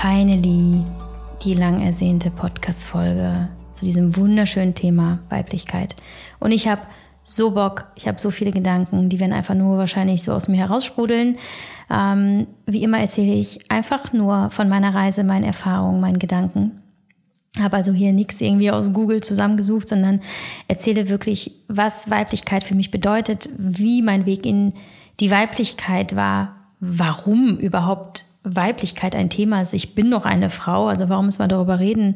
finally 0.00 0.84
die 1.42 1.54
lang 1.54 1.80
ersehnte 1.80 2.30
Podcast-Folge 2.30 3.48
zu 3.72 3.86
diesem 3.86 4.14
wunderschönen 4.14 4.74
Thema 4.74 5.20
Weiblichkeit. 5.30 5.96
Und 6.38 6.52
ich 6.52 6.68
habe 6.68 6.82
so 7.22 7.52
Bock, 7.52 7.86
ich 7.94 8.06
habe 8.06 8.20
so 8.20 8.30
viele 8.30 8.52
Gedanken, 8.52 9.08
die 9.08 9.18
werden 9.20 9.32
einfach 9.32 9.54
nur 9.54 9.78
wahrscheinlich 9.78 10.22
so 10.22 10.32
aus 10.32 10.48
mir 10.48 10.58
heraussprudeln. 10.58 11.38
Ähm, 11.90 12.46
wie 12.66 12.82
immer 12.82 12.98
erzähle 12.98 13.32
ich 13.32 13.70
einfach 13.70 14.12
nur 14.12 14.50
von 14.50 14.68
meiner 14.68 14.94
Reise, 14.94 15.24
meinen 15.24 15.44
Erfahrungen, 15.44 16.00
meinen 16.00 16.18
Gedanken. 16.18 16.82
Habe 17.58 17.76
also 17.76 17.92
hier 17.92 18.12
nichts 18.12 18.42
irgendwie 18.42 18.70
aus 18.70 18.92
Google 18.92 19.22
zusammengesucht, 19.22 19.88
sondern 19.88 20.20
erzähle 20.68 21.08
wirklich, 21.08 21.52
was 21.68 22.10
Weiblichkeit 22.10 22.64
für 22.64 22.74
mich 22.74 22.90
bedeutet, 22.90 23.48
wie 23.56 24.02
mein 24.02 24.26
Weg 24.26 24.44
in 24.44 24.74
die 25.20 25.30
Weiblichkeit 25.30 26.14
war, 26.14 26.54
warum 26.80 27.56
überhaupt 27.56 28.26
Weiblichkeit 28.46 29.16
ein 29.16 29.28
Thema 29.28 29.60
ist. 29.60 29.74
Ich 29.74 29.94
bin 29.94 30.08
noch 30.08 30.24
eine 30.24 30.50
Frau, 30.50 30.86
also 30.86 31.08
warum 31.08 31.26
müssen 31.26 31.40
wir 31.40 31.48
darüber 31.48 31.80
reden, 31.80 32.14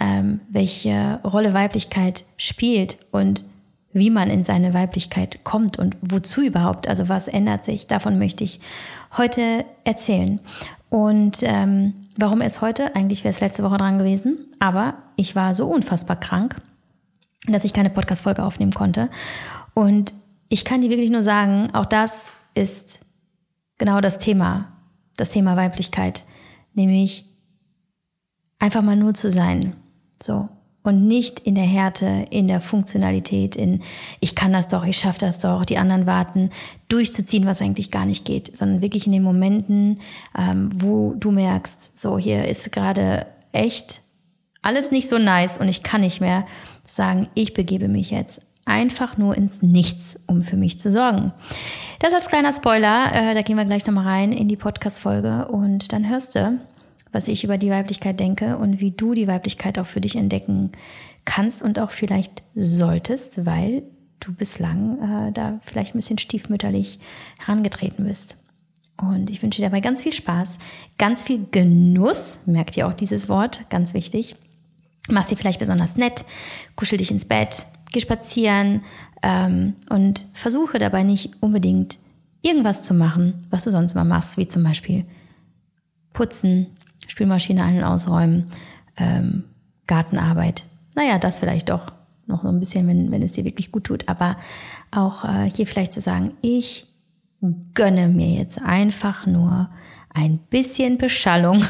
ähm, 0.00 0.40
welche 0.48 1.20
Rolle 1.24 1.54
Weiblichkeit 1.54 2.24
spielt 2.36 2.98
und 3.10 3.44
wie 3.92 4.10
man 4.10 4.30
in 4.30 4.44
seine 4.44 4.74
Weiblichkeit 4.74 5.42
kommt 5.42 5.78
und 5.78 5.96
wozu 6.02 6.42
überhaupt, 6.42 6.88
also 6.88 7.08
was 7.08 7.28
ändert 7.28 7.64
sich. 7.64 7.86
Davon 7.86 8.18
möchte 8.18 8.44
ich 8.44 8.60
heute 9.16 9.64
erzählen. 9.84 10.38
Und 10.90 11.38
ähm, 11.42 11.94
warum 12.16 12.42
es 12.42 12.60
heute? 12.60 12.94
Eigentlich 12.94 13.24
wäre 13.24 13.34
es 13.34 13.40
letzte 13.40 13.64
Woche 13.64 13.78
dran 13.78 13.98
gewesen, 13.98 14.38
aber 14.60 14.94
ich 15.16 15.34
war 15.34 15.54
so 15.54 15.66
unfassbar 15.66 16.20
krank, 16.20 16.56
dass 17.48 17.64
ich 17.64 17.72
keine 17.72 17.90
Podcast-Folge 17.90 18.44
aufnehmen 18.44 18.72
konnte. 18.72 19.08
Und 19.74 20.12
ich 20.48 20.64
kann 20.64 20.82
dir 20.82 20.90
wirklich 20.90 21.10
nur 21.10 21.22
sagen, 21.22 21.70
auch 21.72 21.86
das 21.86 22.30
ist 22.54 23.00
genau 23.78 24.00
das 24.00 24.18
Thema 24.18 24.75
das 25.16 25.30
Thema 25.30 25.56
Weiblichkeit, 25.56 26.24
nämlich 26.74 27.24
einfach 28.58 28.82
mal 28.82 28.96
nur 28.96 29.14
zu 29.14 29.30
sein, 29.30 29.76
so 30.22 30.48
und 30.86 31.06
nicht 31.06 31.40
in 31.40 31.56
der 31.56 31.64
Härte, 31.64 32.26
in 32.30 32.46
der 32.46 32.60
Funktionalität, 32.60 33.56
in 33.56 33.82
ich 34.20 34.36
kann 34.36 34.52
das 34.52 34.68
doch, 34.68 34.84
ich 34.84 34.96
schaffe 34.96 35.18
das 35.18 35.40
doch, 35.40 35.64
die 35.64 35.78
anderen 35.78 36.06
warten, 36.06 36.50
durchzuziehen, 36.88 37.44
was 37.44 37.60
eigentlich 37.60 37.90
gar 37.90 38.06
nicht 38.06 38.24
geht, 38.24 38.56
sondern 38.56 38.82
wirklich 38.82 39.06
in 39.06 39.12
den 39.12 39.24
Momenten, 39.24 40.00
ähm, 40.38 40.70
wo 40.72 41.14
du 41.18 41.32
merkst, 41.32 41.98
so 41.98 42.18
hier 42.18 42.46
ist 42.46 42.70
gerade 42.70 43.26
echt 43.52 44.00
alles 44.62 44.90
nicht 44.90 45.08
so 45.08 45.18
nice 45.18 45.58
und 45.58 45.68
ich 45.68 45.82
kann 45.82 46.00
nicht 46.00 46.20
mehr 46.20 46.46
sagen, 46.84 47.28
ich 47.34 47.52
begebe 47.52 47.88
mich 47.88 48.10
jetzt 48.10 48.42
einfach 48.64 49.16
nur 49.16 49.36
ins 49.36 49.62
Nichts, 49.62 50.20
um 50.26 50.42
für 50.42 50.56
mich 50.56 50.78
zu 50.78 50.90
sorgen. 50.90 51.32
Das 51.98 52.12
als 52.12 52.28
kleiner 52.28 52.52
Spoiler, 52.52 53.10
äh, 53.14 53.34
da 53.34 53.40
gehen 53.40 53.56
wir 53.56 53.64
gleich 53.64 53.86
nochmal 53.86 54.04
rein 54.04 54.32
in 54.32 54.48
die 54.48 54.56
Podcast-Folge 54.56 55.48
und 55.48 55.92
dann 55.92 56.06
hörst 56.08 56.34
du, 56.34 56.60
was 57.10 57.26
ich 57.26 57.42
über 57.42 57.56
die 57.56 57.70
Weiblichkeit 57.70 58.20
denke 58.20 58.58
und 58.58 58.80
wie 58.80 58.90
du 58.90 59.14
die 59.14 59.26
Weiblichkeit 59.26 59.78
auch 59.78 59.86
für 59.86 60.02
dich 60.02 60.14
entdecken 60.14 60.72
kannst 61.24 61.62
und 61.62 61.78
auch 61.78 61.90
vielleicht 61.90 62.42
solltest, 62.54 63.46
weil 63.46 63.82
du 64.20 64.34
bislang 64.34 65.28
äh, 65.28 65.32
da 65.32 65.58
vielleicht 65.62 65.94
ein 65.94 65.98
bisschen 65.98 66.18
stiefmütterlich 66.18 66.98
herangetreten 67.38 68.04
bist. 68.04 68.36
Und 68.98 69.30
ich 69.30 69.42
wünsche 69.42 69.62
dir 69.62 69.68
dabei 69.68 69.80
ganz 69.80 70.02
viel 70.02 70.12
Spaß, 70.12 70.58
ganz 70.98 71.22
viel 71.22 71.46
Genuss, 71.50 72.40
merkt 72.44 72.76
ihr 72.76 72.86
auch 72.88 72.94
dieses 72.94 73.30
Wort, 73.30 73.70
ganz 73.70 73.94
wichtig. 73.94 74.36
Mach 75.08 75.22
sie 75.22 75.36
vielleicht 75.36 75.60
besonders 75.60 75.96
nett, 75.96 76.26
kuschel 76.74 76.98
dich 76.98 77.10
ins 77.10 77.24
Bett, 77.24 77.64
geh 77.96 78.00
spazieren 78.00 78.82
ähm, 79.22 79.74
und 79.88 80.26
versuche 80.34 80.78
dabei 80.78 81.02
nicht 81.02 81.30
unbedingt 81.40 81.96
irgendwas 82.42 82.82
zu 82.82 82.92
machen, 82.92 83.46
was 83.48 83.64
du 83.64 83.70
sonst 83.70 83.94
mal 83.94 84.04
machst, 84.04 84.36
wie 84.36 84.46
zum 84.46 84.62
Beispiel 84.62 85.06
putzen, 86.12 86.66
Spülmaschine 87.08 87.64
ein- 87.64 87.78
und 87.78 87.84
ausräumen, 87.84 88.44
ähm, 88.98 89.44
Gartenarbeit. 89.86 90.64
Naja, 90.94 91.18
das 91.18 91.38
vielleicht 91.38 91.70
doch 91.70 91.92
noch 92.26 92.42
so 92.42 92.48
ein 92.48 92.60
bisschen, 92.60 92.86
wenn, 92.86 93.10
wenn 93.10 93.22
es 93.22 93.32
dir 93.32 93.44
wirklich 93.44 93.72
gut 93.72 93.84
tut. 93.84 94.08
Aber 94.08 94.36
auch 94.90 95.24
äh, 95.24 95.50
hier 95.50 95.66
vielleicht 95.66 95.92
zu 95.92 96.00
sagen, 96.00 96.32
ich 96.42 96.86
gönne 97.74 98.08
mir 98.08 98.34
jetzt 98.34 98.60
einfach 98.60 99.26
nur 99.26 99.70
ein 100.12 100.38
bisschen 100.38 100.98
Beschallung 100.98 101.64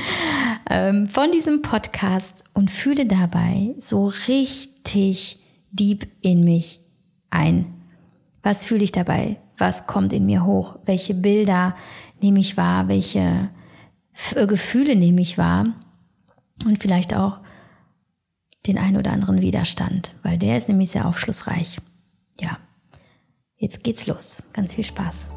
ähm, 0.70 1.08
von 1.08 1.30
diesem 1.30 1.60
Podcast 1.60 2.44
und 2.54 2.70
fühle 2.70 3.04
dabei 3.04 3.74
so 3.78 4.12
richtig 4.28 5.37
deep 5.70 6.06
in 6.20 6.44
mich 6.44 6.80
ein. 7.30 7.74
Was 8.42 8.64
fühle 8.64 8.84
ich 8.84 8.92
dabei? 8.92 9.36
Was 9.56 9.86
kommt 9.86 10.12
in 10.12 10.26
mir 10.26 10.44
hoch? 10.44 10.78
Welche 10.84 11.14
Bilder 11.14 11.76
nehme 12.20 12.40
ich 12.40 12.56
wahr? 12.56 12.88
Welche 12.88 13.50
äh, 14.34 14.46
Gefühle 14.46 14.96
nehme 14.96 15.20
ich 15.20 15.38
wahr? 15.38 15.66
Und 16.64 16.80
vielleicht 16.80 17.14
auch 17.14 17.40
den 18.66 18.78
ein 18.78 18.96
oder 18.96 19.12
anderen 19.12 19.40
Widerstand, 19.40 20.16
weil 20.22 20.38
der 20.38 20.58
ist 20.58 20.68
nämlich 20.68 20.90
sehr 20.90 21.06
aufschlussreich. 21.06 21.78
Ja, 22.40 22.58
jetzt 23.56 23.84
geht's 23.84 24.06
los. 24.06 24.50
Ganz 24.52 24.74
viel 24.74 24.84
Spaß. 24.84 25.30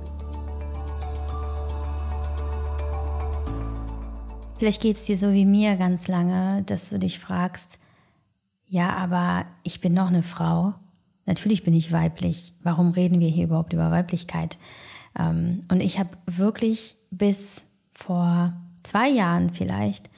Vielleicht 4.57 4.81
geht's 4.81 5.05
dir 5.05 5.17
so 5.17 5.33
wie 5.33 5.45
mir 5.45 5.75
ganz 5.75 6.07
lange, 6.07 6.61
dass 6.63 6.89
du 6.89 6.99
dich 6.99 7.19
fragst, 7.19 7.79
ja, 8.71 8.95
aber 8.95 9.47
ich 9.63 9.81
bin 9.81 9.93
noch 9.93 10.07
eine 10.07 10.23
Frau. 10.23 10.73
Natürlich 11.25 11.63
bin 11.65 11.73
ich 11.73 11.91
weiblich. 11.91 12.53
Warum 12.63 12.91
reden 12.91 13.19
wir 13.19 13.27
hier 13.27 13.43
überhaupt 13.43 13.73
über 13.73 13.91
Weiblichkeit? 13.91 14.57
Ähm, 15.19 15.59
und 15.69 15.81
ich 15.81 15.99
habe 15.99 16.11
wirklich 16.25 16.95
bis 17.09 17.65
vor 17.91 18.53
zwei 18.83 19.09
Jahren 19.09 19.51
vielleicht 19.51 20.09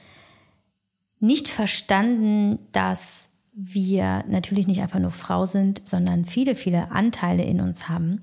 nicht 1.18 1.48
verstanden, 1.48 2.60
dass 2.70 3.28
wir 3.54 4.24
natürlich 4.28 4.68
nicht 4.68 4.82
einfach 4.82 5.00
nur 5.00 5.10
Frau 5.10 5.46
sind, 5.46 5.82
sondern 5.84 6.24
viele, 6.24 6.54
viele 6.54 6.92
Anteile 6.92 7.42
in 7.42 7.60
uns 7.60 7.88
haben, 7.88 8.20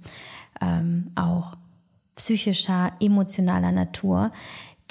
ähm, 0.61 1.11
auch 1.15 1.57
psychischer, 2.15 2.93
emotionaler 3.01 3.73
Natur, 3.73 4.31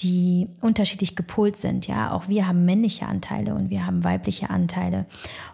die 0.03 0.49
unterschiedlich 0.61 1.16
gepolt 1.16 1.56
sind. 1.56 1.87
Ja, 1.87 2.12
auch 2.12 2.28
wir 2.28 2.47
haben 2.47 2.65
männliche 2.65 3.06
Anteile 3.06 3.55
und 3.55 3.71
wir 3.71 3.87
haben 3.87 4.05
weibliche 4.05 4.50
Anteile. 4.50 5.06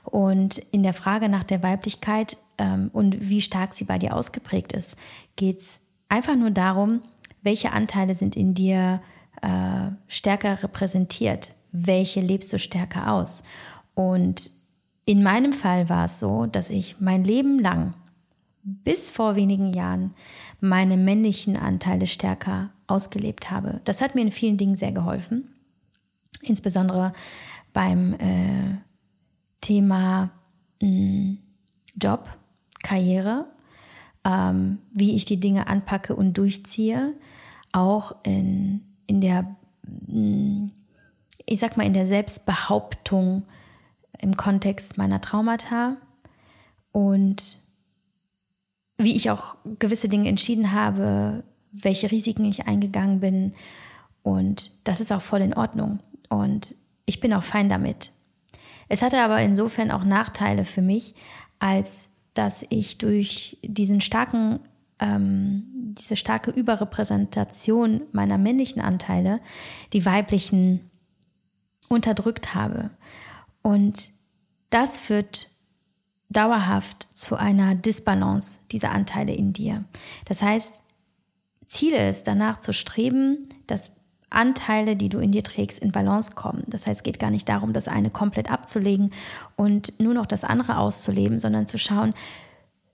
Und 0.04 0.58
in 0.58 0.82
der 0.82 0.94
Frage 0.94 1.28
nach 1.28 1.44
der 1.44 1.62
Weiblichkeit 1.62 2.36
ähm, 2.58 2.90
und 2.92 3.28
wie 3.28 3.40
stark 3.40 3.74
sie 3.74 3.84
bei 3.84 3.98
dir 3.98 4.14
ausgeprägt 4.14 4.72
ist, 4.72 4.96
geht 5.36 5.60
es 5.60 5.80
einfach 6.08 6.36
nur 6.36 6.50
darum, 6.50 7.00
welche 7.42 7.72
Anteile 7.72 8.14
sind 8.14 8.36
in 8.36 8.54
dir 8.54 9.00
äh, 9.42 9.90
stärker 10.08 10.62
repräsentiert, 10.62 11.52
welche 11.72 12.20
lebst 12.20 12.52
du 12.52 12.58
stärker 12.58 13.12
aus. 13.12 13.44
Und 13.94 14.50
in 15.04 15.22
meinem 15.22 15.52
Fall 15.52 15.88
war 15.88 16.06
es 16.06 16.20
so, 16.20 16.46
dass 16.46 16.70
ich 16.70 16.96
mein 17.00 17.24
Leben 17.24 17.58
lang 17.58 17.94
bis 18.62 19.10
vor 19.10 19.36
wenigen 19.36 19.72
Jahren 19.72 20.14
meine 20.60 20.96
männlichen 20.96 21.56
Anteile 21.56 22.06
stärker 22.06 22.70
ausgelebt 22.86 23.50
habe. 23.50 23.80
Das 23.84 24.00
hat 24.00 24.14
mir 24.14 24.22
in 24.22 24.32
vielen 24.32 24.56
Dingen 24.56 24.76
sehr 24.76 24.92
geholfen, 24.92 25.50
insbesondere 26.42 27.12
beim 27.72 28.14
äh, 28.14 28.76
Thema 29.60 30.30
mh, 30.80 30.88
hm, 30.88 31.38
Job, 32.00 32.28
Karriere, 32.82 33.46
ähm, 34.24 34.78
wie 34.92 35.16
ich 35.16 35.24
die 35.24 35.40
Dinge 35.40 35.66
anpacke 35.66 36.14
und 36.14 36.34
durchziehe, 36.34 37.14
auch 37.72 38.14
in, 38.22 38.82
in 39.06 39.20
der, 39.20 39.42
mh, 39.82 40.12
hm, 40.12 40.72
ich 41.46 41.60
sag 41.60 41.76
mal, 41.76 41.86
in 41.86 41.92
der 41.92 42.06
Selbstbehauptung 42.06 43.44
im 44.18 44.36
Kontext 44.36 44.98
meiner 44.98 45.20
Traumata. 45.20 45.96
Und 46.92 47.60
wie 48.98 49.14
ich 49.14 49.30
auch 49.30 49.56
gewisse 49.78 50.08
Dinge 50.08 50.28
entschieden 50.28 50.72
habe, 50.72 51.44
welche 51.72 52.10
Risiken 52.10 52.44
ich 52.44 52.66
eingegangen 52.66 53.20
bin. 53.20 53.54
Und 54.22 54.72
das 54.84 55.00
ist 55.00 55.12
auch 55.12 55.22
voll 55.22 55.40
in 55.40 55.54
Ordnung. 55.54 56.00
Und 56.28 56.74
ich 57.04 57.20
bin 57.20 57.32
auch 57.32 57.42
fein 57.42 57.68
damit. 57.68 58.10
Es 58.88 59.02
hatte 59.02 59.22
aber 59.22 59.40
insofern 59.40 59.90
auch 59.90 60.04
Nachteile 60.04 60.64
für 60.64 60.82
mich, 60.82 61.14
als 61.58 62.10
dass 62.34 62.64
ich 62.68 62.98
durch 62.98 63.58
diesen 63.62 64.00
starken, 64.00 64.60
ähm, 64.98 65.64
diese 65.98 66.16
starke 66.16 66.50
Überrepräsentation 66.50 68.02
meiner 68.12 68.38
männlichen 68.38 68.82
Anteile 68.82 69.40
die 69.92 70.04
weiblichen 70.04 70.90
unterdrückt 71.88 72.54
habe. 72.54 72.90
Und 73.62 74.10
das 74.70 74.98
führt 74.98 75.50
dauerhaft 76.28 77.08
zu 77.14 77.36
einer 77.36 77.74
Disbalance 77.74 78.60
dieser 78.70 78.90
Anteile 78.90 79.32
in 79.32 79.52
dir. 79.52 79.84
Das 80.24 80.42
heißt, 80.42 80.82
Ziel 81.66 81.92
ist, 81.92 82.24
danach 82.26 82.60
zu 82.60 82.72
streben, 82.72 83.48
dass 83.66 83.92
Anteile, 84.30 84.96
die 84.96 85.08
du 85.08 85.18
in 85.18 85.32
dir 85.32 85.42
trägst, 85.42 85.78
in 85.78 85.92
Balance 85.92 86.32
kommen. 86.34 86.64
Das 86.66 86.86
heißt, 86.86 86.98
es 86.98 87.04
geht 87.04 87.18
gar 87.18 87.30
nicht 87.30 87.48
darum, 87.48 87.72
das 87.72 87.88
eine 87.88 88.10
komplett 88.10 88.50
abzulegen 88.50 89.12
und 89.56 89.98
nur 90.00 90.14
noch 90.14 90.26
das 90.26 90.44
andere 90.44 90.78
auszuleben, 90.78 91.38
sondern 91.38 91.66
zu 91.66 91.78
schauen, 91.78 92.12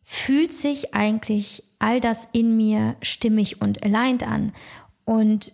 fühlt 0.02 0.52
sich 0.52 0.94
eigentlich 0.94 1.64
all 1.78 2.00
das 2.00 2.28
in 2.32 2.56
mir 2.56 2.96
stimmig 3.02 3.60
und 3.60 3.82
aligned 3.82 4.22
an? 4.22 4.52
Und 5.04 5.52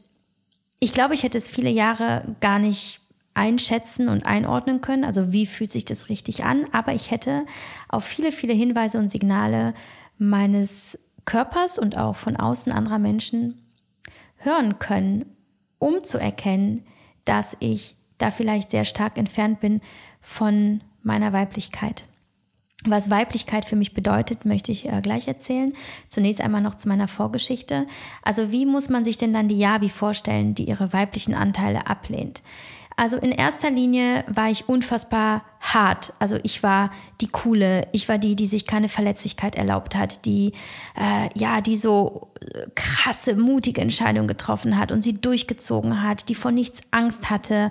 ich 0.81 0.93
glaube, 0.93 1.15
ich 1.15 1.23
hätte 1.23 1.39
es 1.39 1.49
viele 1.49 1.71
Jahre 1.71 2.37
gar 2.41 2.59
nicht 2.59 3.01
einschätzen 3.35 4.09
und 4.09 4.27
einordnen 4.27 4.81
können. 4.81 5.05
Also 5.05 5.33
wie 5.33 5.47
fühlt 5.47 5.71
sich 5.71 5.85
das 5.85 6.09
richtig 6.09 6.45
an? 6.45 6.65
Aber 6.73 6.93
ich 6.93 7.11
hätte 7.11 7.47
auf 7.89 8.05
viele, 8.05 8.33
viele 8.33 8.53
Hinweise 8.53 8.99
und 8.99 9.11
Signale 9.11 9.75
meines 10.19 10.99
Körpers 11.29 11.79
und 11.79 11.99
auch 11.99 12.17
von 12.17 12.37
außen 12.37 12.73
anderer 12.73 12.99
Menschen 12.99 13.61
hören 14.39 14.79
können, 14.79 15.27
um 15.79 16.03
zu 16.03 16.17
erkennen, 16.17 16.87
dass 17.27 17.55
ich 17.61 17.97
da 18.17 18.31
vielleicht 18.31 18.71
sehr 18.71 18.87
stark 18.87 19.19
entfernt 19.19 19.61
bin 19.61 19.83
von 20.23 20.81
meiner 21.03 21.35
Weiblichkeit. 21.35 22.07
Was 22.87 23.11
Weiblichkeit 23.11 23.67
für 23.67 23.77
mich 23.77 23.93
bedeutet, 23.93 24.47
möchte 24.47 24.73
ich 24.73 24.87
äh, 24.87 25.03
gleich 25.03 25.29
erzählen. 25.29 25.75
Zunächst 26.09 26.41
einmal 26.41 26.63
noch 26.63 26.77
zu 26.77 26.89
meiner 26.89 27.09
Vorgeschichte. 27.09 27.87
Also 28.23 28.51
wie 28.51 28.65
muss 28.65 28.89
man 28.89 29.05
sich 29.05 29.19
denn 29.19 29.35
dann 29.35 29.49
die 29.49 29.59
Yavi 29.59 29.91
vorstellen, 29.91 30.55
die 30.55 30.65
ihre 30.65 30.95
weiblichen 30.95 31.35
Anteile 31.35 31.89
ablehnt? 31.89 32.43
Also 32.99 33.17
in 33.17 33.31
erster 33.31 33.71
Linie 33.71 34.25
war 34.27 34.51
ich 34.51 34.69
unfassbar 34.69 35.45
hart. 35.61 36.13
Also 36.19 36.37
ich 36.43 36.65
war 36.65 36.91
die 37.21 37.29
coole, 37.29 37.87
ich 37.93 38.09
war 38.09 38.19
die, 38.19 38.35
die 38.35 38.49
sich 38.49 38.67
keine 38.67 38.89
Verletzlichkeit 38.89 39.55
erlaubt 39.55 39.95
hat, 39.95 40.25
die 40.25 40.51
äh, 40.97 41.29
ja, 41.39 41.61
die 41.61 41.79
so 41.79 42.33
äh, 42.41 42.67
krasse, 42.75 43.37
mutige 43.37 43.83
Entscheidungen 43.83 44.27
getroffen 44.27 44.77
hat 44.77 44.91
und 44.91 45.03
sie 45.03 45.21
durchgezogen 45.21 46.03
hat, 46.03 46.29
die 46.29 46.35
vor 46.35 46.51
nichts 46.51 46.81
Angst 46.91 47.31
hatte. 47.31 47.71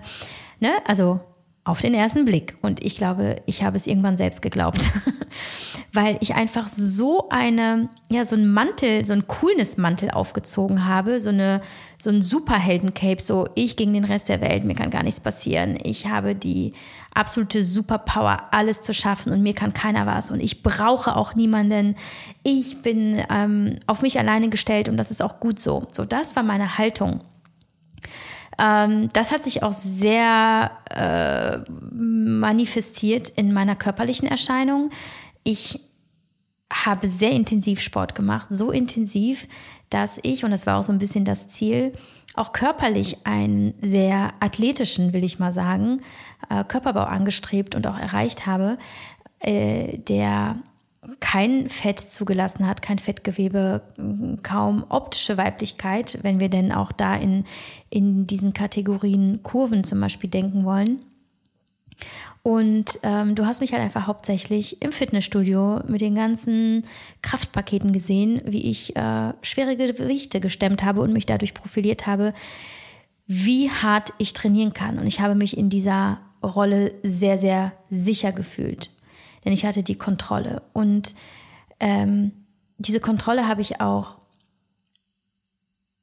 Ne? 0.61 0.71
Also 0.85 1.19
auf 1.67 1.81
den 1.81 1.93
ersten 1.93 2.25
Blick. 2.25 2.57
Und 2.61 2.83
ich 2.83 2.95
glaube, 2.95 3.41
ich 3.45 3.63
habe 3.63 3.75
es 3.75 3.87
irgendwann 3.87 4.15
selbst 4.15 4.41
geglaubt, 4.41 4.91
weil 5.93 6.17
ich 6.21 6.35
einfach 6.35 6.67
so 6.67 7.27
eine, 7.29 7.89
ja, 8.09 8.23
so 8.25 8.35
einen 8.35 8.51
Mantel, 8.53 9.05
so 9.05 9.13
einen 9.13 9.27
Coolness-Mantel 9.27 10.11
aufgezogen 10.11 10.85
habe, 10.85 11.19
so 11.19 11.29
eine, 11.29 11.61
so 11.99 12.09
ein 12.09 12.21
Superhelden-Cape, 12.21 13.21
so 13.21 13.49
ich 13.55 13.75
gegen 13.75 13.93
den 13.93 14.05
Rest 14.05 14.29
der 14.29 14.39
Welt, 14.39 14.63
mir 14.63 14.75
kann 14.75 14.91
gar 14.91 15.03
nichts 15.03 15.19
passieren. 15.19 15.77
Ich 15.83 16.07
habe 16.07 16.35
die 16.35 16.73
absolute 17.13 17.63
Superpower, 17.63 18.43
alles 18.51 18.81
zu 18.81 18.93
schaffen 18.93 19.33
und 19.33 19.41
mir 19.41 19.53
kann 19.53 19.73
keiner 19.73 20.05
was 20.05 20.31
und 20.31 20.39
ich 20.39 20.63
brauche 20.63 21.15
auch 21.15 21.35
niemanden. 21.35 21.95
Ich 22.43 22.81
bin 22.81 23.21
ähm, 23.29 23.79
auf 23.87 24.01
mich 24.01 24.19
alleine 24.19 24.49
gestellt 24.49 24.87
und 24.87 24.97
das 24.97 25.11
ist 25.11 25.21
auch 25.21 25.39
gut 25.39 25.59
so. 25.59 25.87
So, 25.91 26.05
das 26.05 26.35
war 26.35 26.43
meine 26.43 26.77
Haltung. 26.77 27.21
Ähm, 28.59 29.09
das 29.13 29.31
hat 29.31 29.43
sich 29.43 29.63
auch 29.63 29.71
sehr 29.71 30.71
äh, 30.89 31.69
manifestiert 31.71 33.29
in 33.29 33.53
meiner 33.53 33.75
körperlichen 33.75 34.27
Erscheinung. 34.27 34.89
Ich 35.43 35.79
habe 36.71 37.07
sehr 37.07 37.31
intensiv 37.31 37.79
Sport 37.81 38.15
gemacht, 38.15 38.47
so 38.49 38.71
intensiv, 38.71 39.47
dass 39.89 40.19
ich, 40.23 40.43
und 40.43 40.51
das 40.51 40.67
war 40.67 40.77
auch 40.77 40.83
so 40.83 40.91
ein 40.91 40.99
bisschen 40.99 41.23
das 41.23 41.47
Ziel, 41.47 41.93
auch 42.35 42.51
körperlich 42.51 43.25
einen 43.25 43.73
sehr 43.81 44.33
athletischen, 44.39 45.13
will 45.13 45.23
ich 45.23 45.39
mal 45.39 45.53
sagen, 45.53 46.01
äh, 46.49 46.63
Körperbau 46.63 47.03
angestrebt 47.03 47.73
und 47.73 47.87
auch 47.87 47.97
erreicht 47.97 48.45
habe, 48.45 48.77
äh, 49.39 49.97
der 49.97 50.57
kein 51.19 51.69
Fett 51.69 51.99
zugelassen 51.99 52.67
hat, 52.67 52.81
kein 52.81 52.99
Fettgewebe, 52.99 53.81
kaum 54.43 54.85
optische 54.89 55.37
Weiblichkeit, 55.37 56.19
wenn 56.21 56.39
wir 56.39 56.49
denn 56.49 56.71
auch 56.71 56.91
da 56.91 57.15
in, 57.15 57.45
in 57.89 58.27
diesen 58.27 58.53
Kategorien 58.53 59.41
Kurven 59.43 59.83
zum 59.83 59.99
Beispiel 59.99 60.29
denken 60.29 60.65
wollen. 60.65 61.01
Und 62.43 62.99
ähm, 63.03 63.35
du 63.35 63.45
hast 63.45 63.59
mich 63.59 63.73
halt 63.73 63.81
einfach 63.81 64.07
hauptsächlich 64.07 64.81
im 64.81 64.91
Fitnessstudio 64.91 65.81
mit 65.87 66.01
den 66.01 66.15
ganzen 66.15 66.85
Kraftpaketen 67.21 67.91
gesehen, 67.91 68.41
wie 68.45 68.69
ich 68.69 68.95
äh, 68.95 69.33
schwere 69.41 69.75
Gewichte 69.75 70.39
gestemmt 70.39 70.83
habe 70.83 71.01
und 71.01 71.11
mich 71.11 71.25
dadurch 71.25 71.53
profiliert 71.53 72.07
habe, 72.07 72.33
wie 73.25 73.69
hart 73.69 74.13
ich 74.17 74.33
trainieren 74.33 74.73
kann. 74.73 74.99
Und 74.99 75.07
ich 75.07 75.19
habe 75.19 75.35
mich 75.35 75.57
in 75.57 75.69
dieser 75.69 76.19
Rolle 76.41 76.93
sehr, 77.03 77.37
sehr 77.37 77.73
sicher 77.89 78.31
gefühlt 78.31 78.91
denn 79.47 79.53
ich 79.53 79.65
hatte 79.65 79.81
die 79.81 79.97
Kontrolle. 79.97 80.61
Und 80.73 81.15
ähm, 81.79 82.33
diese 82.79 82.99
Kontrolle 82.99 83.47
habe 83.47 83.61
ich 83.61 83.79
auch 83.79 84.19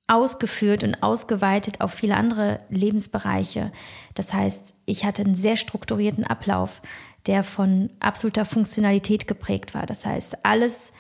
ausgeführt 0.07 0.83
und 0.83 1.03
ausgeweitet 1.03 1.83
auf 1.83 1.93
viele 1.93 2.17
andere 2.17 2.61
Lebensbereiche. 2.71 3.71
Das 4.15 4.33
heißt, 4.33 4.75
ich 4.87 5.05
hatte 5.05 5.25
einen 5.25 5.35
sehr 5.35 5.57
strukturierten 5.57 6.25
Ablauf, 6.25 6.81
der 7.27 7.45
von 7.45 7.91
absoluter 8.01 8.47
Funktionalität 8.47 9.29
geprägt 9.29 9.75
war. 9.75 9.85
Das 9.85 10.07
heißt, 10.07 10.47
alles 10.47 10.95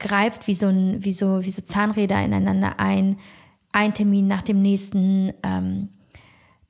greift 0.00 0.48
wie 0.48 0.56
so, 0.56 0.66
ein, 0.66 1.04
wie 1.04 1.12
so, 1.12 1.44
wie 1.44 1.52
so 1.52 1.62
Zahnräder 1.62 2.20
ineinander 2.20 2.80
ein, 2.80 3.20
ein 3.70 3.94
Termin 3.94 4.26
nach 4.26 4.42
dem 4.42 4.60
nächsten, 4.62 5.32
ähm, 5.44 5.90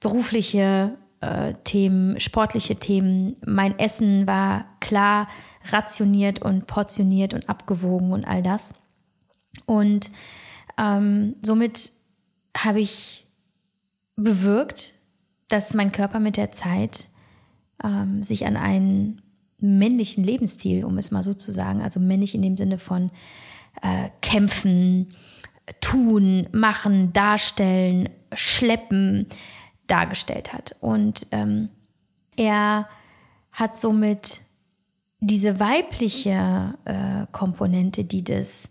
berufliche 0.00 0.99
äh, 1.20 1.55
Themen, 1.64 2.19
sportliche 2.20 2.76
Themen. 2.76 3.37
Mein 3.46 3.78
Essen 3.78 4.26
war 4.26 4.66
klar 4.81 5.28
rationiert 5.66 6.43
und 6.43 6.66
portioniert 6.66 7.34
und 7.34 7.49
abgewogen 7.49 8.12
und 8.12 8.25
all 8.25 8.43
das. 8.43 8.75
Und 9.66 10.11
ähm, 10.78 11.37
somit 11.43 11.93
habe 12.56 12.81
ich 12.81 13.26
bewirkt, 14.16 14.93
dass 15.49 15.75
mein 15.75 15.93
Körper 15.93 16.20
mit 16.20 16.37
der 16.37 16.50
Zeit 16.50 17.08
ähm, 17.82 18.22
sich 18.22 18.46
an 18.46 18.56
einen 18.56 19.22
männlichen 19.58 20.25
Lebensstil, 20.25 20.84
um 20.84 20.99
es 20.99 21.11
mal 21.11 21.22
so 21.22 21.34
zu 21.34 21.52
sagen, 21.52 21.81
also 21.81 22.00
männlich 22.00 22.34
in 22.34 22.43
dem 22.43 22.56
Sinne 22.56 22.78
von 22.78 23.11
äh, 23.82 24.11
kämpfen, 24.20 25.14
tun, 25.81 26.49
machen, 26.52 27.12
darstellen, 27.12 28.08
schleppen, 28.34 29.26
dargestellt 29.87 30.53
hat. 30.53 30.77
Und 30.81 31.27
ähm, 31.31 31.69
er 32.37 32.89
hat 33.53 33.79
somit 33.79 34.43
diese 35.21 35.61
weibliche 35.61 36.75
äh, 36.85 37.27
Komponente, 37.33 38.05
die 38.05 38.25
des 38.25 38.71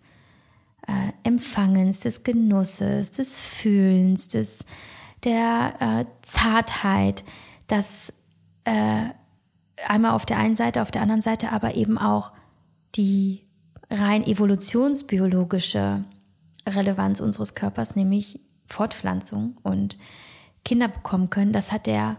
äh, 0.88 1.12
Empfangens, 1.24 2.00
des 2.02 2.24
Genusses, 2.24 3.12
des 3.12 3.40
Fühlens, 3.40 4.28
des, 4.28 4.66
der 5.24 5.76
äh, 5.80 6.06
Zartheit, 6.22 7.24
das 7.68 8.14
äh, 8.66 9.06
einmal 9.88 10.12
auf 10.12 10.26
der 10.26 10.38
einen 10.38 10.56
Seite, 10.56 10.82
auf 10.82 10.92
der 10.92 11.02
anderen 11.02 11.22
Seite 11.22 11.52
aber 11.52 11.76
eben 11.76 11.98
auch 11.98 12.32
die 12.96 13.44
rein 13.90 14.24
evolutionsbiologische 14.24 16.04
Relevanz 16.68 17.20
unseres 17.20 17.56
Körpers, 17.56 17.96
nämlich 17.96 18.40
Fortpflanzung 18.68 19.58
und 19.64 19.98
Kinder 20.66 20.88
bekommen 20.88 21.30
können, 21.30 21.52
das 21.52 21.72
hat 21.72 21.88
der 21.88 22.18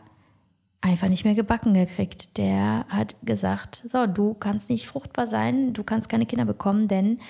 einfach 0.80 1.08
nicht 1.08 1.24
mehr 1.24 1.34
gebacken 1.34 1.72
gekriegt. 1.74 2.36
Der 2.36 2.84
hat 2.88 3.16
gesagt, 3.22 3.86
so, 3.88 4.06
du 4.06 4.34
kannst 4.34 4.68
nicht 4.68 4.86
fruchtbar 4.86 5.26
sein, 5.26 5.72
du 5.72 5.82
kannst 5.82 6.10
keine 6.10 6.26
Kinder 6.26 6.44
bekommen, 6.44 6.88
denn 6.88 7.20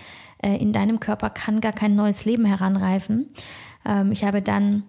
äh, 0.42 0.56
in 0.56 0.72
deinem 0.72 0.98
Körper 0.98 1.30
kann 1.30 1.60
gar 1.60 1.72
kein 1.72 1.94
neues 1.94 2.24
Leben 2.24 2.44
heranreifen. 2.44 3.30
Ähm, 3.86 4.10
ich 4.10 4.24
habe 4.24 4.42
dann 4.42 4.82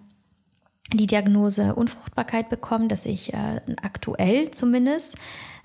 die 0.92 1.06
Diagnose 1.06 1.74
Unfruchtbarkeit 1.74 2.48
bekommen, 2.48 2.88
dass 2.88 3.06
ich 3.06 3.32
äh, 3.32 3.60
aktuell 3.82 4.50
zumindest, 4.50 5.16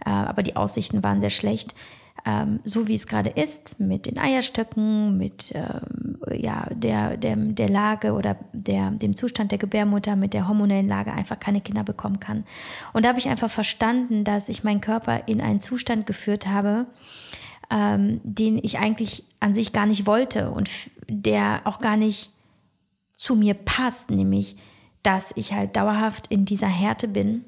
äh, 0.05 0.09
aber 0.09 0.43
die 0.43 0.55
Aussichten 0.55 1.03
waren 1.03 1.21
sehr 1.21 1.29
schlecht, 1.29 1.73
ähm, 2.25 2.59
so 2.63 2.87
wie 2.87 2.95
es 2.95 3.07
gerade 3.07 3.29
ist, 3.29 3.79
mit 3.79 4.05
den 4.05 4.17
Eierstöcken, 4.17 5.17
mit 5.17 5.51
ähm, 5.55 6.17
ja, 6.31 6.67
der, 6.71 7.17
der, 7.17 7.35
der 7.35 7.69
Lage 7.69 8.13
oder 8.13 8.37
der, 8.53 8.91
dem 8.91 9.15
Zustand 9.15 9.51
der 9.51 9.57
Gebärmutter, 9.57 10.15
mit 10.15 10.33
der 10.33 10.47
hormonellen 10.47 10.87
Lage 10.87 11.11
einfach 11.11 11.39
keine 11.39 11.61
Kinder 11.61 11.83
bekommen 11.83 12.19
kann. 12.19 12.45
Und 12.93 13.03
da 13.03 13.09
habe 13.09 13.19
ich 13.19 13.29
einfach 13.29 13.49
verstanden, 13.49 14.23
dass 14.23 14.49
ich 14.49 14.63
meinen 14.63 14.81
Körper 14.81 15.27
in 15.27 15.41
einen 15.41 15.59
Zustand 15.59 16.05
geführt 16.05 16.47
habe, 16.47 16.85
ähm, 17.71 18.21
den 18.23 18.57
ich 18.57 18.79
eigentlich 18.79 19.23
an 19.39 19.53
sich 19.53 19.73
gar 19.73 19.85
nicht 19.85 20.05
wollte 20.05 20.51
und 20.51 20.69
der 21.07 21.61
auch 21.63 21.79
gar 21.79 21.97
nicht 21.97 22.29
zu 23.13 23.35
mir 23.35 23.53
passt, 23.53 24.11
nämlich 24.11 24.57
dass 25.03 25.35
ich 25.35 25.53
halt 25.53 25.75
dauerhaft 25.75 26.27
in 26.27 26.45
dieser 26.45 26.67
Härte 26.67 27.07
bin, 27.07 27.43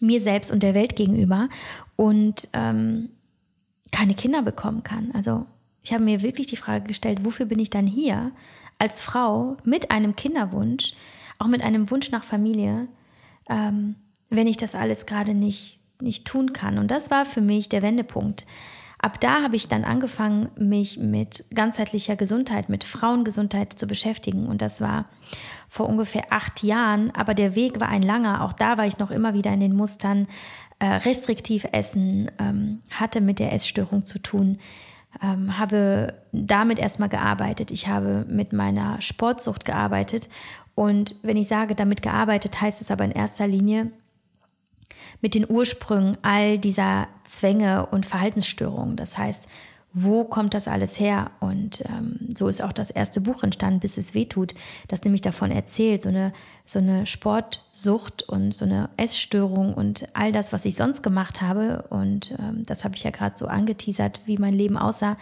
mir 0.00 0.20
selbst 0.20 0.50
und 0.50 0.62
der 0.62 0.74
Welt 0.74 0.96
gegenüber 0.96 1.48
und 1.96 2.48
ähm, 2.52 3.10
keine 3.96 4.14
Kinder 4.14 4.42
bekommen 4.42 4.82
kann. 4.82 5.10
Also 5.14 5.46
ich 5.82 5.94
habe 5.94 6.04
mir 6.04 6.20
wirklich 6.20 6.46
die 6.46 6.58
Frage 6.58 6.86
gestellt, 6.86 7.24
wofür 7.24 7.46
bin 7.46 7.58
ich 7.58 7.70
dann 7.70 7.86
hier 7.86 8.30
als 8.78 9.00
Frau 9.00 9.56
mit 9.64 9.90
einem 9.90 10.14
Kinderwunsch, 10.14 10.92
auch 11.38 11.46
mit 11.46 11.64
einem 11.64 11.90
Wunsch 11.90 12.10
nach 12.10 12.22
Familie, 12.22 12.88
ähm, 13.48 13.94
wenn 14.28 14.48
ich 14.48 14.58
das 14.58 14.74
alles 14.74 15.06
gerade 15.06 15.32
nicht, 15.32 15.78
nicht 15.98 16.26
tun 16.26 16.52
kann. 16.52 16.76
Und 16.76 16.90
das 16.90 17.10
war 17.10 17.24
für 17.24 17.40
mich 17.40 17.70
der 17.70 17.80
Wendepunkt. 17.80 18.46
Ab 18.98 19.18
da 19.18 19.42
habe 19.42 19.56
ich 19.56 19.66
dann 19.68 19.84
angefangen, 19.84 20.50
mich 20.58 20.98
mit 20.98 21.46
ganzheitlicher 21.54 22.16
Gesundheit, 22.16 22.68
mit 22.68 22.84
Frauengesundheit 22.84 23.72
zu 23.72 23.86
beschäftigen. 23.86 24.46
Und 24.46 24.60
das 24.60 24.82
war 24.82 25.06
vor 25.70 25.88
ungefähr 25.88 26.24
acht 26.30 26.62
Jahren. 26.62 27.14
Aber 27.14 27.32
der 27.32 27.54
Weg 27.54 27.80
war 27.80 27.88
ein 27.88 28.02
langer. 28.02 28.44
Auch 28.44 28.52
da 28.52 28.76
war 28.76 28.86
ich 28.86 28.98
noch 28.98 29.10
immer 29.10 29.32
wieder 29.32 29.52
in 29.52 29.60
den 29.60 29.76
Mustern 29.76 30.26
äh, 30.78 30.86
restriktiv 30.86 31.66
essen, 31.72 32.30
ähm, 32.38 32.82
hatte 32.90 33.20
mit 33.20 33.38
der 33.38 33.52
Essstörung 33.52 34.04
zu 34.04 34.18
tun, 34.18 34.58
ähm, 35.22 35.58
habe 35.58 36.14
damit 36.32 36.78
erstmal 36.78 37.08
gearbeitet. 37.08 37.70
Ich 37.70 37.88
habe 37.88 38.26
mit 38.28 38.52
meiner 38.52 39.00
Sportsucht 39.00 39.64
gearbeitet. 39.64 40.28
Und 40.74 41.16
wenn 41.22 41.38
ich 41.38 41.48
sage, 41.48 41.74
damit 41.74 42.02
gearbeitet, 42.02 42.60
heißt 42.60 42.82
es 42.82 42.90
aber 42.90 43.04
in 43.04 43.12
erster 43.12 43.46
Linie, 43.46 43.90
mit 45.22 45.34
den 45.34 45.48
Ursprüngen 45.48 46.18
all 46.22 46.58
dieser 46.58 47.08
Zwänge 47.24 47.86
und 47.86 48.04
Verhaltensstörungen. 48.04 48.96
Das 48.96 49.16
heißt, 49.16 49.48
wo 49.98 50.24
kommt 50.24 50.52
das 50.52 50.68
alles 50.68 51.00
her? 51.00 51.30
Und 51.40 51.82
ähm, 51.86 52.28
so 52.36 52.48
ist 52.48 52.62
auch 52.62 52.74
das 52.74 52.90
erste 52.90 53.22
Buch 53.22 53.42
entstanden, 53.42 53.80
bis 53.80 53.96
es 53.96 54.12
weh 54.12 54.26
tut, 54.26 54.52
das 54.88 55.02
nämlich 55.02 55.22
davon 55.22 55.50
erzählt, 55.50 56.02
so 56.02 56.10
eine, 56.10 56.34
so 56.66 56.80
eine 56.80 57.06
Sportsucht 57.06 58.22
und 58.24 58.52
so 58.52 58.66
eine 58.66 58.90
Essstörung 58.98 59.72
und 59.72 60.06
all 60.12 60.32
das, 60.32 60.52
was 60.52 60.66
ich 60.66 60.76
sonst 60.76 61.02
gemacht 61.02 61.40
habe, 61.40 61.86
und 61.88 62.32
ähm, 62.38 62.66
das 62.66 62.84
habe 62.84 62.94
ich 62.94 63.04
ja 63.04 63.10
gerade 63.10 63.38
so 63.38 63.46
angeteasert, 63.46 64.20
wie 64.26 64.36
mein 64.36 64.52
Leben 64.52 64.76
aussah, 64.76 65.16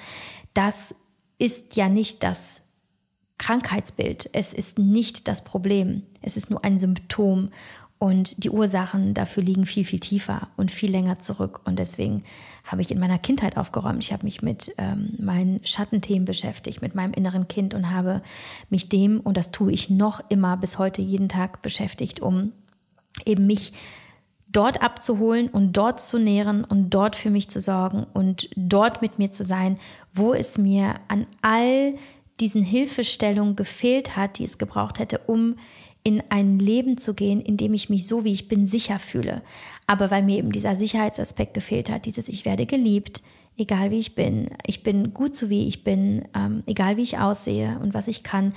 das 0.54 0.96
ist 1.38 1.76
ja 1.76 1.88
nicht 1.88 2.24
das 2.24 2.62
Krankheitsbild. 3.38 4.30
Es 4.32 4.52
ist 4.52 4.80
nicht 4.80 5.28
das 5.28 5.44
Problem. 5.44 6.02
Es 6.20 6.36
ist 6.36 6.50
nur 6.50 6.64
ein 6.64 6.80
Symptom. 6.80 7.50
Und 7.98 8.42
die 8.42 8.50
Ursachen 8.50 9.14
dafür 9.14 9.42
liegen 9.42 9.66
viel, 9.66 9.84
viel 9.84 10.00
tiefer 10.00 10.48
und 10.56 10.72
viel 10.72 10.90
länger 10.90 11.20
zurück. 11.20 11.60
Und 11.64 11.78
deswegen 11.78 12.24
habe 12.64 12.82
ich 12.82 12.90
in 12.90 12.98
meiner 12.98 13.18
Kindheit 13.18 13.56
aufgeräumt. 13.56 14.02
Ich 14.02 14.12
habe 14.12 14.24
mich 14.24 14.42
mit 14.42 14.74
ähm, 14.78 15.14
meinen 15.18 15.64
Schattenthemen 15.64 16.24
beschäftigt, 16.24 16.80
mit 16.80 16.94
meinem 16.94 17.12
inneren 17.12 17.46
Kind 17.46 17.74
und 17.74 17.90
habe 17.90 18.22
mich 18.70 18.88
dem, 18.88 19.20
und 19.20 19.36
das 19.36 19.50
tue 19.50 19.70
ich 19.70 19.90
noch 19.90 20.20
immer 20.30 20.56
bis 20.56 20.78
heute 20.78 21.02
jeden 21.02 21.28
Tag 21.28 21.60
beschäftigt, 21.62 22.20
um 22.20 22.52
eben 23.26 23.46
mich 23.46 23.72
dort 24.48 24.82
abzuholen 24.82 25.48
und 25.48 25.72
dort 25.76 26.00
zu 26.00 26.18
nähren 26.18 26.64
und 26.64 26.90
dort 26.90 27.16
für 27.16 27.30
mich 27.30 27.50
zu 27.50 27.60
sorgen 27.60 28.06
und 28.14 28.48
dort 28.56 29.02
mit 29.02 29.18
mir 29.18 29.30
zu 29.30 29.44
sein, 29.44 29.78
wo 30.12 30.32
es 30.32 30.58
mir 30.58 30.94
an 31.08 31.26
all 31.42 31.94
diesen 32.40 32.62
Hilfestellungen 32.62 33.56
gefehlt 33.56 34.16
hat, 34.16 34.38
die 34.38 34.44
es 34.44 34.58
gebraucht 34.58 34.98
hätte, 34.98 35.18
um 35.26 35.56
in 36.04 36.22
ein 36.28 36.58
Leben 36.58 36.98
zu 36.98 37.14
gehen, 37.14 37.40
in 37.40 37.56
dem 37.56 37.74
ich 37.74 37.88
mich 37.88 38.06
so 38.06 38.24
wie 38.24 38.32
ich 38.32 38.46
bin 38.46 38.66
sicher 38.66 38.98
fühle. 38.98 39.42
Aber 39.86 40.10
weil 40.10 40.22
mir 40.22 40.38
eben 40.38 40.52
dieser 40.52 40.76
Sicherheitsaspekt 40.76 41.54
gefehlt 41.54 41.90
hat, 41.90 42.06
dieses 42.06 42.28
ich 42.28 42.44
werde 42.44 42.66
geliebt, 42.66 43.22
egal 43.56 43.90
wie 43.90 43.98
ich 43.98 44.14
bin, 44.14 44.50
ich 44.66 44.82
bin 44.82 45.14
gut 45.14 45.34
so 45.34 45.50
wie 45.50 45.68
ich 45.68 45.84
bin, 45.84 46.24
ähm, 46.34 46.62
egal 46.66 46.96
wie 46.96 47.02
ich 47.02 47.18
aussehe 47.18 47.78
und 47.80 47.94
was 47.94 48.08
ich 48.08 48.22
kann. 48.22 48.54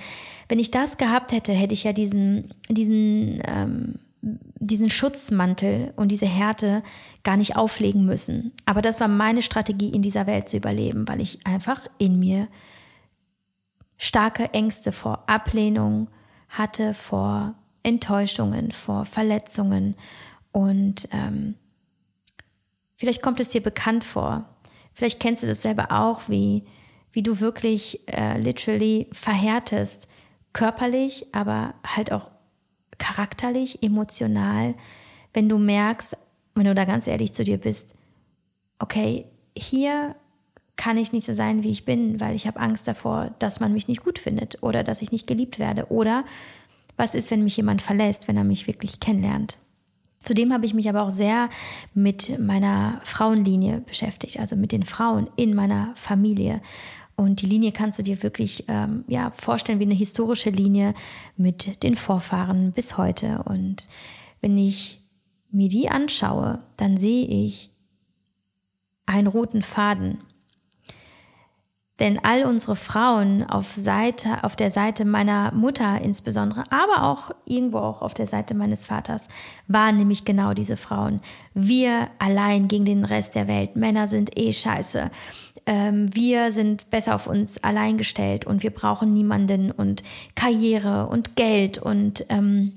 Wenn 0.47 0.59
ich 0.59 0.71
das 0.71 0.97
gehabt 0.97 1.31
hätte, 1.31 1.53
hätte 1.53 1.73
ich 1.73 1.83
ja 1.83 1.93
diesen, 1.93 2.53
diesen, 2.69 3.41
ähm, 3.45 3.99
diesen 4.21 4.89
Schutzmantel 4.89 5.93
und 5.95 6.11
diese 6.11 6.25
Härte 6.25 6.81
gar 7.23 7.37
nicht 7.37 7.55
auflegen 7.55 8.05
müssen. 8.05 8.53
Aber 8.65 8.81
das 8.81 8.99
war 8.99 9.07
meine 9.07 9.41
Strategie, 9.41 9.89
in 9.89 10.01
dieser 10.01 10.27
Welt 10.27 10.49
zu 10.49 10.57
überleben, 10.57 11.07
weil 11.07 11.21
ich 11.21 11.45
einfach 11.45 11.85
in 11.97 12.19
mir 12.19 12.47
starke 13.97 14.53
Ängste 14.53 14.91
vor 14.91 15.23
Ablehnung, 15.27 16.07
hatte 16.49 16.93
vor 16.93 17.55
Enttäuschungen, 17.83 18.71
vor 18.71 19.05
Verletzungen. 19.05 19.95
Und 20.57 21.07
ähm, 21.11 21.53
vielleicht 22.95 23.21
kommt 23.21 23.39
es 23.39 23.49
dir 23.49 23.61
bekannt 23.61 24.03
vor. 24.03 24.49
Vielleicht 24.95 25.19
kennst 25.19 25.43
du 25.43 25.47
das 25.47 25.61
selber 25.61 25.91
auch, 25.91 26.21
wie, 26.29 26.63
wie 27.11 27.21
du 27.21 27.39
wirklich 27.39 28.01
äh, 28.07 28.39
literally 28.39 29.05
verhärtest, 29.11 30.07
körperlich, 30.53 31.27
aber 31.31 31.75
halt 31.85 32.11
auch 32.11 32.31
charakterlich, 32.97 33.83
emotional, 33.83 34.73
wenn 35.31 35.47
du 35.47 35.59
merkst, 35.59 36.17
wenn 36.55 36.65
du 36.65 36.73
da 36.73 36.85
ganz 36.85 37.05
ehrlich 37.05 37.33
zu 37.33 37.43
dir 37.43 37.59
bist, 37.59 37.93
okay, 38.79 39.25
hier 39.55 40.15
kann 40.75 40.97
ich 40.97 41.11
nicht 41.11 41.27
so 41.27 41.35
sein, 41.35 41.61
wie 41.61 41.69
ich 41.69 41.85
bin, 41.85 42.19
weil 42.19 42.35
ich 42.35 42.47
habe 42.47 42.59
Angst 42.59 42.87
davor, 42.87 43.35
dass 43.37 43.59
man 43.59 43.73
mich 43.73 43.87
nicht 43.87 44.03
gut 44.03 44.17
findet 44.17 44.63
oder 44.63 44.83
dass 44.83 45.03
ich 45.03 45.11
nicht 45.11 45.27
geliebt 45.27 45.59
werde. 45.59 45.91
Oder 45.91 46.25
was 46.95 47.13
ist, 47.13 47.29
wenn 47.29 47.43
mich 47.43 47.57
jemand 47.57 47.83
verlässt, 47.83 48.27
wenn 48.27 48.37
er 48.37 48.43
mich 48.43 48.65
wirklich 48.65 48.99
kennenlernt? 48.99 49.59
Zudem 50.27 50.51
habe 50.51 50.65
ich 50.65 50.73
mich 50.73 50.89
aber 50.89 51.03
auch 51.03 51.09
sehr 51.09 51.49
mit 51.93 52.37
meiner 52.37 52.99
Frauenlinie 53.05 53.79
beschäftigt, 53.79 54.41
also 54.41 54.57
mit 54.57 54.73
den 54.73 54.83
Frauen 54.83 55.29
in 55.37 55.55
meiner 55.55 55.93
Familie. 55.95 56.61
Und 57.15 57.41
die 57.41 57.45
Linie 57.45 57.71
kannst 57.71 57.97
du 57.97 58.03
dir 58.03 58.21
wirklich 58.23 58.65
ähm, 58.67 59.05
ja, 59.07 59.31
vorstellen 59.31 59.79
wie 59.79 59.85
eine 59.85 59.93
historische 59.93 60.49
Linie 60.49 60.95
mit 61.37 61.81
den 61.81 61.95
Vorfahren 61.95 62.73
bis 62.73 62.97
heute. 62.97 63.41
Und 63.45 63.87
wenn 64.41 64.57
ich 64.57 65.01
mir 65.49 65.69
die 65.69 65.87
anschaue, 65.87 66.59
dann 66.75 66.97
sehe 66.97 67.25
ich 67.25 67.69
einen 69.05 69.27
roten 69.27 69.61
Faden 69.61 70.17
denn 71.99 72.19
all 72.23 72.43
unsere 72.45 72.75
Frauen 72.75 73.43
auf 73.43 73.73
Seite, 73.75 74.43
auf 74.43 74.55
der 74.55 74.69
Seite 74.69 75.03
meiner 75.03 75.51
Mutter 75.51 75.99
insbesondere, 76.01 76.63
aber 76.69 77.03
auch 77.03 77.31
irgendwo 77.45 77.79
auch 77.79 78.01
auf 78.01 78.13
der 78.13 78.27
Seite 78.27 78.53
meines 78.53 78.85
Vaters, 78.85 79.27
waren 79.67 79.97
nämlich 79.97 80.23
genau 80.23 80.53
diese 80.53 80.77
Frauen. 80.77 81.21
Wir 81.53 82.09
allein 82.19 82.67
gegen 82.67 82.85
den 82.85 83.03
Rest 83.03 83.35
der 83.35 83.47
Welt. 83.47 83.75
Männer 83.75 84.07
sind 84.07 84.37
eh 84.39 84.53
scheiße. 84.53 85.09
Ähm, 85.65 86.13
wir 86.15 86.51
sind 86.51 86.89
besser 86.89 87.15
auf 87.15 87.27
uns 87.27 87.63
allein 87.63 87.97
gestellt 87.97 88.45
und 88.45 88.63
wir 88.63 88.71
brauchen 88.71 89.13
niemanden 89.13 89.71
und 89.71 90.03
Karriere 90.35 91.07
und 91.07 91.35
Geld 91.35 91.77
und 91.77 92.25
ähm, 92.29 92.73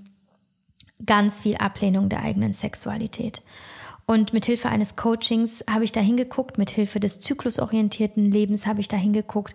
ganz 1.07 1.41
viel 1.41 1.57
Ablehnung 1.57 2.09
der 2.09 2.23
eigenen 2.23 2.53
Sexualität. 2.53 3.43
Und 4.11 4.33
mit 4.33 4.45
Hilfe 4.47 4.69
eines 4.69 4.97
Coachings 4.97 5.62
habe 5.71 5.85
ich 5.85 5.93
da 5.93 6.00
hingeguckt, 6.00 6.59
mit 6.59 6.71
Hilfe 6.71 6.99
des 6.99 7.21
zyklusorientierten 7.21 8.29
Lebens 8.29 8.67
habe 8.67 8.81
ich 8.81 8.88
da 8.88 8.97
hingeguckt. 8.97 9.55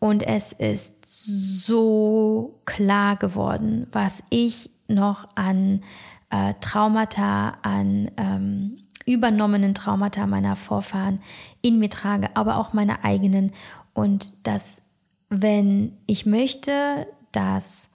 Und 0.00 0.24
es 0.24 0.52
ist 0.52 0.96
so 1.06 2.58
klar 2.64 3.14
geworden, 3.14 3.86
was 3.92 4.24
ich 4.30 4.68
noch 4.88 5.28
an 5.36 5.84
äh, 6.30 6.54
Traumata, 6.60 7.50
an 7.62 8.10
ähm, 8.16 8.78
übernommenen 9.06 9.74
Traumata 9.74 10.26
meiner 10.26 10.56
Vorfahren 10.56 11.20
in 11.62 11.78
mir 11.78 11.88
trage, 11.88 12.36
aber 12.36 12.56
auch 12.58 12.72
meine 12.72 13.04
eigenen. 13.04 13.52
Und 13.92 14.44
dass, 14.48 14.82
wenn 15.28 15.96
ich 16.06 16.26
möchte, 16.26 17.06
dass 17.30 17.86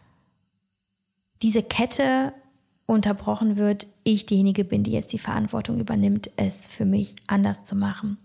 diese 1.42 1.62
Kette 1.62 2.32
unterbrochen 2.90 3.56
wird, 3.56 3.86
ich 4.04 4.26
diejenige 4.26 4.64
bin, 4.64 4.84
die 4.84 4.92
jetzt 4.92 5.14
die 5.14 5.20
Verantwortung 5.20 5.80
übernimmt, 5.80 6.32
es 6.38 6.66
für 6.66 6.86
mich 6.86 7.16
anders 7.28 7.64
zu 7.64 7.76
machen. 7.76 8.18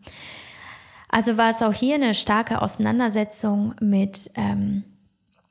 Also 1.10 1.36
war 1.36 1.50
es 1.50 1.62
auch 1.62 1.74
hier 1.74 1.96
eine 1.96 2.14
starke 2.14 2.62
Auseinandersetzung 2.62 3.74
mit, 3.80 4.30
ähm, 4.36 4.82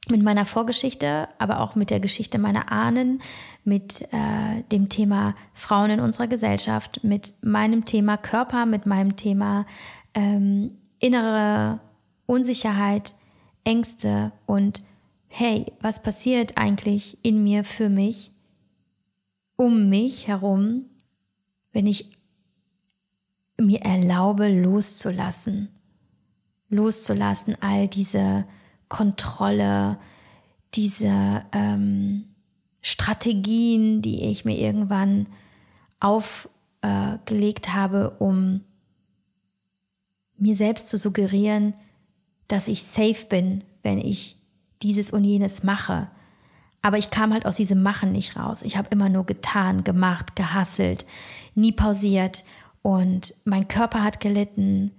mit 0.09 0.23
meiner 0.23 0.45
Vorgeschichte, 0.45 1.29
aber 1.37 1.59
auch 1.59 1.75
mit 1.75 1.91
der 1.91 1.99
Geschichte 1.99 2.39
meiner 2.39 2.71
Ahnen, 2.71 3.21
mit 3.63 4.01
äh, 4.11 4.63
dem 4.71 4.89
Thema 4.89 5.35
Frauen 5.53 5.91
in 5.91 5.99
unserer 5.99 6.27
Gesellschaft, 6.27 7.03
mit 7.03 7.35
meinem 7.43 7.85
Thema 7.85 8.17
Körper, 8.17 8.65
mit 8.65 8.87
meinem 8.87 9.15
Thema 9.15 9.67
ähm, 10.15 10.71
innere 10.99 11.79
Unsicherheit, 12.25 13.13
Ängste 13.63 14.31
und 14.47 14.81
hey, 15.27 15.67
was 15.81 16.01
passiert 16.01 16.57
eigentlich 16.57 17.17
in 17.21 17.43
mir 17.43 17.63
für 17.63 17.89
mich, 17.89 18.32
um 19.63 19.87
mich 19.87 20.27
herum, 20.27 20.85
wenn 21.71 21.87
ich 21.87 22.11
mir 23.57 23.81
erlaube, 23.81 24.49
loszulassen. 24.49 25.69
Loszulassen, 26.69 27.55
all 27.61 27.87
diese 27.87 28.45
Kontrolle, 28.89 29.99
diese 30.73 31.45
ähm, 31.53 32.25
Strategien, 32.81 34.01
die 34.01 34.23
ich 34.25 34.43
mir 34.43 34.57
irgendwann 34.57 35.27
aufgelegt 36.01 37.67
äh, 37.67 37.71
habe, 37.71 38.17
um 38.19 38.61
mir 40.35 40.55
selbst 40.55 40.89
zu 40.89 40.97
suggerieren, 40.97 41.73
dass 42.49 42.67
ich 42.67 42.83
safe 42.83 43.25
bin, 43.29 43.63
wenn 43.81 43.99
ich 43.99 44.35
dieses 44.81 45.11
und 45.11 45.23
jenes 45.23 45.63
mache, 45.63 46.09
aber 46.83 46.97
ich 46.97 47.09
kam 47.09 47.33
halt 47.33 47.47
aus 47.47 47.55
diesem 47.55 47.81
Machen 47.81 48.11
nicht 48.11 48.37
raus. 48.37 48.61
Ich 48.61 48.77
habe 48.77 48.89
immer 48.91 49.09
nur 49.09 49.25
getan, 49.25 49.83
gemacht, 49.83 50.35
gehasselt, 50.35 51.05
nie 51.55 51.71
pausiert 51.71 52.43
und 52.81 53.33
mein 53.45 53.67
Körper 53.69 54.03
hat 54.03 54.19
gelitten. 54.19 54.91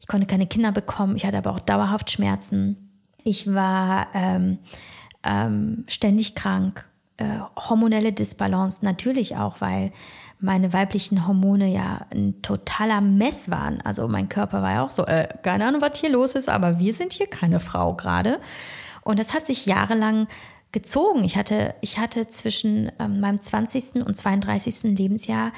Ich 0.00 0.08
konnte 0.08 0.26
keine 0.26 0.46
Kinder 0.46 0.72
bekommen. 0.72 1.14
Ich 1.14 1.26
hatte 1.26 1.38
aber 1.38 1.52
auch 1.52 1.60
dauerhaft 1.60 2.10
Schmerzen. 2.10 2.90
Ich 3.22 3.52
war 3.52 4.08
ähm, 4.14 4.58
ähm, 5.22 5.84
ständig 5.88 6.34
krank. 6.34 6.88
Äh, 7.18 7.38
hormonelle 7.56 8.12
Disbalance 8.12 8.84
natürlich 8.84 9.36
auch, 9.36 9.60
weil 9.60 9.92
meine 10.38 10.72
weiblichen 10.72 11.26
Hormone 11.26 11.68
ja 11.68 12.06
ein 12.10 12.40
totaler 12.40 13.00
Mess 13.02 13.50
waren. 13.50 13.80
Also 13.82 14.08
mein 14.08 14.28
Körper 14.28 14.62
war 14.62 14.72
ja 14.72 14.84
auch 14.84 14.90
so, 14.90 15.04
äh, 15.04 15.28
keine 15.42 15.66
Ahnung, 15.66 15.82
was 15.82 15.98
hier 15.98 16.10
los 16.10 16.34
ist, 16.34 16.48
aber 16.48 16.78
wir 16.78 16.94
sind 16.94 17.12
hier 17.12 17.26
keine 17.26 17.60
Frau 17.60 17.94
gerade. 17.94 18.40
Und 19.02 19.18
das 19.18 19.34
hat 19.34 19.44
sich 19.44 19.66
jahrelang 19.66 20.28
gezogen. 20.76 21.24
Ich 21.24 21.38
hatte, 21.38 21.74
ich 21.80 21.98
hatte 21.98 22.28
zwischen 22.28 22.92
ähm, 22.98 23.18
meinem 23.20 23.40
20. 23.40 24.04
und 24.04 24.14
32. 24.14 24.94
Lebensjahr 24.98 25.52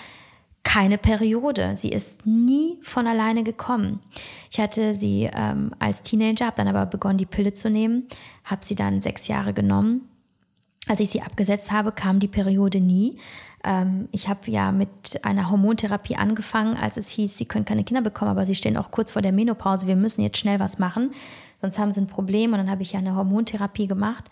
keine 0.63 0.97
Periode. 0.97 1.73
Sie 1.77 1.89
ist 1.89 2.25
nie 2.25 2.79
von 2.83 3.09
alleine 3.09 3.43
gekommen. 3.43 3.99
Ich 4.49 4.61
hatte 4.61 4.95
sie 4.95 5.29
ähm, 5.35 5.73
als 5.81 6.03
Teenager, 6.03 6.47
habe 6.47 6.57
dann 6.57 6.69
aber 6.69 6.87
begonnen, 6.87 7.19
die 7.19 7.27
Pille 7.27 7.53
zu 7.53 7.69
nehmen, 7.69 8.07
habe 8.45 8.65
sie 8.65 8.77
dann 8.77 9.01
sechs 9.01 9.27
Jahre 9.27 9.53
genommen. 9.53 10.09
Als 10.87 11.01
ich 11.01 11.11
sie 11.11 11.23
abgesetzt 11.23 11.73
habe, 11.73 11.91
kam 11.91 12.21
die 12.21 12.29
Periode 12.29 12.79
nie. 12.79 13.19
Ähm, 13.65 14.09
ich 14.13 14.29
habe 14.29 14.49
ja 14.49 14.71
mit 14.71 15.25
einer 15.25 15.51
Hormontherapie 15.51 16.15
angefangen, 16.15 16.77
als 16.77 16.97
es 16.97 17.09
hieß, 17.09 17.37
sie 17.37 17.47
können 17.47 17.65
keine 17.65 17.83
Kinder 17.83 18.03
bekommen, 18.03 18.31
aber 18.31 18.47
sie 18.47 18.55
stehen 18.55 18.77
auch 18.77 18.93
kurz 18.93 19.11
vor 19.11 19.23
der 19.23 19.33
Menopause. 19.33 19.89
Wir 19.89 19.97
müssen 19.97 20.23
jetzt 20.23 20.39
schnell 20.39 20.61
was 20.61 20.79
machen, 20.79 21.11
sonst 21.61 21.77
haben 21.81 21.91
sie 21.91 22.03
ein 22.03 22.07
Problem. 22.07 22.53
Und 22.53 22.59
dann 22.59 22.71
habe 22.71 22.83
ich 22.83 22.93
ja 22.93 23.01
eine 23.01 23.17
Hormontherapie 23.17 23.89
gemacht. 23.89 24.27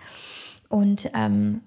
Und 0.68 1.10
ähm, 1.14 1.60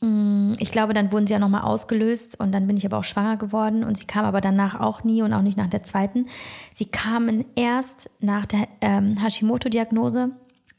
mm, 0.00 0.54
ich 0.58 0.70
glaube, 0.70 0.94
dann 0.94 1.12
wurden 1.12 1.26
sie 1.26 1.32
ja 1.32 1.38
nochmal 1.38 1.62
ausgelöst 1.62 2.38
und 2.40 2.52
dann 2.52 2.66
bin 2.66 2.76
ich 2.76 2.86
aber 2.86 2.98
auch 2.98 3.04
schwanger 3.04 3.36
geworden 3.36 3.84
und 3.84 3.98
sie 3.98 4.06
kam 4.06 4.24
aber 4.24 4.40
danach 4.40 4.78
auch 4.80 5.04
nie 5.04 5.22
und 5.22 5.32
auch 5.32 5.42
nicht 5.42 5.58
nach 5.58 5.68
der 5.70 5.82
zweiten. 5.82 6.26
Sie 6.72 6.86
kamen 6.86 7.44
erst 7.56 8.10
nach 8.20 8.46
der 8.46 8.68
ähm, 8.80 9.16
Hashimoto-Diagnose 9.22 10.30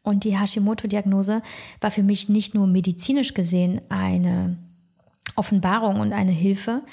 und 0.03 0.23
die 0.23 0.37
Hashimoto-Diagnose 0.37 1.41
war 1.81 1.91
für 1.91 2.03
mich 2.03 2.29
nicht 2.29 2.53
nur 2.53 2.67
medizinisch 2.67 3.33
gesehen 3.33 3.81
eine 3.89 4.57
Offenbarung 5.35 5.99
und 5.99 6.13
eine 6.13 6.31
Hilfe, 6.31 6.83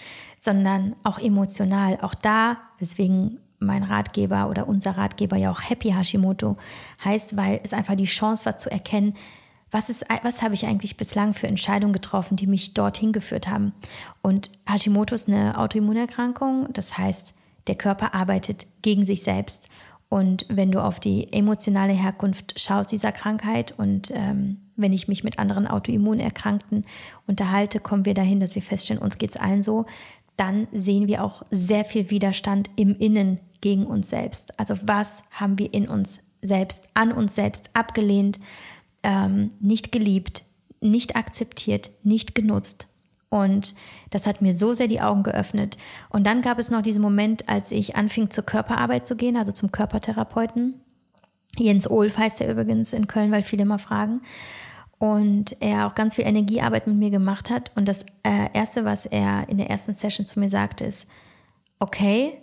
sondern 0.40 0.96
auch 1.04 1.18
emotional. 1.18 1.98
Auch 2.00 2.14
da, 2.14 2.56
weswegen 2.78 3.38
mein 3.58 3.84
Ratgeber 3.84 4.48
oder 4.48 4.66
unser 4.66 4.92
Ratgeber 4.92 5.36
ja 5.36 5.50
auch 5.50 5.60
Happy 5.68 5.90
Hashimoto 5.90 6.56
heißt, 7.04 7.36
weil 7.36 7.60
es 7.62 7.72
einfach 7.72 7.94
die 7.94 8.04
Chance 8.04 8.46
war 8.46 8.56
zu 8.56 8.70
erkennen, 8.70 9.14
was, 9.72 9.88
ist, 9.88 10.04
was 10.22 10.42
habe 10.42 10.54
ich 10.54 10.66
eigentlich 10.66 10.96
bislang 10.96 11.34
für 11.34 11.48
Entscheidungen 11.48 11.94
getroffen, 11.94 12.36
die 12.36 12.46
mich 12.46 12.74
dorthin 12.74 13.12
geführt 13.12 13.48
haben. 13.48 13.72
Und 14.20 14.50
Hashimoto 14.70 15.14
ist 15.14 15.28
eine 15.28 15.58
Autoimmunerkrankung, 15.58 16.68
das 16.72 16.96
heißt, 16.96 17.34
der 17.66 17.74
Körper 17.74 18.14
arbeitet 18.14 18.66
gegen 18.82 19.04
sich 19.04 19.22
selbst. 19.22 19.68
Und 20.08 20.44
wenn 20.50 20.70
du 20.70 20.82
auf 20.82 21.00
die 21.00 21.32
emotionale 21.32 21.94
Herkunft 21.94 22.60
schaust 22.60 22.92
dieser 22.92 23.12
Krankheit 23.12 23.72
und 23.78 24.10
ähm, 24.14 24.58
wenn 24.76 24.92
ich 24.92 25.08
mich 25.08 25.24
mit 25.24 25.38
anderen 25.38 25.66
Autoimmunerkrankten 25.66 26.84
unterhalte, 27.26 27.80
kommen 27.80 28.04
wir 28.04 28.14
dahin, 28.14 28.40
dass 28.40 28.54
wir 28.54 28.62
feststellen, 28.62 29.00
uns 29.00 29.16
geht 29.16 29.30
es 29.30 29.36
allen 29.36 29.62
so, 29.62 29.86
dann 30.36 30.68
sehen 30.72 31.08
wir 31.08 31.24
auch 31.24 31.44
sehr 31.50 31.86
viel 31.86 32.10
Widerstand 32.10 32.68
im 32.76 32.94
Innen 32.98 33.40
gegen 33.62 33.86
uns 33.86 34.10
selbst. 34.10 34.58
Also 34.60 34.74
was 34.82 35.22
haben 35.30 35.58
wir 35.58 35.72
in 35.72 35.88
uns 35.88 36.20
selbst, 36.42 36.88
an 36.94 37.12
uns 37.12 37.34
selbst 37.34 37.70
abgelehnt, 37.72 38.38
ähm, 39.02 39.50
nicht 39.60 39.92
geliebt, 39.92 40.44
nicht 40.80 41.16
akzeptiert, 41.16 41.90
nicht 42.02 42.34
genutzt. 42.34 42.88
Und 43.32 43.74
das 44.10 44.26
hat 44.26 44.42
mir 44.42 44.54
so 44.54 44.74
sehr 44.74 44.88
die 44.88 45.00
Augen 45.00 45.22
geöffnet. 45.22 45.78
Und 46.10 46.26
dann 46.26 46.42
gab 46.42 46.58
es 46.58 46.70
noch 46.70 46.82
diesen 46.82 47.00
Moment, 47.00 47.48
als 47.48 47.70
ich 47.70 47.96
anfing 47.96 48.30
zur 48.30 48.44
Körperarbeit 48.44 49.06
zu 49.06 49.16
gehen, 49.16 49.38
also 49.38 49.52
zum 49.52 49.72
Körpertherapeuten. 49.72 50.74
Jens 51.56 51.90
Olf 51.90 52.18
heißt 52.18 52.42
er 52.42 52.50
übrigens 52.50 52.92
in 52.92 53.06
Köln, 53.06 53.32
weil 53.32 53.42
viele 53.42 53.64
mal 53.64 53.78
fragen. 53.78 54.20
Und 54.98 55.56
er 55.60 55.86
auch 55.86 55.94
ganz 55.94 56.14
viel 56.14 56.26
Energiearbeit 56.26 56.86
mit 56.86 56.96
mir 56.96 57.10
gemacht 57.10 57.48
hat. 57.48 57.72
Und 57.74 57.88
das 57.88 58.04
äh, 58.22 58.48
Erste, 58.52 58.84
was 58.84 59.06
er 59.06 59.48
in 59.48 59.56
der 59.56 59.70
ersten 59.70 59.94
Session 59.94 60.26
zu 60.26 60.38
mir 60.38 60.50
sagte, 60.50 60.84
ist, 60.84 61.08
okay, 61.78 62.34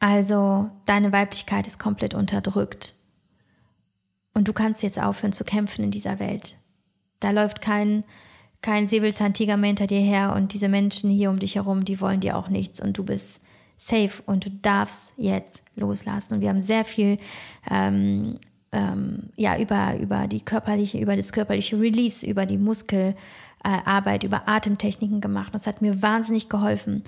also 0.00 0.70
deine 0.86 1.12
Weiblichkeit 1.12 1.66
ist 1.66 1.78
komplett 1.78 2.14
unterdrückt. 2.14 2.94
Und 4.38 4.46
du 4.46 4.52
kannst 4.52 4.84
jetzt 4.84 5.02
aufhören 5.02 5.32
zu 5.32 5.42
kämpfen 5.42 5.82
in 5.82 5.90
dieser 5.90 6.20
Welt. 6.20 6.54
Da 7.18 7.32
läuft 7.32 7.60
kein 7.60 8.04
kein 8.62 8.86
Säbelzahntiger 8.86 9.56
mehr 9.56 9.68
hinter 9.68 9.88
dir 9.88 10.00
her 10.00 10.34
und 10.36 10.52
diese 10.52 10.68
Menschen 10.68 11.10
hier 11.10 11.30
um 11.30 11.40
dich 11.40 11.56
herum, 11.56 11.84
die 11.84 12.00
wollen 12.00 12.20
dir 12.20 12.36
auch 12.36 12.48
nichts 12.48 12.80
und 12.80 12.96
du 12.96 13.04
bist 13.04 13.44
safe 13.76 14.22
und 14.26 14.46
du 14.46 14.50
darfst 14.50 15.14
jetzt 15.16 15.62
loslassen. 15.74 16.34
Und 16.34 16.40
wir 16.40 16.50
haben 16.50 16.60
sehr 16.60 16.84
viel 16.84 17.18
ähm, 17.68 18.38
ähm, 18.70 19.30
ja, 19.34 19.58
über, 19.58 19.96
über 19.98 20.28
die 20.28 20.40
körperliche, 20.40 20.98
über 20.98 21.16
das 21.16 21.32
körperliche 21.32 21.80
Release, 21.80 22.24
über 22.24 22.46
die 22.46 22.58
Muskelarbeit, 22.58 24.22
über 24.22 24.48
Atemtechniken 24.48 25.20
gemacht. 25.20 25.52
Das 25.52 25.66
hat 25.66 25.82
mir 25.82 26.00
wahnsinnig 26.00 26.48
geholfen. 26.48 27.02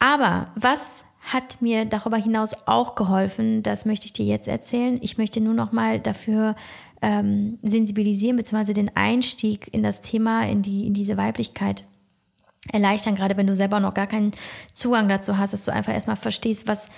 Aber 0.00 0.52
was 0.56 1.04
hat 1.26 1.60
mir 1.60 1.84
darüber 1.84 2.16
hinaus 2.16 2.54
auch 2.66 2.94
geholfen, 2.94 3.62
das 3.64 3.84
möchte 3.84 4.06
ich 4.06 4.12
dir 4.12 4.24
jetzt 4.24 4.46
erzählen. 4.46 4.98
Ich 5.02 5.18
möchte 5.18 5.40
nur 5.40 5.54
noch 5.54 5.72
mal 5.72 5.98
dafür 5.98 6.54
ähm, 7.02 7.58
sensibilisieren, 7.62 8.36
beziehungsweise 8.36 8.74
den 8.74 8.96
Einstieg 8.96 9.72
in 9.74 9.82
das 9.82 10.02
Thema, 10.02 10.46
in, 10.46 10.62
die, 10.62 10.86
in 10.86 10.94
diese 10.94 11.16
Weiblichkeit 11.16 11.84
erleichtern, 12.72 13.16
gerade 13.16 13.36
wenn 13.36 13.46
du 13.46 13.56
selber 13.56 13.80
noch 13.80 13.94
gar 13.94 14.06
keinen 14.06 14.32
Zugang 14.72 15.08
dazu 15.08 15.36
hast, 15.36 15.52
dass 15.52 15.64
du 15.64 15.72
einfach 15.72 15.92
erstmal 15.92 16.16
verstehst, 16.16 16.68
was, 16.68 16.88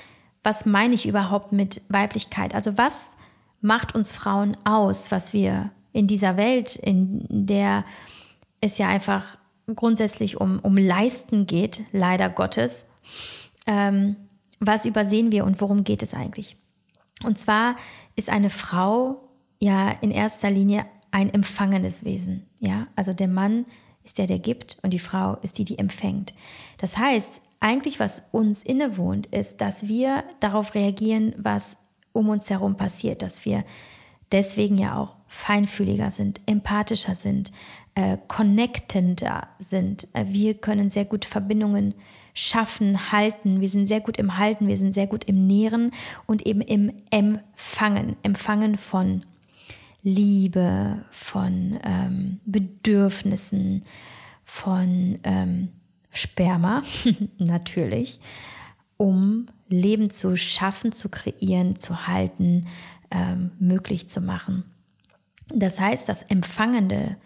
was 0.43 0.67
meine 0.67 0.95
ich 0.95 1.07
überhaupt 1.07 1.53
mit 1.53 1.83
Weiblichkeit? 1.88 2.55
Also 2.55 2.77
was 2.77 3.17
macht 3.61 3.95
uns 3.95 4.12
Frauen 4.12 4.57
aus, 4.64 5.11
was 5.11 5.33
wir 5.33 5.71
in 5.93 6.07
dieser 6.07 6.37
Welt, 6.37 6.77
in 6.77 7.27
der 7.29 7.85
es 8.61 8.77
ja 8.77 8.88
einfach 8.88 9.38
grundsätzlich 9.75 10.38
um, 10.38 10.59
um 10.61 10.77
Leisten 10.77 11.47
geht, 11.47 11.83
leider 11.93 12.29
Gottes, 12.29 12.87
ähm, 13.68 14.16
was 14.59 14.87
übersehen 14.87 15.31
wir 15.31 15.44
und 15.44 15.61
worum 15.61 15.85
geht 15.85 16.02
es 16.02 16.14
eigentlich? 16.14 16.57
Und 17.22 17.38
zwar 17.38 17.76
ist 18.16 18.31
eine 18.31 18.50
Frau 18.50 19.20
ja 19.61 19.90
in 20.00 20.11
erster 20.11 20.50
Linie 20.50 20.87
ein 21.11 21.33
empfangendes 21.33 22.04
Wesen. 22.04 22.46
Ja, 22.61 22.88
also 22.96 23.12
der 23.12 23.28
Mann 23.28 23.66
ist 24.02 24.18
der, 24.18 24.26
der 24.26 24.38
gibt 24.38 24.78
und 24.83 24.90
die 24.92 24.98
Frau 24.98 25.37
ist 25.42 25.59
die, 25.59 25.64
die 25.64 25.78
empfängt. 25.78 26.35
Das 26.78 26.96
heißt, 26.96 27.40
eigentlich 27.61 28.00
was 28.00 28.22
uns 28.33 28.62
innewohnt, 28.62 29.26
ist, 29.26 29.61
dass 29.61 29.87
wir 29.87 30.24
darauf 30.40 30.74
reagieren, 30.74 31.35
was 31.37 31.76
um 32.12 32.28
uns 32.28 32.50
herum 32.50 32.76
passiert, 32.76 33.22
dass 33.22 33.44
wir 33.44 33.64
deswegen 34.33 34.78
ja 34.78 34.96
auch 34.96 35.16
feinfühliger 35.26 36.11
sind, 36.11 36.40
empathischer 36.46 37.14
sind, 37.14 37.52
äh, 37.94 38.16
connectender 38.28 39.48
sind. 39.59 40.09
Äh, 40.14 40.26
wir 40.28 40.54
können 40.54 40.88
sehr 40.88 41.04
gut 41.04 41.24
Verbindungen 41.24 41.94
schaffen, 42.38 43.11
halten. 43.11 43.61
Wir 43.61 43.68
sind 43.68 43.88
sehr 43.88 44.01
gut 44.01 44.16
im 44.16 44.38
Halten, 44.38 44.68
wir 44.68 44.77
sind 44.77 44.92
sehr 44.92 45.09
gut 45.09 45.24
im 45.24 45.48
Nähren 45.48 45.90
und 46.27 46.46
eben 46.46 46.61
im 46.61 46.92
Empfangen. 47.11 48.16
Empfangen 48.22 48.79
von 48.79 49.22
Liebe, 50.05 51.05
von 51.11 51.81
ähm, 51.83 52.38
Bedürfnissen, 52.44 53.85
von 54.44 55.18
ähm, 55.24 55.70
Sperma, 56.12 56.85
natürlich, 57.38 58.20
um 58.96 59.48
Leben 59.68 60.09
zu 60.09 60.37
schaffen, 60.37 60.92
zu 60.92 61.09
kreieren, 61.09 61.74
zu 61.74 62.07
halten, 62.07 62.68
ähm, 63.11 63.51
möglich 63.59 64.09
zu 64.09 64.20
machen. 64.20 64.62
Das 65.53 65.81
heißt, 65.81 66.09
das 66.09 66.22
Empfangende 66.22 67.16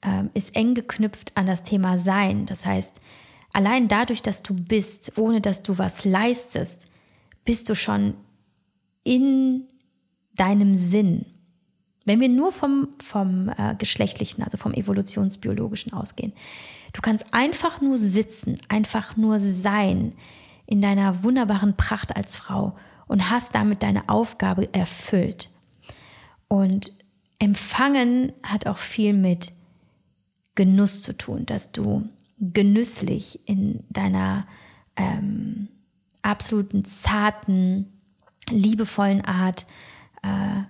ähm, 0.00 0.30
ist 0.32 0.56
eng 0.56 0.74
geknüpft 0.74 1.32
an 1.34 1.44
das 1.44 1.62
Thema 1.62 1.98
Sein. 1.98 2.46
Das 2.46 2.64
heißt, 2.64 3.02
allein 3.56 3.88
dadurch, 3.88 4.20
dass 4.20 4.42
du 4.42 4.52
bist, 4.52 5.16
ohne 5.16 5.40
dass 5.40 5.62
du 5.62 5.78
was 5.78 6.04
leistest, 6.04 6.88
bist 7.46 7.70
du 7.70 7.74
schon 7.74 8.12
in 9.02 9.64
deinem 10.34 10.74
Sinn. 10.74 11.24
Wenn 12.04 12.20
wir 12.20 12.28
nur 12.28 12.52
vom, 12.52 12.88
vom 13.02 13.48
äh, 13.48 13.74
geschlechtlichen, 13.78 14.42
also 14.42 14.58
vom 14.58 14.74
evolutionsbiologischen 14.74 15.94
ausgehen, 15.94 16.34
du 16.92 17.00
kannst 17.00 17.32
einfach 17.32 17.80
nur 17.80 17.96
sitzen, 17.96 18.60
einfach 18.68 19.16
nur 19.16 19.40
sein 19.40 20.12
in 20.66 20.82
deiner 20.82 21.24
wunderbaren 21.24 21.78
Pracht 21.78 22.14
als 22.14 22.36
Frau 22.36 22.76
und 23.06 23.30
hast 23.30 23.54
damit 23.54 23.82
deine 23.82 24.10
Aufgabe 24.10 24.68
erfüllt. 24.74 25.48
Und 26.46 26.92
empfangen 27.38 28.32
hat 28.42 28.66
auch 28.66 28.78
viel 28.78 29.14
mit 29.14 29.54
Genuss 30.54 31.00
zu 31.00 31.16
tun, 31.16 31.46
dass 31.46 31.72
du 31.72 32.06
genüsslich 32.38 33.40
in 33.48 33.84
deiner 33.90 34.46
ähm, 34.96 35.68
absoluten 36.22 36.84
zarten, 36.84 37.92
liebevollen 38.50 39.24
Art 39.24 39.66
äh, 40.22 40.62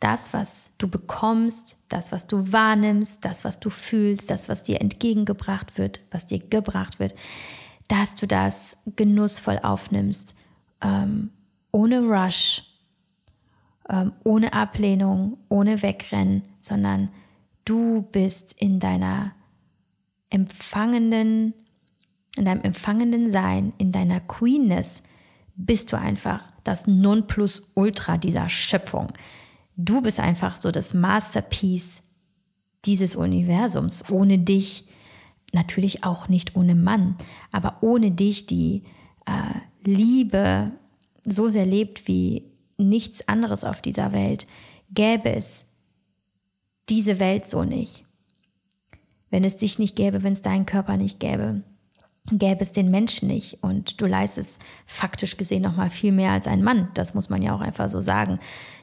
das, 0.00 0.32
was 0.32 0.72
du 0.78 0.88
bekommst, 0.88 1.84
das, 1.90 2.10
was 2.10 2.26
du 2.26 2.52
wahrnimmst, 2.52 3.24
das, 3.24 3.44
was 3.44 3.60
du 3.60 3.68
fühlst, 3.68 4.30
das, 4.30 4.48
was 4.48 4.62
dir 4.62 4.80
entgegengebracht 4.80 5.76
wird, 5.76 6.00
was 6.10 6.26
dir 6.26 6.38
gebracht 6.38 6.98
wird, 6.98 7.14
dass 7.88 8.14
du 8.14 8.26
das 8.26 8.78
genussvoll 8.96 9.60
aufnimmst, 9.62 10.36
ähm, 10.80 11.30
ohne 11.70 12.00
Rush, 12.00 12.64
ähm, 13.90 14.12
ohne 14.24 14.52
Ablehnung, 14.54 15.36
ohne 15.48 15.82
Wegrennen, 15.82 16.42
sondern 16.60 17.10
du 17.64 18.02
bist 18.02 18.52
in 18.52 18.80
deiner 18.80 19.32
empfangenden, 20.30 21.54
in 22.36 22.44
deinem 22.44 22.62
empfangenden 22.62 23.30
Sein, 23.30 23.72
in 23.78 23.92
deiner 23.92 24.20
Queenness, 24.20 25.02
bist 25.56 25.92
du 25.92 25.98
einfach 25.98 26.42
das 26.64 26.86
Nonplusultra 26.86 28.16
dieser 28.16 28.48
Schöpfung 28.48 29.12
du 29.84 30.02
bist 30.02 30.20
einfach 30.20 30.56
so 30.56 30.70
das 30.70 30.94
Masterpiece 30.94 32.02
dieses 32.84 33.16
Universums. 33.16 34.10
Ohne 34.10 34.38
dich 34.38 34.84
natürlich 35.52 36.04
auch 36.04 36.28
nicht 36.28 36.56
ohne 36.56 36.74
Mann, 36.74 37.16
aber 37.50 37.78
ohne 37.80 38.10
dich 38.10 38.46
die 38.46 38.84
äh, 39.26 39.88
Liebe 39.88 40.72
so 41.24 41.48
sehr 41.48 41.66
lebt 41.66 42.06
wie 42.08 42.44
nichts 42.78 43.26
anderes 43.28 43.64
auf 43.64 43.80
dieser 43.80 44.12
Welt, 44.12 44.46
gäbe 44.90 45.34
es 45.34 45.64
diese 46.88 47.18
Welt 47.18 47.48
so 47.48 47.64
nicht. 47.64 48.04
Wenn 49.30 49.44
es 49.44 49.56
dich 49.56 49.78
nicht 49.78 49.96
gäbe, 49.96 50.22
wenn 50.22 50.32
es 50.32 50.42
deinen 50.42 50.66
Körper 50.66 50.96
nicht 50.96 51.20
gäbe, 51.20 51.62
gäbe 52.30 52.62
es 52.62 52.72
den 52.72 52.90
Menschen 52.90 53.28
nicht. 53.28 53.62
Und 53.62 54.00
du 54.00 54.06
leistest 54.06 54.60
faktisch 54.86 55.36
gesehen 55.36 55.62
noch 55.62 55.76
mal 55.76 55.90
viel 55.90 56.12
mehr 56.12 56.32
als 56.32 56.46
ein 56.46 56.62
Mann. 56.62 56.88
Das 56.94 57.14
muss 57.14 57.30
man 57.30 57.42
ja 57.42 57.54
auch 57.54 57.60
einfach 57.60 57.88
so 57.88 58.00
sagen. 58.00 58.38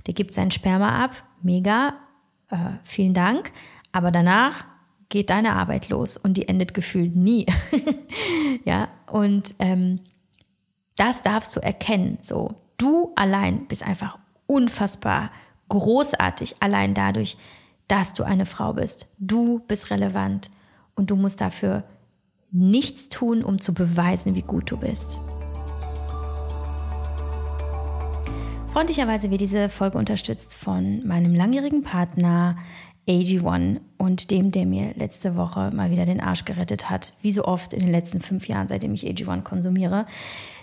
Der 0.06 0.14
gibt 0.14 0.34
sein 0.34 0.52
Sperma 0.52 1.04
ab, 1.04 1.24
mega, 1.42 1.94
äh, 2.50 2.58
vielen 2.84 3.14
Dank. 3.14 3.52
Aber 3.92 4.12
danach 4.12 4.66
geht 5.10 5.30
deine 5.30 5.54
Arbeit 5.54 5.90
los 5.90 6.18
und 6.18 6.36
die 6.36 6.48
endet 6.48 6.74
gefühlt 6.74 7.16
nie. 7.16 7.46
ja, 8.66 8.90
und 9.12 9.56
ähm, 9.60 10.02
das 10.96 11.22
darfst 11.22 11.56
du 11.56 11.62
erkennen. 11.62 12.18
So, 12.22 12.56
du 12.78 13.12
allein 13.16 13.68
bist 13.68 13.84
einfach 13.84 14.18
unfassbar 14.48 15.32
großartig, 15.70 16.56
allein 16.62 16.94
dadurch, 16.94 17.38
dass 17.88 18.14
du 18.14 18.24
eine 18.24 18.46
Frau 18.46 18.74
bist. 18.74 19.14
Du 19.20 19.60
bist 19.68 19.92
relevant 19.92 20.50
und 20.96 21.10
du 21.10 21.16
musst 21.16 21.42
dafür 21.42 21.84
nichts 22.52 23.10
tun, 23.10 23.44
um 23.44 23.62
zu 23.62 23.74
beweisen, 23.74 24.36
wie 24.36 24.42
gut 24.42 24.72
du 24.72 24.78
bist. 24.78 25.20
Freundlicherweise 28.72 29.32
wird 29.32 29.42
diese 29.42 29.70
Folge 29.70 29.98
unterstützt 29.98 30.56
von 30.56 31.06
meinem 31.08 31.34
langjährigen 31.34 31.84
Partner 31.84 32.58
AG1 33.08 33.80
und 33.98 34.32
dem, 34.32 34.52
der 34.52 34.66
mir 34.66 34.94
letzte 34.96 35.36
Woche 35.36 35.72
mal 35.74 35.92
wieder 35.92 36.06
den 36.06 36.20
Arsch 36.20 36.46
gerettet 36.46 36.90
hat, 36.90 37.14
wie 37.22 37.32
so 37.32 37.46
oft 37.46 37.74
in 37.74 37.80
den 37.80 37.92
letzten 37.92 38.22
fünf 38.22 38.48
Jahren, 38.48 38.68
seitdem 38.68 38.94
ich 38.94 39.06
AG1 39.06 39.42
konsumiere. 39.44 40.06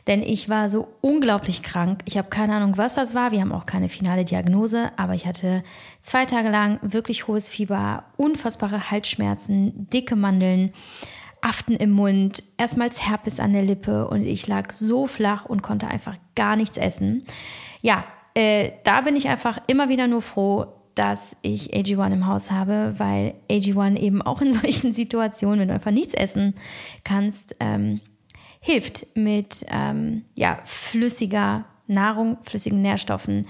Denn 0.07 0.23
ich 0.23 0.51
war 0.51 0.69
so 0.69 0.89
unglaublich 1.01 1.63
krank. 1.63 2.03
Ich 2.05 2.19
habe 2.19 2.29
keine 2.29 2.55
Ahnung, 2.55 2.77
was 2.77 2.95
das 2.95 3.15
war. 3.15 3.33
Wir 3.33 3.41
haben 3.41 3.53
auch 3.53 3.65
keine 3.65 3.89
finale 3.89 4.25
Diagnose, 4.25 4.91
aber 4.97 5.15
ich 5.15 5.27
hatte 5.27 5.65
zwei 6.03 6.27
Tage 6.27 6.51
lang 6.51 6.79
wirklich 6.83 7.27
hohes 7.27 7.49
Fieber, 7.49 8.05
unfassbare 8.19 8.91
Halsschmerzen, 8.91 9.89
dicke 9.89 10.17
Mandeln, 10.17 10.75
Aften 11.41 11.77
im 11.77 11.91
Mund, 11.91 12.43
erstmals 12.57 13.07
Herpes 13.07 13.41
an 13.41 13.53
der 13.53 13.63
Lippe 13.63 14.09
und 14.09 14.25
ich 14.25 14.47
lag 14.47 14.73
so 14.73 15.07
flach 15.07 15.45
und 15.45 15.63
konnte 15.63 15.89
einfach 15.89 16.17
gar 16.35 16.57
nichts 16.57 16.77
essen. 16.77 17.25
Ja, 17.83 18.05
äh, 18.35 18.73
da 18.85 19.03
bin 19.03 19.15
ich 19.15 19.29
einfach 19.29 19.59
immer 19.67 19.89
wieder 19.89 20.07
nur 20.07 20.23
froh, 20.23 20.67
dass 20.95 21.37
ich 21.43 21.75
AG1 21.75 22.13
im 22.13 22.27
Haus 22.27 22.51
habe, 22.51 22.95
weil 22.99 23.35
AG1 23.51 23.97
eben 23.97 24.23
auch 24.23 24.41
in 24.41 24.53
solchen 24.61 24.93
Situationen, 24.93 25.61
wenn 25.61 25.69
du 25.69 25.75
einfach 25.75 25.91
nichts 25.91 26.15
essen 26.15 26.55
kannst, 27.05 27.57
ähm, 27.61 28.01
hilft 28.61 29.07
mit 29.15 29.67
ähm, 29.71 30.25
ja, 30.35 30.61
flüssiger 30.65 31.65
Nahrung, 31.87 32.39
flüssigen 32.43 32.81
Nährstoffen, 32.81 33.47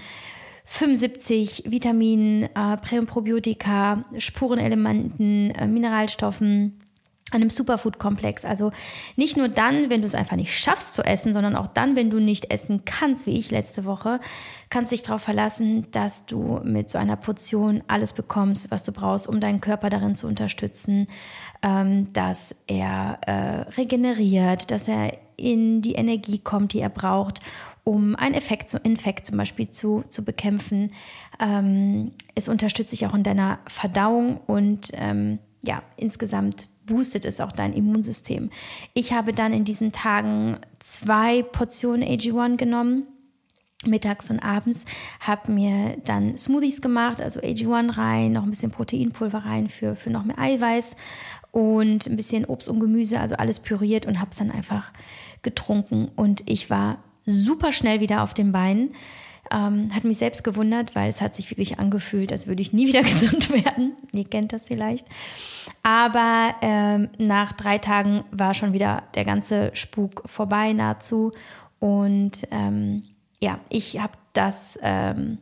75 0.65 1.63
Vitaminen, 1.67 2.43
äh, 2.43 2.77
Probiotika, 3.05 4.03
Spurenelementen, 4.17 5.51
äh, 5.51 5.67
Mineralstoffen, 5.67 6.81
einem 7.31 7.49
Superfood-Komplex. 7.49 8.45
Also 8.45 8.71
nicht 9.15 9.35
nur 9.35 9.49
dann, 9.49 9.89
wenn 9.89 10.01
du 10.01 10.07
es 10.07 10.15
einfach 10.15 10.35
nicht 10.35 10.57
schaffst 10.57 10.93
zu 10.93 11.03
essen, 11.03 11.33
sondern 11.33 11.55
auch 11.55 11.67
dann, 11.67 11.95
wenn 11.95 12.11
du 12.11 12.19
nicht 12.19 12.51
essen 12.51 12.83
kannst, 12.85 13.25
wie 13.25 13.37
ich 13.37 13.49
letzte 13.49 13.83
Woche, 13.83 14.19
kannst 14.69 14.91
dich 14.91 15.01
darauf 15.01 15.21
verlassen, 15.21 15.87
dass 15.91 16.27
du 16.27 16.59
mit 16.63 16.89
so 16.89 16.99
einer 16.99 17.15
Portion 17.15 17.83
alles 17.87 18.13
bekommst, 18.13 18.69
was 18.69 18.83
du 18.83 18.91
brauchst, 18.91 19.27
um 19.27 19.39
deinen 19.39 19.59
Körper 19.59 19.89
darin 19.89 20.15
zu 20.15 20.27
unterstützen, 20.27 21.07
ähm, 21.63 22.13
dass 22.13 22.55
er 22.67 23.17
äh, 23.25 23.71
regeneriert, 23.71 24.69
dass 24.69 24.87
er 24.87 25.17
in 25.35 25.81
die 25.81 25.95
Energie 25.95 26.39
kommt, 26.39 26.73
die 26.73 26.79
er 26.79 26.89
braucht, 26.89 27.39
um 27.83 28.15
einen 28.15 28.35
Effekt, 28.35 28.73
Infekt 28.83 29.27
zum 29.27 29.37
Beispiel 29.37 29.69
zu, 29.69 30.03
zu 30.09 30.23
bekämpfen. 30.23 30.91
Ähm, 31.39 32.11
es 32.35 32.47
unterstützt 32.47 32.91
dich 32.91 33.05
auch 33.07 33.13
in 33.13 33.23
deiner 33.23 33.59
Verdauung 33.67 34.37
und 34.45 34.91
ähm, 34.93 35.39
ja, 35.63 35.81
insgesamt 35.97 36.67
boostet 36.85 37.25
es 37.25 37.39
auch 37.41 37.51
dein 37.51 37.73
Immunsystem. 37.73 38.49
Ich 38.93 39.13
habe 39.13 39.33
dann 39.33 39.53
in 39.53 39.63
diesen 39.63 39.91
Tagen 39.91 40.59
zwei 40.79 41.43
Portionen 41.43 42.07
AG1 42.07 42.57
genommen 42.57 43.07
mittags 43.85 44.29
und 44.29 44.39
abends, 44.39 44.85
habe 45.19 45.51
mir 45.51 45.97
dann 46.05 46.37
Smoothies 46.37 46.81
gemacht, 46.81 47.21
also 47.21 47.39
AG1 47.39 47.97
rein, 47.97 48.31
noch 48.31 48.43
ein 48.43 48.49
bisschen 48.49 48.71
Proteinpulver 48.71 49.39
rein 49.39 49.69
für, 49.69 49.95
für 49.95 50.09
noch 50.09 50.23
mehr 50.23 50.39
Eiweiß 50.39 50.95
und 51.51 52.07
ein 52.07 52.17
bisschen 52.17 52.45
Obst 52.45 52.69
und 52.69 52.79
Gemüse, 52.79 53.19
also 53.19 53.35
alles 53.35 53.59
püriert 53.59 54.05
und 54.05 54.19
habe 54.19 54.31
es 54.31 54.37
dann 54.37 54.51
einfach 54.51 54.91
getrunken 55.41 56.09
und 56.15 56.43
ich 56.49 56.69
war 56.69 56.97
super 57.25 57.71
schnell 57.71 57.99
wieder 57.99 58.23
auf 58.23 58.33
den 58.33 58.51
Beinen. 58.51 58.93
Ähm, 59.55 59.95
hat 59.95 60.03
mich 60.03 60.17
selbst 60.17 60.43
gewundert, 60.43 60.95
weil 60.95 61.09
es 61.09 61.21
hat 61.21 61.33
sich 61.33 61.49
wirklich 61.49 61.79
angefühlt, 61.79 62.33
als 62.33 62.47
würde 62.47 62.61
ich 62.61 62.73
nie 62.73 62.87
wieder 62.89 63.01
gesund 63.01 63.51
werden. 63.51 63.93
Ihr 64.11 64.25
kennt 64.25 64.51
das 64.51 64.67
vielleicht. 64.67 65.07
Aber 65.81 66.55
ähm, 66.61 67.09
nach 67.17 67.53
drei 67.53 67.77
Tagen 67.77 68.25
war 68.31 68.53
schon 68.53 68.73
wieder 68.73 69.03
der 69.15 69.23
ganze 69.23 69.71
Spuk 69.73 70.23
vorbei 70.25 70.73
nahezu. 70.73 71.31
Und 71.79 72.47
ähm, 72.51 73.03
ja, 73.39 73.59
ich 73.69 73.99
habe 73.99 74.13
das 74.33 74.77
ähm, 74.81 75.37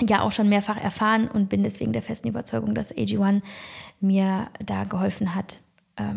ja 0.00 0.22
auch 0.22 0.32
schon 0.32 0.48
mehrfach 0.48 0.76
erfahren 0.76 1.26
und 1.26 1.48
bin 1.48 1.64
deswegen 1.64 1.92
der 1.92 2.02
festen 2.02 2.28
Überzeugung, 2.28 2.74
dass 2.74 2.94
AG1 2.94 3.42
mir 4.00 4.48
da 4.64 4.84
geholfen 4.84 5.34
hat, 5.34 5.60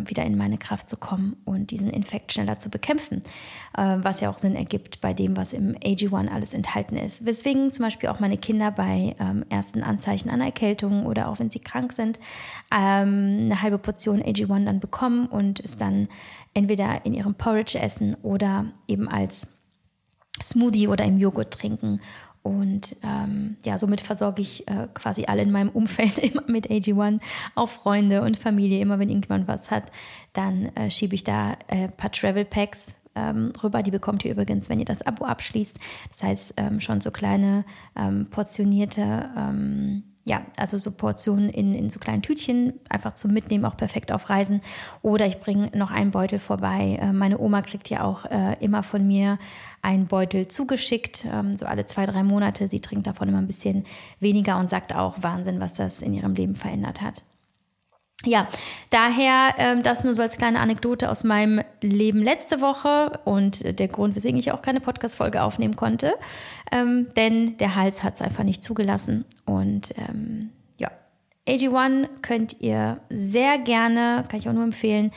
wieder 0.06 0.26
in 0.26 0.38
meine 0.38 0.58
Kraft 0.58 0.90
zu 0.90 0.98
kommen 0.98 1.38
und 1.46 1.72
diesen 1.72 1.90
Infekt 1.90 2.34
schneller 2.34 2.60
zu 2.60 2.70
bekämpfen, 2.70 3.24
äh, 3.78 3.98
was 4.02 4.20
ja 4.20 4.30
auch 4.30 4.38
Sinn 4.38 4.56
ergibt 4.56 5.02
bei 5.02 5.14
dem, 5.14 5.38
was 5.38 5.54
im 5.54 5.76
AG1 5.76 6.30
alles 6.30 6.54
enthalten 6.54 6.98
ist. 6.98 7.26
Weswegen 7.26 7.72
zum 7.72 7.86
Beispiel 7.86 8.10
auch 8.10 8.20
meine 8.20 8.38
Kinder 8.38 8.72
bei 8.72 9.16
ähm, 9.20 9.46
ersten 9.50 9.84
Anzeichen 9.84 10.30
einer 10.30 10.46
Erkältung 10.46 11.06
oder 11.06 11.30
auch 11.30 11.40
wenn 11.40 11.50
sie 11.50 11.60
krank 11.60 11.94
sind, 11.94 12.20
ähm, 12.74 13.38
eine 13.42 13.62
halbe 13.62 13.78
Portion 13.78 14.22
AG1 14.22 14.66
dann 14.66 14.80
bekommen 14.80 15.28
und 15.28 15.60
es 15.60 15.78
dann 15.78 16.08
entweder 16.54 17.06
in 17.06 17.14
ihrem 17.14 17.36
Porridge 17.36 17.80
essen 17.80 18.16
oder 18.22 18.66
eben 18.88 19.08
als 19.08 19.60
Smoothie 20.42 20.88
oder 20.88 21.06
im 21.06 21.18
Joghurt 21.18 21.54
trinken. 21.54 22.00
Und 22.42 22.96
ähm, 23.04 23.58
ja, 23.66 23.78
somit 23.78 24.02
versorge 24.02 24.42
ich 24.42 24.68
äh, 24.68 24.88
quasi 24.94 25.26
alle 25.26 25.42
in 25.42 25.52
meinem 25.52 25.70
Umfeld 25.70 26.18
immer 26.20 26.44
mit 26.48 26.70
AG1, 26.70 27.20
auch 27.56 27.70
Freunde 27.70 28.22
und 28.22 28.38
Familie. 28.38 28.80
Immer 28.80 29.00
wenn 29.00 29.10
irgendjemand 29.10 29.48
was 29.48 29.72
hat, 29.72 29.92
dann 30.34 30.66
äh, 30.76 30.90
schiebe 30.90 31.16
ich 31.16 31.24
da 31.24 31.58
ein 31.68 31.86
äh, 31.86 31.88
paar 31.90 32.12
Travel 32.12 32.46
Packs 32.46 32.96
ähm, 33.16 33.52
rüber. 33.62 33.84
Die 33.84 33.92
bekommt 33.92 34.24
ihr 34.26 34.32
übrigens, 34.32 34.70
wenn 34.70 34.80
ihr 34.80 34.86
das 34.86 35.02
Abo 35.02 35.26
abschließt. 35.26 35.78
Das 36.10 36.24
heißt, 36.24 36.54
ähm, 36.58 36.80
schon 36.80 37.02
so 37.02 37.12
kleine 37.12 37.66
ähm, 37.96 38.28
portionierte 38.30 39.30
ähm, 39.36 40.04
ja, 40.30 40.44
also 40.58 40.78
so 40.78 40.92
Portionen 40.92 41.50
in, 41.50 41.74
in 41.74 41.90
so 41.90 42.00
kleinen 42.00 42.22
Tütchen, 42.22 42.74
einfach 42.88 43.14
zum 43.14 43.34
Mitnehmen, 43.34 43.66
auch 43.66 43.76
perfekt 43.76 44.12
auf 44.12 44.30
Reisen. 44.30 44.62
Oder 45.02 45.26
ich 45.26 45.40
bringe 45.40 45.72
noch 45.76 45.90
einen 45.90 46.12
Beutel 46.12 46.38
vorbei. 46.38 47.00
Äh, 47.02 47.12
meine 47.14 47.40
Oma 47.40 47.64
kriegt 47.64 47.90
ja 47.90 48.04
auch 48.04 48.26
äh, 48.26 48.56
immer 48.60 48.84
von 48.84 49.06
mir 49.06 49.40
einen 49.82 50.06
Beutel 50.06 50.48
zugeschickt, 50.48 51.26
ähm, 51.26 51.58
so 51.58 51.66
alle 51.66 51.88
zwei, 51.88 52.06
drei 52.06 52.24
Monate. 52.24 52.68
Sie 52.68 52.80
trinkt 52.80 53.08
davon 53.08 53.28
immer 53.28 53.40
ein 53.40 53.48
bisschen 53.48 53.86
weniger 54.20 54.60
und 54.60 54.70
sagt 54.70 54.94
auch 54.94 55.16
Wahnsinn, 55.22 55.60
was 55.60 55.74
das 55.74 56.04
in 56.04 56.14
ihrem 56.14 56.36
Leben 56.36 56.54
verändert 56.54 57.02
hat. 57.02 57.24
Ja, 58.26 58.50
daher 58.90 59.56
ähm, 59.58 59.82
das 59.82 60.04
nur 60.04 60.14
so 60.14 60.22
als 60.22 60.38
kleine 60.38 60.60
Anekdote 60.60 61.10
aus 61.10 61.24
meinem 61.24 61.62
Leben 61.82 62.22
letzte 62.22 62.60
Woche 62.60 63.18
und 63.24 63.80
der 63.80 63.88
Grund, 63.88 64.16
weswegen 64.16 64.38
ich 64.38 64.52
auch 64.52 64.62
keine 64.62 64.82
Podcast-Folge 64.82 65.42
aufnehmen 65.42 65.78
konnte, 65.78 66.16
ähm, 66.70 67.08
denn 67.16 67.56
der 67.58 67.76
Hals 67.76 68.04
hat 68.04 68.16
es 68.16 68.22
einfach 68.22 68.44
nicht 68.44 68.62
zugelassen. 68.62 69.24
Und 69.46 69.94
ähm, 69.98 70.50
ja, 70.78 70.92
AG1 71.48 72.08
könnt 72.22 72.60
ihr 72.60 73.00
sehr 73.10 73.58
gerne, 73.58 74.26
kann 74.28 74.40
ich 74.40 74.50
auch 74.50 74.54
nur 74.54 74.66
empfehlen, 74.66 75.12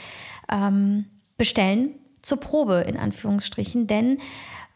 ähm, 0.48 1.06
bestellen 1.36 1.96
zur 2.22 2.38
Probe 2.38 2.84
in 2.86 2.96
Anführungsstrichen, 2.96 3.88
denn 3.88 4.18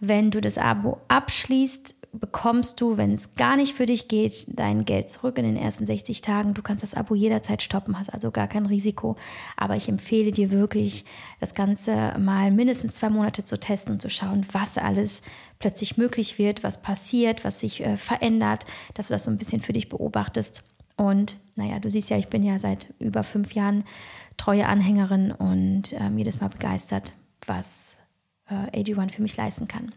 wenn 0.00 0.32
du 0.32 0.40
das 0.40 0.58
Abo 0.58 0.98
abschließt, 1.06 1.95
bekommst 2.18 2.80
du, 2.80 2.96
wenn 2.96 3.14
es 3.14 3.34
gar 3.34 3.56
nicht 3.56 3.74
für 3.74 3.86
dich 3.86 4.08
geht, 4.08 4.46
dein 4.48 4.84
Geld 4.84 5.10
zurück 5.10 5.38
in 5.38 5.44
den 5.44 5.56
ersten 5.56 5.86
60 5.86 6.20
Tagen. 6.20 6.54
Du 6.54 6.62
kannst 6.62 6.82
das 6.82 6.94
Abo 6.94 7.14
jederzeit 7.14 7.62
stoppen, 7.62 7.98
hast 7.98 8.12
also 8.12 8.30
gar 8.30 8.48
kein 8.48 8.66
Risiko. 8.66 9.16
Aber 9.56 9.76
ich 9.76 9.88
empfehle 9.88 10.32
dir 10.32 10.50
wirklich, 10.50 11.04
das 11.40 11.54
Ganze 11.54 12.14
mal 12.18 12.50
mindestens 12.50 12.94
zwei 12.94 13.08
Monate 13.08 13.44
zu 13.44 13.58
testen 13.58 13.94
und 13.94 14.02
zu 14.02 14.10
schauen, 14.10 14.46
was 14.52 14.78
alles 14.78 15.22
plötzlich 15.58 15.96
möglich 15.96 16.38
wird, 16.38 16.62
was 16.62 16.82
passiert, 16.82 17.44
was 17.44 17.60
sich 17.60 17.84
äh, 17.84 17.96
verändert, 17.96 18.66
dass 18.94 19.08
du 19.08 19.14
das 19.14 19.24
so 19.24 19.30
ein 19.30 19.38
bisschen 19.38 19.62
für 19.62 19.72
dich 19.72 19.88
beobachtest. 19.88 20.62
Und 20.96 21.36
naja, 21.56 21.78
du 21.78 21.90
siehst 21.90 22.10
ja, 22.10 22.16
ich 22.16 22.28
bin 22.28 22.42
ja 22.42 22.58
seit 22.58 22.94
über 22.98 23.22
fünf 23.22 23.52
Jahren 23.52 23.84
treue 24.36 24.66
Anhängerin 24.66 25.32
und 25.32 25.92
äh, 25.92 26.08
jedes 26.16 26.40
Mal 26.40 26.48
begeistert, 26.48 27.12
was 27.46 27.98
äh, 28.48 28.80
AG1 28.82 29.12
für 29.12 29.22
mich 29.22 29.36
leisten 29.36 29.68
kann. 29.68 29.92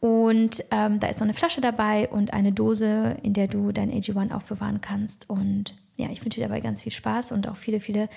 Und 0.00 0.62
ähm, 0.70 1.00
da 1.00 1.08
ist 1.08 1.20
noch 1.20 1.26
eine 1.26 1.34
Flasche 1.34 1.60
dabei 1.60 2.08
und 2.08 2.32
eine 2.32 2.52
Dose, 2.52 3.16
in 3.22 3.32
der 3.32 3.48
du 3.48 3.72
dein 3.72 3.90
AG1 3.90 4.32
aufbewahren 4.32 4.80
kannst. 4.80 5.28
Und 5.30 5.74
ja, 5.96 6.10
ich 6.10 6.24
wünsche 6.24 6.40
dir 6.40 6.48
dabei 6.48 6.60
ganz 6.60 6.82
viel 6.82 6.92
Spaß 6.92 7.32
und 7.32 7.48
auch 7.48 7.56
viele, 7.56 7.80
viele 7.80 8.08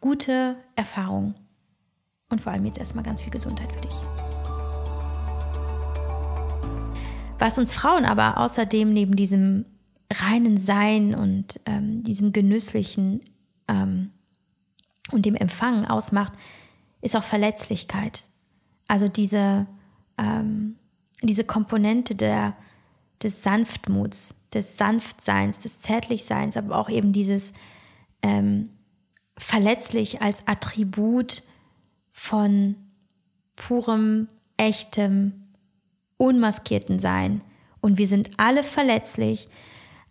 gute 0.00 0.56
Erfahrungen. 0.74 1.34
Und 2.28 2.40
vor 2.40 2.52
allem 2.52 2.64
jetzt 2.64 2.78
erstmal 2.78 3.04
ganz 3.04 3.22
viel 3.22 3.30
Gesundheit 3.30 3.70
für 3.70 3.80
dich. 3.82 3.94
Was 7.38 7.58
uns 7.58 7.72
Frauen 7.72 8.04
aber 8.04 8.38
außerdem 8.38 8.92
neben 8.92 9.14
diesem 9.14 9.66
reinen 10.12 10.58
Sein 10.58 11.14
und 11.14 11.60
ähm, 11.66 12.02
diesem 12.02 12.32
genüsslichen 12.32 13.20
ähm, 13.68 14.12
und 15.12 15.26
dem 15.26 15.34
Empfangen 15.34 15.84
ausmacht, 15.84 16.32
ist 17.02 17.14
auch 17.14 17.22
Verletzlichkeit. 17.22 18.28
Also 18.88 19.08
diese 19.08 19.66
ähm, 20.18 20.76
diese 21.22 21.44
Komponente 21.44 22.14
der, 22.14 22.56
des 23.22 23.42
Sanftmuts, 23.42 24.34
des 24.52 24.76
Sanftseins, 24.76 25.60
des 25.60 25.80
Zärtlichseins, 25.80 26.56
aber 26.56 26.78
auch 26.78 26.88
eben 26.88 27.12
dieses 27.12 27.52
ähm, 28.22 28.70
verletzlich 29.38 30.22
als 30.22 30.46
Attribut 30.46 31.42
von 32.10 32.76
purem, 33.54 34.28
echtem, 34.56 35.32
unmaskierten 36.16 36.98
Sein. 36.98 37.42
Und 37.80 37.98
wir 37.98 38.06
sind 38.06 38.30
alle 38.38 38.62
verletzlich, 38.62 39.48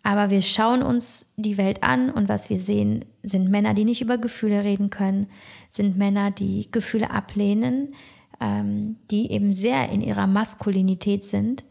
aber 0.02 0.30
wir 0.30 0.40
schauen 0.40 0.82
uns 0.82 1.34
die 1.36 1.58
Welt 1.58 1.82
an 1.82 2.10
und 2.10 2.28
was 2.28 2.48
wir 2.48 2.60
sehen, 2.60 3.04
sind 3.24 3.50
Männer, 3.50 3.74
die 3.74 3.84
nicht 3.84 4.00
über 4.00 4.18
Gefühle 4.18 4.62
reden 4.62 4.88
können, 4.88 5.26
sind 5.68 5.98
Männer, 5.98 6.30
die 6.30 6.70
Gefühle 6.70 7.10
ablehnen, 7.10 7.92
ähm, 8.40 8.96
die 9.10 9.30
eben 9.30 9.52
sehr 9.52 9.90
in 9.90 10.00
ihrer 10.00 10.26
Maskulinität 10.26 11.24
sind. 11.24 11.64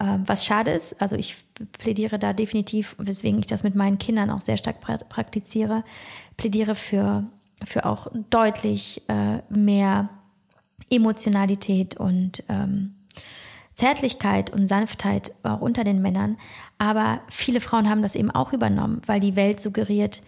Ähm, 0.00 0.24
was 0.26 0.44
schade 0.44 0.72
ist, 0.72 1.00
also 1.00 1.16
ich 1.16 1.36
plädiere 1.78 2.18
da 2.18 2.32
definitiv, 2.32 2.96
weswegen 2.98 3.38
ich 3.38 3.46
das 3.46 3.62
mit 3.62 3.74
meinen 3.74 3.98
Kindern 3.98 4.30
auch 4.30 4.40
sehr 4.40 4.56
stark 4.56 4.80
pra 4.80 4.96
praktiziere, 4.96 5.84
plädiere 6.36 6.74
für, 6.74 7.24
für 7.64 7.86
auch 7.86 8.08
deutlich 8.30 9.02
äh, 9.08 9.38
mehr 9.48 10.08
Emotionalität 10.90 11.96
und 11.96 12.42
ähm, 12.48 12.94
Zärtlichkeit 13.74 14.50
und 14.50 14.68
Sanftheit 14.68 15.34
auch 15.42 15.60
unter 15.60 15.84
den 15.84 16.00
Männern. 16.00 16.36
Aber 16.78 17.20
viele 17.28 17.60
Frauen 17.60 17.88
haben 17.88 18.02
das 18.02 18.14
eben 18.14 18.30
auch 18.30 18.52
übernommen, 18.52 19.00
weil 19.06 19.20
die 19.20 19.36
Welt 19.36 19.60
suggeriert, 19.60 20.22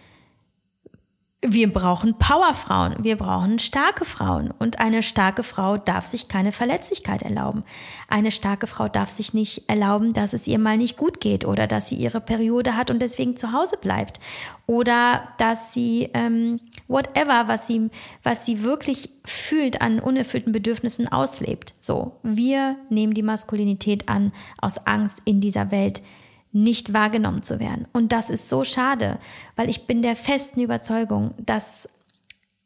wir 1.45 1.71
brauchen 1.71 2.17
Powerfrauen, 2.17 2.95
wir 3.03 3.15
brauchen 3.15 3.59
starke 3.59 4.05
Frauen 4.05 4.51
und 4.57 4.79
eine 4.79 5.03
starke 5.03 5.43
Frau 5.43 5.77
darf 5.77 6.03
sich 6.03 6.27
keine 6.27 6.51
Verletzlichkeit 6.51 7.21
erlauben. 7.21 7.63
Eine 8.07 8.31
starke 8.31 8.65
Frau 8.65 8.89
darf 8.89 9.11
sich 9.11 9.35
nicht 9.35 9.69
erlauben, 9.69 10.13
dass 10.13 10.33
es 10.33 10.47
ihr 10.47 10.57
mal 10.57 10.77
nicht 10.77 10.97
gut 10.97 11.21
geht 11.21 11.45
oder 11.45 11.67
dass 11.67 11.89
sie 11.89 11.95
ihre 11.95 12.21
Periode 12.21 12.75
hat 12.75 12.89
und 12.89 13.03
deswegen 13.03 13.37
zu 13.37 13.51
Hause 13.51 13.77
bleibt 13.77 14.19
oder 14.65 15.27
dass 15.37 15.75
sie 15.75 16.09
ähm, 16.15 16.59
whatever, 16.87 17.47
was 17.47 17.67
sie 17.67 17.91
was 18.23 18.45
sie 18.45 18.63
wirklich 18.63 19.11
fühlt 19.23 19.79
an 19.79 19.99
unerfüllten 19.99 20.51
Bedürfnissen 20.51 21.07
auslebt. 21.07 21.75
So, 21.81 22.15
wir 22.23 22.77
nehmen 22.89 23.13
die 23.13 23.21
Maskulinität 23.21 24.09
an 24.09 24.31
aus 24.57 24.87
Angst 24.87 25.21
in 25.25 25.39
dieser 25.39 25.69
Welt 25.69 26.01
nicht 26.51 26.93
wahrgenommen 26.93 27.43
zu 27.43 27.59
werden. 27.59 27.87
Und 27.93 28.11
das 28.11 28.29
ist 28.29 28.49
so 28.49 28.63
schade, 28.63 29.19
weil 29.55 29.69
ich 29.69 29.85
bin 29.85 30.01
der 30.01 30.15
festen 30.15 30.61
Überzeugung, 30.61 31.33
dass 31.37 31.89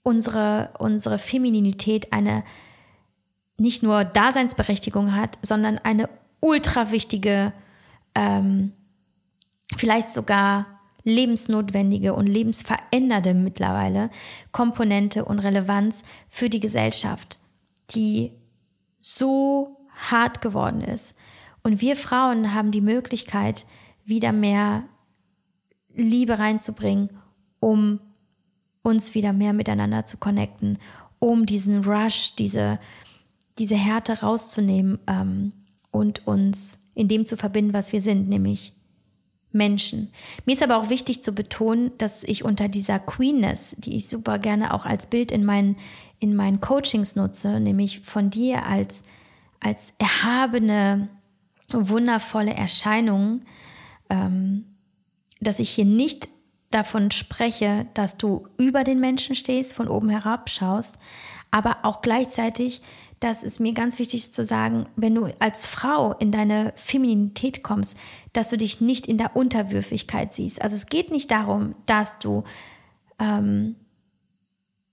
unsere, 0.04 0.72
unsere 0.80 1.20
Femininität 1.20 2.14
eine 2.14 2.44
nicht 3.58 3.84
nur 3.84 4.04
Daseinsberechtigung 4.04 5.16
hat, 5.16 5.38
sondern 5.42 5.78
eine 5.78 6.10
ultra 6.40 6.92
wichtige, 6.92 7.54
ähm, 8.16 8.74
vielleicht 9.78 10.10
sogar 10.10 10.66
lebensnotwendige 11.04 12.14
und 12.14 12.28
lebensverändernde 12.28 13.34
mittlerweile 13.34 14.10
Komponente 14.52 15.26
und 15.26 15.40
Relevanz 15.40 16.04
für 16.30 16.50
die 16.50 16.60
Gesellschaft, 16.60 17.40
die 17.92 18.32
so 19.00 19.78
hart 20.10 20.42
geworden 20.42 20.82
ist. 20.82 21.16
Und 21.64 21.82
wir 21.82 21.96
Frauen 21.96 22.54
haben 22.54 22.72
die 22.72 22.82
Möglichkeit, 22.82 23.66
wieder 24.06 24.32
mehr 24.32 24.84
Liebe 25.94 26.40
reinzubringen, 26.40 27.10
um 27.60 28.00
uns 28.84 29.14
wieder 29.14 29.34
mehr 29.34 29.54
miteinander 29.54 30.06
zu 30.06 30.18
connecten, 30.18 30.80
um 31.20 31.46
diesen 31.46 31.84
Rush, 31.84 32.36
diese, 32.36 32.80
diese 33.60 33.76
Härte 33.76 34.22
rauszunehmen 34.22 35.00
ähm, 35.08 35.54
und 35.92 36.26
uns 36.26 36.80
in 36.96 37.08
dem 37.08 37.26
zu 37.26 37.38
verbinden, 37.38 37.74
was 37.74 37.94
wir 37.94 38.02
sind, 38.02 38.28
nämlich 38.28 38.74
Menschen. 39.52 40.12
Mir 40.46 40.54
ist 40.54 40.64
aber 40.64 40.78
auch 40.78 40.90
wichtig 40.90 41.24
zu 41.24 41.34
betonen, 41.34 41.92
dass 41.98 42.24
ich 42.24 42.44
unter 42.44 42.70
dieser 42.70 43.00
Queenness, 43.00 43.76
die 43.78 43.96
ich 43.96 44.08
super 44.08 44.40
gerne 44.40 44.74
auch 44.74 44.86
als 44.86 45.08
Bild 45.08 45.32
in 45.32 45.44
meinen, 45.44 45.76
in 46.20 46.36
meinen 46.36 46.62
Coachings 46.62 47.16
nutze, 47.16 47.60
nämlich 47.60 48.00
von 48.00 48.30
dir 48.30 48.66
als, 48.66 49.04
als 49.60 49.94
erhabene, 50.00 51.10
wundervolle 51.74 52.54
Erscheinung, 52.54 53.42
ähm, 54.10 54.66
dass 55.40 55.60
ich 55.60 55.70
hier 55.70 55.86
nicht 55.86 56.30
davon 56.70 57.12
spreche, 57.12 57.88
dass 57.94 58.18
du 58.18 58.48
über 58.58 58.84
den 58.84 59.00
Menschen 59.00 59.36
stehst, 59.36 59.74
von 59.74 59.88
oben 59.88 60.10
herab 60.10 60.50
schaust, 60.50 60.98
aber 61.52 61.80
auch 61.84 62.02
gleichzeitig, 62.02 62.82
dass 63.20 63.44
es 63.44 63.60
mir 63.60 63.74
ganz 63.74 64.00
wichtig 64.00 64.22
ist 64.22 64.34
zu 64.34 64.44
sagen, 64.44 64.86
wenn 64.96 65.14
du 65.14 65.28
als 65.40 65.66
Frau 65.66 66.14
in 66.14 66.32
deine 66.32 66.74
Femininität 66.76 67.62
kommst, 67.62 67.98
dass 68.34 68.50
du 68.50 68.58
dich 68.58 68.82
nicht 68.82 69.06
in 69.06 69.18
der 69.18 69.36
Unterwürfigkeit 69.36 70.34
siehst. 70.34 70.62
Also 70.62 70.76
es 70.76 70.88
geht 70.88 71.12
nicht 71.12 71.30
darum, 71.30 71.76
dass 71.86 72.18
du 72.18 72.44
ähm, 73.20 73.76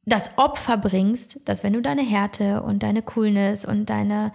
das 0.04 0.36
Opfer 0.36 0.76
bringst, 0.76 1.40
dass 1.46 1.64
wenn 1.64 1.72
du 1.72 1.82
deine 1.82 2.02
Härte 2.02 2.62
und 2.62 2.82
deine 2.82 3.02
Coolness 3.02 3.64
und 3.64 3.86
deine, 3.86 4.32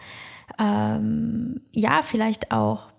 ähm, 0.59 1.61
ja, 1.71 2.01
vielleicht 2.01 2.51
auch 2.51 2.91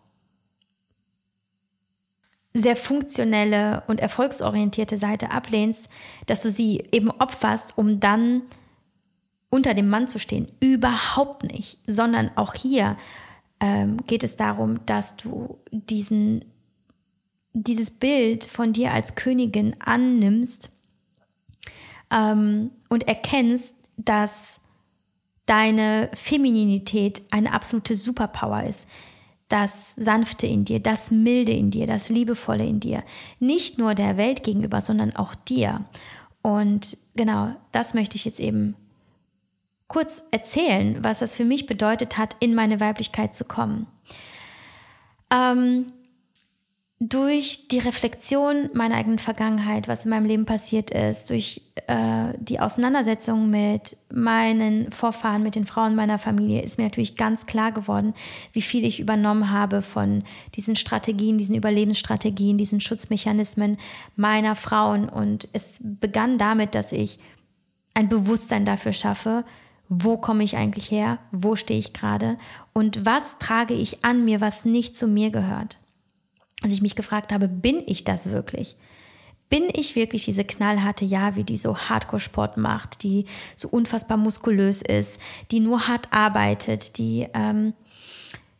sehr 2.52 2.76
funktionelle 2.76 3.82
und 3.88 3.98
erfolgsorientierte 3.98 4.96
Seite 4.96 5.32
ablehnst, 5.32 5.88
dass 6.26 6.42
du 6.42 6.50
sie 6.50 6.84
eben 6.92 7.10
opferst, 7.10 7.76
um 7.76 7.98
dann 7.98 8.42
unter 9.50 9.74
dem 9.74 9.88
Mann 9.88 10.06
zu 10.06 10.18
stehen. 10.18 10.48
Überhaupt 10.60 11.42
nicht, 11.42 11.78
sondern 11.86 12.30
auch 12.36 12.54
hier 12.54 12.96
ähm, 13.60 13.98
geht 14.06 14.22
es 14.24 14.36
darum, 14.36 14.84
dass 14.86 15.16
du 15.16 15.58
diesen, 15.70 16.44
dieses 17.52 17.90
Bild 17.90 18.44
von 18.44 18.72
dir 18.72 18.92
als 18.92 19.16
Königin 19.16 19.76
annimmst 19.80 20.70
ähm, 22.10 22.70
und 22.88 23.08
erkennst, 23.08 23.74
dass 23.96 24.60
deine 25.46 26.10
Femininität 26.14 27.22
eine 27.30 27.52
absolute 27.52 27.96
Superpower 27.96 28.64
ist 28.64 28.88
das 29.48 29.94
Sanfte 29.96 30.46
in 30.46 30.64
dir, 30.64 30.80
das 30.80 31.10
Milde 31.10 31.52
in 31.52 31.70
dir, 31.70 31.86
das 31.86 32.08
Liebevolle 32.08 32.64
in 32.64 32.80
dir. 32.80 33.04
Nicht 33.40 33.78
nur 33.78 33.94
der 33.94 34.16
Welt 34.16 34.42
gegenüber, 34.42 34.80
sondern 34.80 35.14
auch 35.14 35.34
dir. 35.34 35.84
Und 36.42 36.96
genau, 37.14 37.54
das 37.70 37.94
möchte 37.94 38.16
ich 38.16 38.24
jetzt 38.24 38.40
eben 38.40 38.74
kurz 39.86 40.28
erzählen, 40.30 41.04
was 41.04 41.20
das 41.20 41.34
für 41.34 41.44
mich 41.44 41.66
bedeutet 41.66 42.16
hat, 42.16 42.36
in 42.40 42.54
meine 42.54 42.80
Weiblichkeit 42.80 43.34
zu 43.34 43.44
kommen. 43.44 43.86
Ähm, 45.30 45.86
durch 47.08 47.68
die 47.68 47.80
Reflexion 47.80 48.70
meiner 48.72 48.96
eigenen 48.96 49.18
Vergangenheit, 49.18 49.88
was 49.88 50.04
in 50.04 50.10
meinem 50.10 50.24
Leben 50.24 50.46
passiert 50.46 50.90
ist, 50.90 51.28
durch 51.28 51.60
äh, 51.86 52.32
die 52.38 52.60
Auseinandersetzung 52.60 53.50
mit 53.50 53.96
meinen 54.10 54.90
Vorfahren, 54.90 55.42
mit 55.42 55.54
den 55.54 55.66
Frauen 55.66 55.96
meiner 55.96 56.18
Familie, 56.18 56.62
ist 56.62 56.78
mir 56.78 56.84
natürlich 56.84 57.16
ganz 57.16 57.44
klar 57.44 57.72
geworden, 57.72 58.14
wie 58.52 58.62
viel 58.62 58.84
ich 58.84 59.00
übernommen 59.00 59.50
habe 59.50 59.82
von 59.82 60.22
diesen 60.54 60.76
Strategien, 60.76 61.36
diesen 61.36 61.54
Überlebensstrategien, 61.54 62.56
diesen 62.56 62.80
Schutzmechanismen 62.80 63.76
meiner 64.16 64.54
Frauen. 64.54 65.08
Und 65.08 65.48
es 65.52 65.80
begann 65.82 66.38
damit, 66.38 66.74
dass 66.74 66.92
ich 66.92 67.18
ein 67.92 68.08
Bewusstsein 68.08 68.64
dafür 68.64 68.94
schaffe, 68.94 69.44
wo 69.90 70.16
komme 70.16 70.42
ich 70.42 70.56
eigentlich 70.56 70.90
her, 70.90 71.18
wo 71.32 71.54
stehe 71.54 71.78
ich 71.78 71.92
gerade 71.92 72.38
und 72.72 73.04
was 73.04 73.38
trage 73.38 73.74
ich 73.74 74.04
an 74.04 74.24
mir, 74.24 74.40
was 74.40 74.64
nicht 74.64 74.96
zu 74.96 75.06
mir 75.06 75.30
gehört 75.30 75.78
als 76.64 76.72
ich 76.72 76.82
mich 76.82 76.96
gefragt 76.96 77.32
habe, 77.32 77.46
bin 77.46 77.82
ich 77.86 78.04
das 78.04 78.30
wirklich? 78.30 78.76
bin 79.50 79.68
ich 79.72 79.94
wirklich 79.94 80.24
diese 80.24 80.44
knallharte 80.44 81.04
Javi, 81.04 81.44
die 81.44 81.58
so 81.58 81.76
Hardcore-Sport 81.76 82.56
macht, 82.56 83.04
die 83.04 83.26
so 83.54 83.68
unfassbar 83.68 84.16
muskulös 84.16 84.82
ist, 84.82 85.20
die 85.52 85.60
nur 85.60 85.86
hart 85.86 86.08
arbeitet, 86.12 86.98
die 86.98 87.28
ähm, 87.34 87.74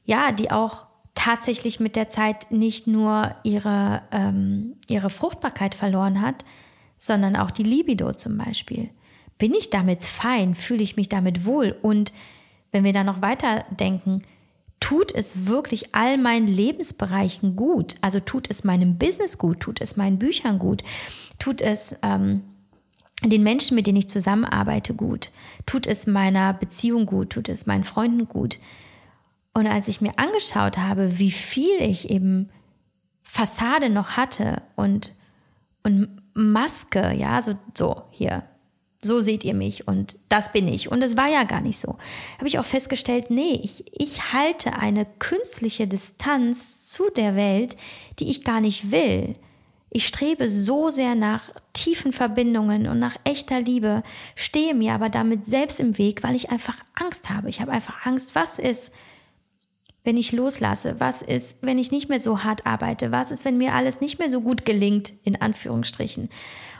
ja, 0.05 0.31
die 0.31 0.51
auch 0.51 0.87
tatsächlich 1.15 1.81
mit 1.81 1.97
der 1.97 2.09
Zeit 2.09 2.51
nicht 2.51 2.87
nur 2.87 3.35
ihre, 3.43 4.03
ähm, 4.13 4.77
ihre 4.89 5.11
Fruchtbarkeit 5.11 5.75
verloren 5.75 6.21
hat, 6.21 6.45
sondern 6.99 7.37
auch 7.37 7.51
die 7.51 7.63
Libido 7.63 8.13
zum 8.13 8.37
Beispiel. 8.37 8.91
Bin 9.39 9.55
ich 9.55 9.71
damit 9.71 10.05
fein? 10.05 10.55
Fühle 10.55 10.83
ich 10.83 10.97
mich 10.97 11.09
damit 11.09 11.45
wohl? 11.45 11.77
Und 11.83 12.13
wenn 12.73 12.85
wir 12.85 12.93
da 12.93 13.05
noch 13.05 13.23
weiter 13.23 13.65
denken, 13.71 14.23
tut 14.85 15.15
es 15.15 15.47
wirklich 15.47 15.95
all 15.95 16.19
meinen 16.19 16.47
Lebensbereichen 16.47 17.57
gut? 17.57 17.95
Also 18.03 18.21
tut 18.21 18.51
es 18.51 18.65
meinem 18.65 18.99
Business 18.99 19.39
gut? 19.39 19.61
Tut 19.61 19.81
es 19.81 19.97
meinen 19.97 20.19
Büchern 20.19 20.59
gut? 20.59 20.85
Tut 21.39 21.63
es 21.63 21.97
ähm, 22.03 22.43
den 23.25 23.43
Menschen, 23.43 23.77
mit 23.77 23.87
denen 23.87 23.97
ich 23.97 24.11
zusammenarbeite, 24.11 24.93
gut? 24.93 25.31
Tut 25.65 25.87
es 25.87 26.07
meiner 26.07 26.53
Beziehung 26.53 27.07
gut? 27.07 27.31
Tut 27.31 27.49
es 27.49 27.65
meinen 27.65 27.85
Freunden 27.85 28.29
gut? 28.29 28.59
Und 29.55 29.67
als 29.67 29.89
ich 29.89 30.03
mir 30.03 30.19
angeschaut 30.19 30.77
habe, 30.77 31.19
wie 31.19 31.31
viel 31.31 31.81
ich 31.81 32.11
eben 32.11 32.51
Fassade 33.23 33.89
noch 33.89 34.19
hatte 34.19 34.61
und, 34.77 35.15
und 35.83 36.21
Maske, 36.35 37.15
ja, 37.15 37.41
so, 37.41 37.55
so 37.75 38.03
hier, 38.11 38.43
so 39.05 39.21
seht 39.21 39.45
ihr 39.45 39.55
mich 39.55 39.87
und 39.87 40.17
das 40.29 40.53
bin 40.53 40.69
ich. 40.69 40.91
Und 40.91 41.03
es 41.03 41.17
war 41.17 41.29
ja 41.29 41.45
gar 41.45 41.61
nicht 41.61 41.79
so. 41.79 41.97
Habe 42.39 42.49
ich 42.49 42.59
auch 42.59 42.65
festgestellt, 42.65 43.31
nee, 43.31 43.61
ich, 43.63 43.85
ich 43.93 44.33
halte 44.33 44.75
eine 44.75 45.07
künstliche 45.19 45.87
Distanz 45.87 46.89
zu 46.89 47.11
der 47.11 47.37
Welt, 47.37 47.77
die 48.19 48.31
ich 48.31 48.45
gar 48.45 48.61
nicht 48.61 48.91
will. 48.91 49.35
Ich 49.91 50.07
strebe 50.07 50.51
so 50.51 50.91
sehr 50.91 51.15
nach 51.15 51.51
tiefen 51.73 52.13
Verbindungen 52.13 52.89
und 52.89 52.99
nach 52.99 53.17
echter 53.25 53.61
Liebe, 53.61 54.03
stehe 54.35 54.75
mir 54.75 54.95
aber 54.95 55.09
damit 55.09 55.47
selbst 55.47 55.79
im 55.79 55.99
Weg, 55.99 56.23
weil 56.23 56.35
ich 56.35 56.51
einfach 56.51 56.79
Angst 56.95 57.31
habe. 57.31 57.49
Ich 57.51 57.61
habe 57.61 57.73
einfach 57.73 58.07
Angst, 58.07 58.35
was 58.35 58.59
ist, 58.59 58.91
wenn 60.05 60.17
ich 60.17 60.33
loslasse? 60.33 60.97
Was 60.99 61.23
ist, 61.23 61.59
wenn 61.63 61.79
ich 61.79 61.91
nicht 61.91 62.09
mehr 62.09 62.21
so 62.21 62.45
hart 62.45 62.67
arbeite? 62.67 63.11
Was 63.11 63.31
ist, 63.31 63.45
wenn 63.45 63.59
mir 63.59 63.75
alles 63.75 64.01
nicht 64.01 64.19
mehr 64.19 64.29
so 64.29 64.41
gut 64.41 64.65
gelingt, 64.65 65.13
in 65.25 65.41
Anführungsstrichen? 65.41 66.29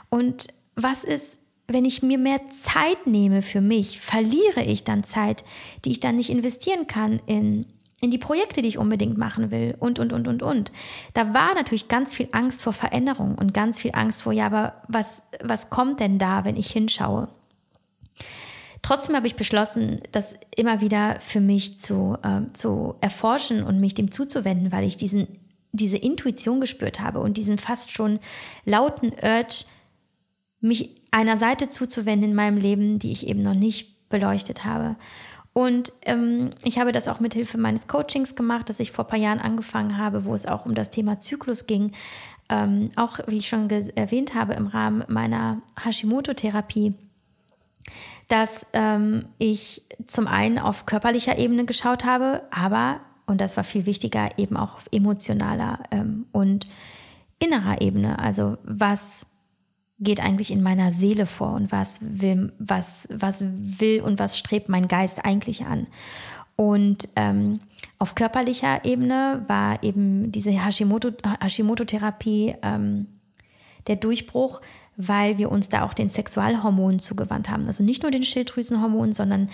Und 0.09 0.47
was 0.75 1.03
ist, 1.03 1.39
wenn 1.67 1.85
ich 1.85 2.03
mir 2.03 2.17
mehr 2.17 2.47
Zeit 2.49 3.07
nehme 3.07 3.41
für 3.41 3.61
mich? 3.61 3.99
Verliere 3.99 4.63
ich 4.63 4.83
dann 4.83 5.03
Zeit, 5.03 5.43
die 5.83 5.91
ich 5.91 5.99
dann 5.99 6.15
nicht 6.15 6.29
investieren 6.29 6.87
kann 6.87 7.19
in, 7.25 7.65
in 8.01 8.11
die 8.11 8.17
Projekte, 8.17 8.61
die 8.61 8.69
ich 8.69 8.77
unbedingt 8.77 9.17
machen 9.17 9.51
will? 9.51 9.75
Und, 9.79 9.99
und, 9.99 10.13
und, 10.13 10.27
und, 10.27 10.43
und. 10.43 10.71
Da 11.13 11.33
war 11.33 11.55
natürlich 11.55 11.87
ganz 11.87 12.13
viel 12.13 12.29
Angst 12.31 12.63
vor 12.63 12.73
Veränderung 12.73 13.35
und 13.35 13.53
ganz 13.53 13.79
viel 13.79 13.91
Angst 13.93 14.23
vor, 14.23 14.33
ja, 14.33 14.45
aber 14.45 14.81
was, 14.87 15.25
was 15.43 15.69
kommt 15.69 15.99
denn 15.99 16.19
da, 16.19 16.45
wenn 16.45 16.55
ich 16.55 16.71
hinschaue? 16.71 17.29
Trotzdem 18.83 19.15
habe 19.15 19.25
ich 19.25 19.35
beschlossen, 19.35 19.99
das 20.11 20.35
immer 20.55 20.79
wieder 20.79 21.19
für 21.19 21.39
mich 21.39 21.79
zu, 21.79 22.17
äh, 22.21 22.41
zu 22.53 22.93
erforschen 23.01 23.63
und 23.63 23.79
mich 23.79 23.95
dem 23.95 24.11
zuzuwenden, 24.11 24.71
weil 24.71 24.83
ich 24.83 24.95
diesen, 24.95 25.27
diese 25.71 25.97
Intuition 25.97 26.61
gespürt 26.61 26.99
habe 26.99 27.19
und 27.19 27.37
diesen 27.37 27.57
fast 27.57 27.91
schon 27.91 28.19
lauten 28.63 29.11
Urge, 29.23 29.65
mich 30.61 31.01
einer 31.15 31.37
Seite 31.37 31.67
zuzuwenden 31.67 32.31
in 32.31 32.35
meinem 32.35 32.57
Leben, 32.57 32.99
die 32.99 33.11
ich 33.11 33.27
eben 33.27 33.41
noch 33.41 33.55
nicht 33.55 34.09
beleuchtet 34.09 34.65
habe. 34.65 34.95
Und 35.53 35.93
ähm, 36.01 36.49
ich 36.63 36.79
habe 36.79 36.91
das 36.91 37.07
auch 37.07 37.21
mit 37.21 37.33
Hilfe 37.33 37.57
meines 37.57 37.87
Coachings 37.87 38.35
gemacht, 38.35 38.69
das 38.69 38.81
ich 38.81 38.91
vor 38.91 39.05
ein 39.05 39.09
paar 39.09 39.19
Jahren 39.19 39.39
angefangen 39.39 39.97
habe, 39.97 40.25
wo 40.25 40.35
es 40.35 40.45
auch 40.45 40.65
um 40.65 40.75
das 40.75 40.89
Thema 40.89 41.19
Zyklus 41.19 41.65
ging. 41.65 41.93
Ähm, 42.49 42.89
auch, 42.97 43.19
wie 43.27 43.37
ich 43.37 43.47
schon 43.47 43.69
erwähnt 43.69 44.35
habe, 44.35 44.53
im 44.53 44.67
Rahmen 44.67 45.03
meiner 45.07 45.61
Hashimoto-Therapie 45.81 46.93
dass 48.27 48.65
ähm, 48.73 49.25
ich 49.37 49.83
zum 50.05 50.27
einen 50.27 50.57
auf 50.57 50.85
körperlicher 50.85 51.37
Ebene 51.37 51.65
geschaut 51.65 52.05
habe, 52.05 52.43
aber, 52.51 53.01
und 53.25 53.39
das 53.41 53.57
war 53.57 53.63
viel 53.63 53.85
wichtiger, 53.85 54.29
eben 54.37 54.57
auch 54.57 54.75
auf 54.75 54.85
emotionaler 54.91 55.79
ähm, 55.91 56.25
und 56.31 56.67
innerer 57.39 57.81
Ebene. 57.81 58.19
Also 58.19 58.57
was 58.63 59.27
geht 59.99 60.19
eigentlich 60.19 60.51
in 60.51 60.61
meiner 60.61 60.91
Seele 60.91 61.25
vor 61.25 61.53
und 61.53 61.71
was 61.71 61.99
will, 62.01 62.51
was, 62.59 63.07
was 63.11 63.43
will 63.43 64.01
und 64.01 64.19
was 64.19 64.37
strebt 64.37 64.69
mein 64.69 64.87
Geist 64.87 65.25
eigentlich 65.25 65.65
an. 65.65 65.87
Und 66.55 67.09
ähm, 67.15 67.59
auf 67.97 68.15
körperlicher 68.15 68.83
Ebene 68.85 69.43
war 69.47 69.83
eben 69.83 70.31
diese 70.31 70.51
Hashimoto-Therapie 70.51 71.41
Hashimoto 71.41 71.85
ähm, 72.61 73.07
der 73.87 73.95
Durchbruch, 73.95 74.61
weil 74.97 75.37
wir 75.37 75.51
uns 75.51 75.69
da 75.69 75.83
auch 75.83 75.93
den 75.93 76.09
Sexualhormonen 76.09 76.99
zugewandt 76.99 77.49
haben. 77.49 77.67
Also 77.67 77.83
nicht 77.83 78.01
nur 78.01 78.11
den 78.11 78.23
Schilddrüsenhormonen, 78.23 79.13
sondern 79.13 79.49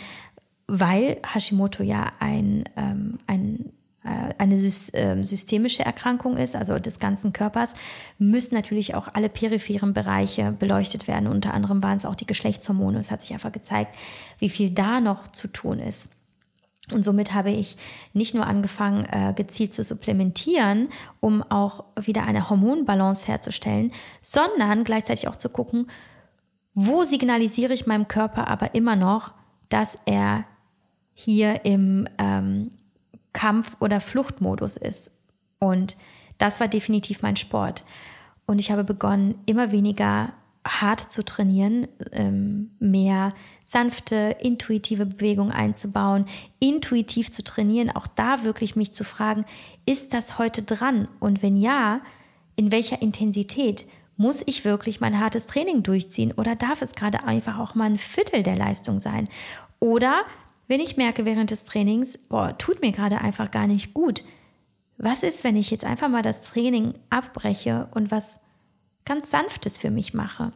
weil 0.67 1.17
Hashimoto 1.23 1.83
ja 1.83 2.11
ein, 2.19 2.63
ähm, 2.77 3.19
ein 3.27 3.71
eine 4.03 4.55
ähm, 4.93 5.23
systemische 5.23 5.85
Erkrankung 5.85 6.37
ist, 6.37 6.55
also 6.55 6.79
des 6.79 6.99
ganzen 6.99 7.33
Körpers, 7.33 7.73
müssen 8.17 8.55
natürlich 8.55 8.95
auch 8.95 9.07
alle 9.13 9.29
peripheren 9.29 9.93
Bereiche 9.93 10.51
beleuchtet 10.51 11.07
werden. 11.07 11.27
Unter 11.27 11.53
anderem 11.53 11.83
waren 11.83 11.97
es 11.97 12.05
auch 12.05 12.15
die 12.15 12.25
Geschlechtshormone. 12.25 12.99
Es 12.99 13.11
hat 13.11 13.21
sich 13.21 13.33
einfach 13.33 13.51
gezeigt, 13.51 13.95
wie 14.39 14.49
viel 14.49 14.71
da 14.71 14.99
noch 14.99 15.27
zu 15.27 15.47
tun 15.47 15.79
ist. 15.79 16.07
Und 16.91 17.03
somit 17.03 17.33
habe 17.33 17.51
ich 17.51 17.77
nicht 18.13 18.33
nur 18.33 18.47
angefangen, 18.47 19.05
äh, 19.05 19.33
gezielt 19.35 19.73
zu 19.73 19.83
supplementieren, 19.83 20.89
um 21.19 21.43
auch 21.43 21.83
wieder 21.95 22.23
eine 22.23 22.49
Hormonbalance 22.49 23.27
herzustellen, 23.27 23.93
sondern 24.21 24.83
gleichzeitig 24.83 25.27
auch 25.27 25.35
zu 25.35 25.49
gucken, 25.49 25.87
wo 26.73 27.03
signalisiere 27.03 27.73
ich 27.73 27.85
meinem 27.85 28.07
Körper 28.07 28.47
aber 28.47 28.73
immer 28.73 28.95
noch, 28.95 29.33
dass 29.69 29.99
er 30.05 30.45
hier 31.13 31.65
im 31.65 32.07
ähm, 32.17 32.71
Kampf- 33.33 33.77
oder 33.79 34.01
Fluchtmodus 34.01 34.77
ist. 34.77 35.19
Und 35.59 35.97
das 36.37 36.59
war 36.59 36.67
definitiv 36.67 37.21
mein 37.21 37.35
Sport. 37.35 37.85
Und 38.45 38.59
ich 38.59 38.71
habe 38.71 38.83
begonnen, 38.83 39.35
immer 39.45 39.71
weniger 39.71 40.33
hart 40.65 40.99
zu 40.99 41.23
trainieren, 41.23 41.87
ähm, 42.11 42.71
mehr 42.79 43.33
sanfte, 43.63 44.35
intuitive 44.41 45.05
Bewegung 45.05 45.51
einzubauen, 45.51 46.25
intuitiv 46.59 47.31
zu 47.31 47.43
trainieren, 47.43 47.89
auch 47.89 48.07
da 48.07 48.43
wirklich 48.43 48.75
mich 48.75 48.93
zu 48.93 49.03
fragen, 49.03 49.45
ist 49.85 50.13
das 50.13 50.37
heute 50.37 50.61
dran? 50.61 51.07
Und 51.19 51.41
wenn 51.41 51.57
ja, 51.57 52.01
in 52.55 52.71
welcher 52.71 53.01
Intensität? 53.01 53.85
Muss 54.17 54.43
ich 54.45 54.65
wirklich 54.65 55.01
mein 55.01 55.19
hartes 55.19 55.47
Training 55.47 55.81
durchziehen 55.81 56.31
oder 56.33 56.55
darf 56.55 56.83
es 56.83 56.93
gerade 56.93 57.23
einfach 57.23 57.57
auch 57.57 57.73
mal 57.73 57.85
ein 57.85 57.97
Viertel 57.97 58.43
der 58.43 58.55
Leistung 58.55 58.99
sein? 58.99 59.27
Oder 59.79 60.21
wenn 60.71 60.79
ich 60.79 60.95
merke 60.95 61.25
während 61.25 61.51
des 61.51 61.65
Trainings, 61.65 62.17
boah, 62.17 62.57
tut 62.57 62.81
mir 62.81 62.93
gerade 62.93 63.19
einfach 63.19 63.51
gar 63.51 63.67
nicht 63.67 63.93
gut. 63.93 64.23
Was 64.97 65.21
ist, 65.21 65.43
wenn 65.43 65.57
ich 65.57 65.69
jetzt 65.69 65.83
einfach 65.83 66.07
mal 66.07 66.21
das 66.21 66.43
Training 66.43 66.93
abbreche 67.09 67.89
und 67.91 68.09
was 68.09 68.39
ganz 69.03 69.29
Sanftes 69.29 69.77
für 69.77 69.91
mich 69.91 70.13
mache. 70.13 70.53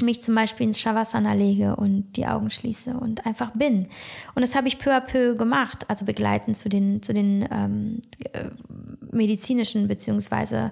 Mich 0.00 0.22
zum 0.22 0.36
Beispiel 0.36 0.68
ins 0.68 0.78
Shavasana 0.78 1.32
lege 1.32 1.74
und 1.74 2.12
die 2.12 2.28
Augen 2.28 2.48
schließe 2.50 2.92
und 2.94 3.26
einfach 3.26 3.50
bin. 3.50 3.88
Und 4.36 4.42
das 4.42 4.54
habe 4.54 4.68
ich 4.68 4.78
peu 4.78 4.94
à 4.94 5.00
peu 5.00 5.34
gemacht, 5.34 5.90
also 5.90 6.04
begleitend 6.04 6.56
zu 6.56 6.68
den, 6.68 7.02
zu 7.02 7.12
den 7.12 7.48
ähm, 7.50 8.02
äh, 8.32 8.50
medizinischen 9.10 9.88
beziehungsweise 9.88 10.70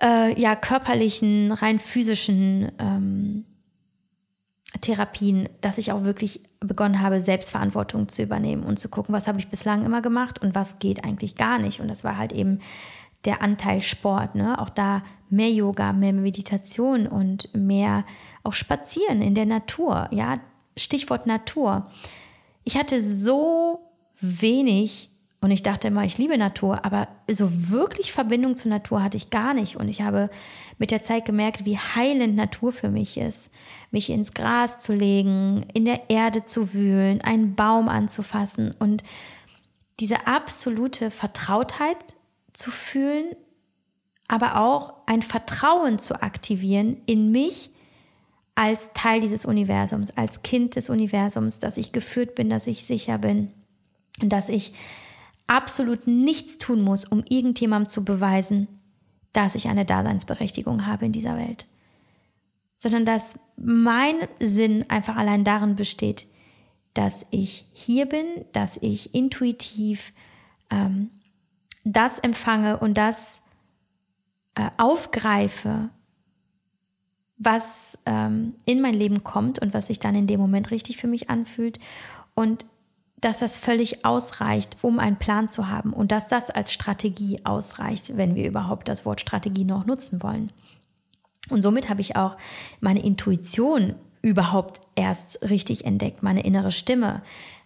äh, 0.00 0.40
ja, 0.40 0.54
körperlichen, 0.54 1.50
rein 1.50 1.80
physischen 1.80 2.70
ähm, 2.78 3.44
Therapien, 4.80 5.48
dass 5.60 5.78
ich 5.78 5.92
auch 5.92 6.04
wirklich 6.04 6.40
begonnen 6.60 7.00
habe, 7.00 7.20
Selbstverantwortung 7.20 8.08
zu 8.08 8.22
übernehmen 8.22 8.62
und 8.64 8.78
zu 8.78 8.88
gucken, 8.88 9.14
was 9.14 9.28
habe 9.28 9.38
ich 9.38 9.48
bislang 9.48 9.84
immer 9.84 10.02
gemacht 10.02 10.40
und 10.40 10.54
was 10.54 10.78
geht 10.78 11.04
eigentlich 11.04 11.36
gar 11.36 11.58
nicht. 11.58 11.80
Und 11.80 11.88
das 11.88 12.04
war 12.04 12.16
halt 12.18 12.32
eben 12.32 12.60
der 13.24 13.42
Anteil 13.42 13.82
Sport. 13.82 14.34
Ne? 14.34 14.58
Auch 14.58 14.70
da 14.70 15.02
mehr 15.28 15.50
Yoga, 15.50 15.92
mehr 15.92 16.12
Meditation 16.12 17.06
und 17.06 17.54
mehr 17.54 18.04
auch 18.42 18.54
Spazieren 18.54 19.22
in 19.22 19.34
der 19.34 19.46
Natur. 19.46 20.08
Ja, 20.10 20.36
Stichwort 20.76 21.26
Natur. 21.26 21.90
Ich 22.64 22.76
hatte 22.76 23.00
so 23.00 23.80
wenig 24.20 25.10
und 25.46 25.52
ich 25.52 25.62
dachte 25.62 25.86
immer, 25.86 26.02
ich 26.02 26.18
liebe 26.18 26.36
Natur, 26.36 26.84
aber 26.84 27.06
so 27.30 27.48
wirklich 27.70 28.10
Verbindung 28.10 28.56
zur 28.56 28.72
Natur 28.72 29.00
hatte 29.00 29.16
ich 29.16 29.30
gar 29.30 29.54
nicht. 29.54 29.76
Und 29.76 29.88
ich 29.88 30.02
habe 30.02 30.28
mit 30.76 30.90
der 30.90 31.02
Zeit 31.02 31.24
gemerkt, 31.24 31.64
wie 31.64 31.78
heilend 31.78 32.34
Natur 32.34 32.72
für 32.72 32.88
mich 32.88 33.16
ist. 33.16 33.52
Mich 33.92 34.10
ins 34.10 34.34
Gras 34.34 34.80
zu 34.80 34.92
legen, 34.92 35.64
in 35.72 35.84
der 35.84 36.10
Erde 36.10 36.44
zu 36.44 36.74
wühlen, 36.74 37.20
einen 37.20 37.54
Baum 37.54 37.88
anzufassen 37.88 38.74
und 38.80 39.04
diese 40.00 40.26
absolute 40.26 41.12
Vertrautheit 41.12 42.14
zu 42.52 42.72
fühlen, 42.72 43.36
aber 44.26 44.60
auch 44.60 44.94
ein 45.06 45.22
Vertrauen 45.22 46.00
zu 46.00 46.20
aktivieren 46.22 46.96
in 47.06 47.30
mich 47.30 47.70
als 48.56 48.92
Teil 48.94 49.20
dieses 49.20 49.44
Universums, 49.44 50.10
als 50.16 50.42
Kind 50.42 50.74
des 50.74 50.90
Universums, 50.90 51.60
dass 51.60 51.76
ich 51.76 51.92
geführt 51.92 52.34
bin, 52.34 52.50
dass 52.50 52.66
ich 52.66 52.84
sicher 52.84 53.18
bin 53.18 53.52
und 54.20 54.30
dass 54.30 54.48
ich 54.48 54.72
absolut 55.46 56.06
nichts 56.06 56.58
tun 56.58 56.82
muss, 56.82 57.04
um 57.04 57.22
irgendjemandem 57.28 57.88
zu 57.88 58.04
beweisen, 58.04 58.68
dass 59.32 59.54
ich 59.54 59.68
eine 59.68 59.84
Daseinsberechtigung 59.84 60.86
habe 60.86 61.06
in 61.06 61.12
dieser 61.12 61.36
Welt, 61.36 61.66
sondern 62.78 63.04
dass 63.04 63.38
mein 63.56 64.14
Sinn 64.40 64.84
einfach 64.88 65.16
allein 65.16 65.44
darin 65.44 65.76
besteht, 65.76 66.26
dass 66.94 67.26
ich 67.30 67.66
hier 67.72 68.06
bin, 68.06 68.24
dass 68.52 68.78
ich 68.78 69.14
intuitiv 69.14 70.12
ähm, 70.70 71.10
das 71.84 72.18
empfange 72.18 72.78
und 72.78 72.94
das 72.94 73.42
äh, 74.54 74.70
aufgreife, 74.78 75.90
was 77.36 77.98
ähm, 78.06 78.54
in 78.64 78.80
mein 78.80 78.94
Leben 78.94 79.22
kommt 79.22 79.58
und 79.58 79.74
was 79.74 79.88
sich 79.88 80.00
dann 80.00 80.14
in 80.14 80.26
dem 80.26 80.40
Moment 80.40 80.70
richtig 80.70 80.96
für 80.96 81.06
mich 81.06 81.28
anfühlt. 81.28 81.78
Und 82.34 82.64
dass 83.20 83.38
das 83.38 83.56
völlig 83.56 84.04
ausreicht, 84.04 84.76
um 84.82 84.98
einen 84.98 85.16
Plan 85.16 85.48
zu 85.48 85.68
haben 85.68 85.92
und 85.92 86.12
dass 86.12 86.28
das 86.28 86.50
als 86.50 86.72
Strategie 86.72 87.40
ausreicht, 87.44 88.16
wenn 88.16 88.34
wir 88.34 88.46
überhaupt 88.46 88.88
das 88.88 89.06
Wort 89.06 89.20
Strategie 89.20 89.64
noch 89.64 89.86
nutzen 89.86 90.22
wollen. 90.22 90.52
Und 91.48 91.62
somit 91.62 91.88
habe 91.88 92.00
ich 92.00 92.16
auch 92.16 92.36
meine 92.80 93.02
Intuition 93.02 93.94
überhaupt 94.20 94.80
erst 94.96 95.48
richtig 95.48 95.84
entdeckt, 95.84 96.22
meine 96.22 96.44
innere 96.44 96.72
Stimme. 96.72 97.22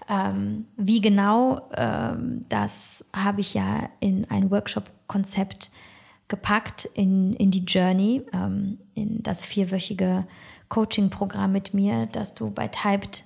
Ähm, 0.08 0.66
wie 0.76 1.00
genau, 1.00 1.62
ähm, 1.74 2.42
das 2.48 3.06
habe 3.14 3.40
ich 3.40 3.54
ja 3.54 3.88
in 4.00 4.30
ein 4.30 4.50
Workshop-Konzept 4.50 5.70
gepackt, 6.28 6.84
in, 6.94 7.32
in 7.34 7.50
die 7.50 7.64
Journey, 7.64 8.22
ähm, 8.32 8.78
in 8.94 9.22
das 9.22 9.44
vierwöchige 9.44 10.26
Coaching-Programm 10.68 11.50
mit 11.50 11.74
mir, 11.74 12.06
das 12.06 12.34
du 12.34 12.50
bei 12.50 12.68
Typed 12.68 13.24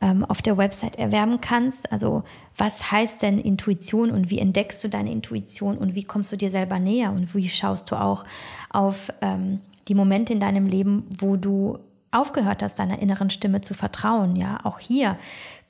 ähm, 0.00 0.24
auf 0.24 0.42
der 0.42 0.56
Website 0.56 0.96
erwerben 0.96 1.40
kannst. 1.40 1.90
Also 1.92 2.22
was 2.56 2.90
heißt 2.90 3.22
denn 3.22 3.38
Intuition 3.38 4.10
und 4.10 4.30
wie 4.30 4.38
entdeckst 4.38 4.82
du 4.84 4.88
deine 4.88 5.10
Intuition 5.10 5.76
und 5.78 5.94
wie 5.94 6.04
kommst 6.04 6.32
du 6.32 6.36
dir 6.36 6.50
selber 6.50 6.78
näher 6.78 7.12
und 7.12 7.34
wie 7.34 7.48
schaust 7.48 7.90
du 7.90 7.96
auch 7.96 8.24
auf 8.70 9.12
ähm, 9.20 9.60
die 9.88 9.94
Momente 9.94 10.32
in 10.32 10.40
deinem 10.40 10.66
Leben, 10.66 11.04
wo 11.18 11.36
du 11.36 11.78
aufgehört 12.10 12.62
hast, 12.62 12.78
deiner 12.78 13.00
inneren 13.00 13.30
Stimme 13.30 13.60
zu 13.60 13.74
vertrauen. 13.74 14.36
Ja, 14.36 14.60
auch 14.64 14.78
hier 14.78 15.18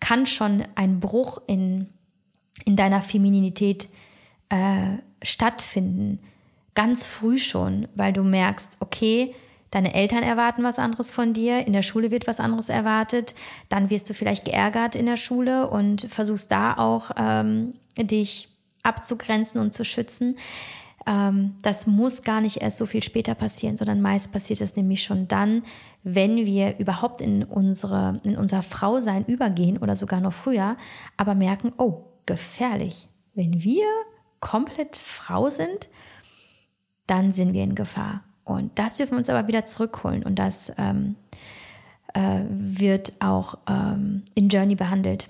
kann 0.00 0.26
schon 0.26 0.64
ein 0.74 1.00
Bruch 1.00 1.38
in, 1.46 1.88
in 2.64 2.76
deiner 2.76 3.02
Femininität 3.02 3.88
äh, 4.48 4.98
stattfinden. 5.22 6.20
Ganz 6.74 7.06
früh 7.06 7.38
schon, 7.38 7.88
weil 7.94 8.12
du 8.12 8.22
merkst, 8.22 8.76
okay, 8.80 9.34
Deine 9.70 9.94
Eltern 9.94 10.22
erwarten 10.22 10.62
was 10.62 10.78
anderes 10.78 11.10
von 11.10 11.32
dir, 11.32 11.66
in 11.66 11.72
der 11.72 11.82
Schule 11.82 12.10
wird 12.10 12.26
was 12.26 12.40
anderes 12.40 12.68
erwartet, 12.68 13.34
dann 13.68 13.90
wirst 13.90 14.08
du 14.08 14.14
vielleicht 14.14 14.44
geärgert 14.44 14.94
in 14.94 15.06
der 15.06 15.16
Schule 15.16 15.68
und 15.68 16.08
versuchst 16.10 16.50
da 16.50 16.76
auch 16.76 17.10
ähm, 17.16 17.74
dich 17.98 18.48
abzugrenzen 18.82 19.60
und 19.60 19.74
zu 19.74 19.84
schützen. 19.84 20.36
Ähm, 21.06 21.56
das 21.62 21.86
muss 21.86 22.22
gar 22.22 22.40
nicht 22.40 22.58
erst 22.62 22.78
so 22.78 22.86
viel 22.86 23.02
später 23.02 23.34
passieren, 23.34 23.76
sondern 23.76 24.00
meist 24.00 24.32
passiert 24.32 24.60
das 24.60 24.76
nämlich 24.76 25.02
schon 25.02 25.28
dann, 25.28 25.62
wenn 26.02 26.36
wir 26.46 26.78
überhaupt 26.78 27.20
in, 27.20 27.44
unsere, 27.44 28.20
in 28.24 28.36
unser 28.36 28.62
Frausein 28.62 29.24
übergehen 29.24 29.78
oder 29.78 29.96
sogar 29.96 30.20
noch 30.20 30.32
früher, 30.32 30.76
aber 31.16 31.34
merken, 31.34 31.72
oh, 31.76 32.04
gefährlich. 32.26 33.08
Wenn 33.34 33.62
wir 33.62 33.86
komplett 34.40 34.96
Frau 34.96 35.48
sind, 35.48 35.88
dann 37.06 37.32
sind 37.32 37.52
wir 37.52 37.64
in 37.64 37.74
Gefahr. 37.74 38.22
Und 38.48 38.78
das 38.78 38.94
dürfen 38.94 39.12
wir 39.12 39.18
uns 39.18 39.28
aber 39.28 39.46
wieder 39.46 39.64
zurückholen. 39.64 40.22
Und 40.22 40.38
das 40.38 40.72
ähm, 40.78 41.16
äh, 42.14 42.40
wird 42.48 43.12
auch 43.20 43.56
ähm, 43.68 44.22
in 44.34 44.48
Journey 44.48 44.74
behandelt. 44.74 45.28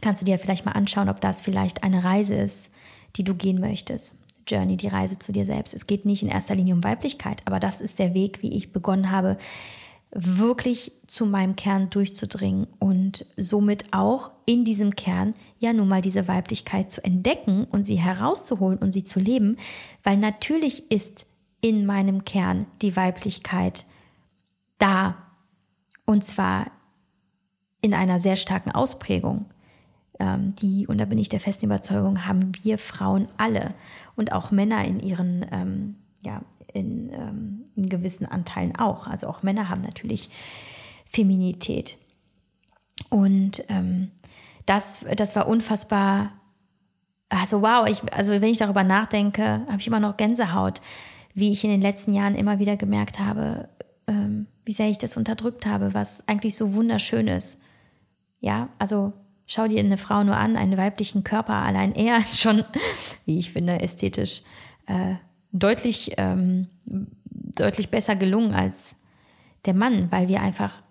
Kannst 0.00 0.22
du 0.22 0.26
dir 0.26 0.38
vielleicht 0.38 0.64
mal 0.64 0.72
anschauen, 0.72 1.08
ob 1.08 1.20
das 1.20 1.40
vielleicht 1.40 1.82
eine 1.82 2.04
Reise 2.04 2.34
ist, 2.34 2.70
die 3.16 3.24
du 3.24 3.34
gehen 3.34 3.60
möchtest. 3.60 4.16
Journey, 4.46 4.76
die 4.76 4.88
Reise 4.88 5.18
zu 5.18 5.32
dir 5.32 5.44
selbst. 5.46 5.74
Es 5.74 5.86
geht 5.86 6.06
nicht 6.06 6.22
in 6.22 6.28
erster 6.28 6.54
Linie 6.54 6.74
um 6.74 6.84
Weiblichkeit, 6.84 7.42
aber 7.44 7.60
das 7.60 7.80
ist 7.80 7.98
der 7.98 8.14
Weg, 8.14 8.42
wie 8.42 8.54
ich 8.54 8.72
begonnen 8.72 9.10
habe, 9.10 9.36
wirklich 10.12 10.92
zu 11.06 11.26
meinem 11.26 11.54
Kern 11.54 11.90
durchzudringen 11.90 12.66
und 12.78 13.26
somit 13.36 13.92
auch 13.92 14.30
in 14.44 14.64
diesem 14.64 14.96
Kern 14.96 15.34
ja 15.60 15.72
nun 15.72 15.86
mal 15.86 16.00
diese 16.00 16.26
Weiblichkeit 16.26 16.90
zu 16.90 17.04
entdecken 17.04 17.64
und 17.64 17.86
sie 17.86 17.96
herauszuholen 17.96 18.78
und 18.78 18.92
sie 18.92 19.04
zu 19.04 19.20
leben, 19.20 19.56
weil 20.02 20.16
natürlich 20.16 20.90
ist 20.90 21.26
in 21.60 21.86
meinem 21.86 22.24
Kern 22.24 22.66
die 22.82 22.96
Weiblichkeit 22.96 23.84
da. 24.78 25.16
Und 26.04 26.24
zwar 26.24 26.70
in 27.80 27.94
einer 27.94 28.20
sehr 28.20 28.36
starken 28.36 28.72
Ausprägung. 28.72 29.46
Ähm, 30.18 30.54
die, 30.56 30.86
und 30.86 30.98
da 30.98 31.04
bin 31.04 31.18
ich 31.18 31.28
der 31.28 31.40
festen 31.40 31.66
Überzeugung, 31.66 32.26
haben 32.26 32.52
wir 32.62 32.78
Frauen 32.78 33.28
alle 33.36 33.74
und 34.16 34.32
auch 34.32 34.50
Männer 34.50 34.84
in 34.84 35.00
ihren, 35.00 35.46
ähm, 35.50 35.96
ja, 36.24 36.42
in, 36.72 37.10
ähm, 37.12 37.64
in 37.74 37.88
gewissen 37.88 38.26
Anteilen 38.26 38.76
auch. 38.76 39.06
Also 39.06 39.28
auch 39.28 39.42
Männer 39.42 39.68
haben 39.68 39.80
natürlich 39.80 40.30
Feminität. 41.06 41.96
Und 43.08 43.64
ähm, 43.68 44.10
das, 44.66 45.04
das 45.16 45.34
war 45.34 45.48
unfassbar. 45.48 46.32
Also 47.28 47.62
wow, 47.62 47.88
ich, 47.88 48.12
also 48.12 48.32
wenn 48.32 48.44
ich 48.44 48.58
darüber 48.58 48.84
nachdenke, 48.84 49.62
habe 49.66 49.78
ich 49.78 49.86
immer 49.86 50.00
noch 50.00 50.16
Gänsehaut, 50.16 50.80
wie 51.34 51.52
ich 51.52 51.64
in 51.64 51.70
den 51.70 51.80
letzten 51.80 52.14
Jahren 52.14 52.34
immer 52.34 52.58
wieder 52.58 52.76
gemerkt 52.76 53.18
habe, 53.18 53.68
ähm, 54.06 54.46
wie 54.64 54.72
sehr 54.72 54.88
ich 54.88 54.98
das 54.98 55.16
unterdrückt 55.16 55.66
habe, 55.66 55.94
was 55.94 56.26
eigentlich 56.28 56.56
so 56.56 56.74
wunderschön 56.74 57.28
ist. 57.28 57.62
Ja, 58.40 58.68
also 58.78 59.12
schau 59.46 59.68
dir 59.68 59.80
eine 59.80 59.98
Frau 59.98 60.24
nur 60.24 60.36
an, 60.36 60.56
einen 60.56 60.76
weiblichen 60.76 61.24
Körper, 61.24 61.54
allein 61.54 61.94
er 61.94 62.18
ist 62.20 62.40
schon, 62.40 62.64
wie 63.26 63.38
ich 63.38 63.52
finde, 63.52 63.80
ästhetisch 63.80 64.42
äh, 64.86 65.14
deutlich, 65.52 66.12
ähm, 66.16 66.68
deutlich 66.84 67.90
besser 67.90 68.16
gelungen 68.16 68.54
als 68.54 68.96
der 69.64 69.74
Mann, 69.74 70.10
weil 70.10 70.28
wir 70.28 70.40
einfach 70.40 70.82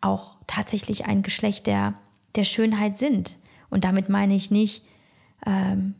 auch 0.00 0.36
tatsächlich 0.46 1.06
ein 1.06 1.22
Geschlecht 1.22 1.66
der, 1.66 1.94
der 2.36 2.44
Schönheit 2.44 2.98
sind. 2.98 3.38
Und 3.70 3.84
damit 3.84 4.08
meine 4.08 4.34
ich 4.34 4.50
nicht 4.50 4.84
ähm, 5.46 5.94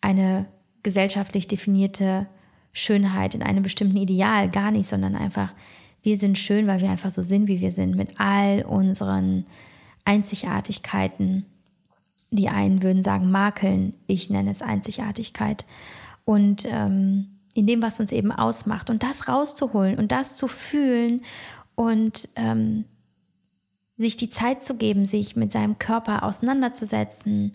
eine 0.00 0.46
gesellschaftlich 0.82 1.48
definierte 1.48 2.26
Schönheit 2.76 3.34
in 3.34 3.42
einem 3.42 3.62
bestimmten 3.62 3.96
Ideal, 3.96 4.50
gar 4.50 4.70
nicht, 4.70 4.86
sondern 4.86 5.14
einfach, 5.14 5.54
wir 6.02 6.18
sind 6.18 6.36
schön, 6.36 6.66
weil 6.66 6.80
wir 6.80 6.90
einfach 6.90 7.10
so 7.10 7.22
sind, 7.22 7.48
wie 7.48 7.60
wir 7.60 7.72
sind, 7.72 7.96
mit 7.96 8.20
all 8.20 8.64
unseren 8.64 9.46
Einzigartigkeiten. 10.04 11.46
Die 12.30 12.50
einen 12.50 12.82
würden 12.82 13.02
sagen 13.02 13.30
Makeln, 13.30 13.94
ich 14.06 14.28
nenne 14.28 14.50
es 14.50 14.60
Einzigartigkeit. 14.60 15.64
Und 16.26 16.66
ähm, 16.66 17.28
in 17.54 17.66
dem, 17.66 17.80
was 17.80 17.98
uns 17.98 18.12
eben 18.12 18.30
ausmacht. 18.30 18.90
Und 18.90 19.02
das 19.02 19.26
rauszuholen 19.26 19.98
und 19.98 20.12
das 20.12 20.36
zu 20.36 20.46
fühlen 20.46 21.22
und 21.74 22.28
ähm, 22.36 22.84
sich 23.96 24.16
die 24.16 24.28
Zeit 24.28 24.62
zu 24.62 24.76
geben, 24.76 25.06
sich 25.06 25.34
mit 25.34 25.50
seinem 25.50 25.78
Körper 25.78 26.24
auseinanderzusetzen, 26.24 27.52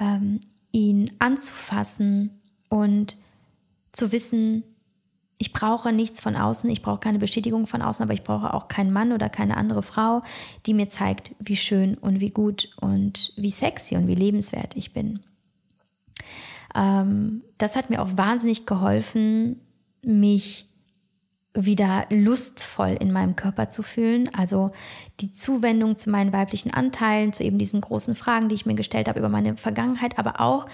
ähm, 0.00 0.40
ihn 0.72 1.12
anzufassen 1.20 2.40
und 2.68 3.18
zu 3.98 4.12
wissen, 4.12 4.62
ich 5.38 5.52
brauche 5.52 5.92
nichts 5.92 6.20
von 6.20 6.34
außen, 6.34 6.68
ich 6.68 6.82
brauche 6.82 6.98
keine 6.98 7.18
Bestätigung 7.18 7.66
von 7.66 7.80
außen, 7.80 8.02
aber 8.02 8.12
ich 8.12 8.24
brauche 8.24 8.52
auch 8.54 8.68
keinen 8.68 8.92
Mann 8.92 9.12
oder 9.12 9.28
keine 9.28 9.56
andere 9.56 9.82
Frau, 9.82 10.22
die 10.66 10.74
mir 10.74 10.88
zeigt, 10.88 11.34
wie 11.38 11.56
schön 11.56 11.94
und 11.96 12.20
wie 12.20 12.30
gut 12.30 12.70
und 12.80 13.32
wie 13.36 13.50
sexy 13.50 13.96
und 13.96 14.08
wie 14.08 14.16
lebenswert 14.16 14.76
ich 14.76 14.92
bin. 14.92 15.20
Ähm, 16.74 17.42
das 17.56 17.76
hat 17.76 17.88
mir 17.88 18.02
auch 18.02 18.16
wahnsinnig 18.16 18.66
geholfen, 18.66 19.60
mich 20.04 20.68
wieder 21.54 22.06
lustvoll 22.10 22.96
in 23.00 23.12
meinem 23.12 23.36
Körper 23.36 23.70
zu 23.70 23.82
fühlen. 23.82 24.28
Also 24.34 24.72
die 25.20 25.32
Zuwendung 25.32 25.96
zu 25.96 26.10
meinen 26.10 26.32
weiblichen 26.32 26.72
Anteilen, 26.72 27.32
zu 27.32 27.44
eben 27.44 27.58
diesen 27.58 27.80
großen 27.80 28.14
Fragen, 28.16 28.48
die 28.48 28.54
ich 28.54 28.66
mir 28.66 28.74
gestellt 28.74 29.08
habe 29.08 29.18
über 29.18 29.28
meine 29.28 29.56
Vergangenheit, 29.56 30.18
aber 30.18 30.40
auch, 30.40 30.66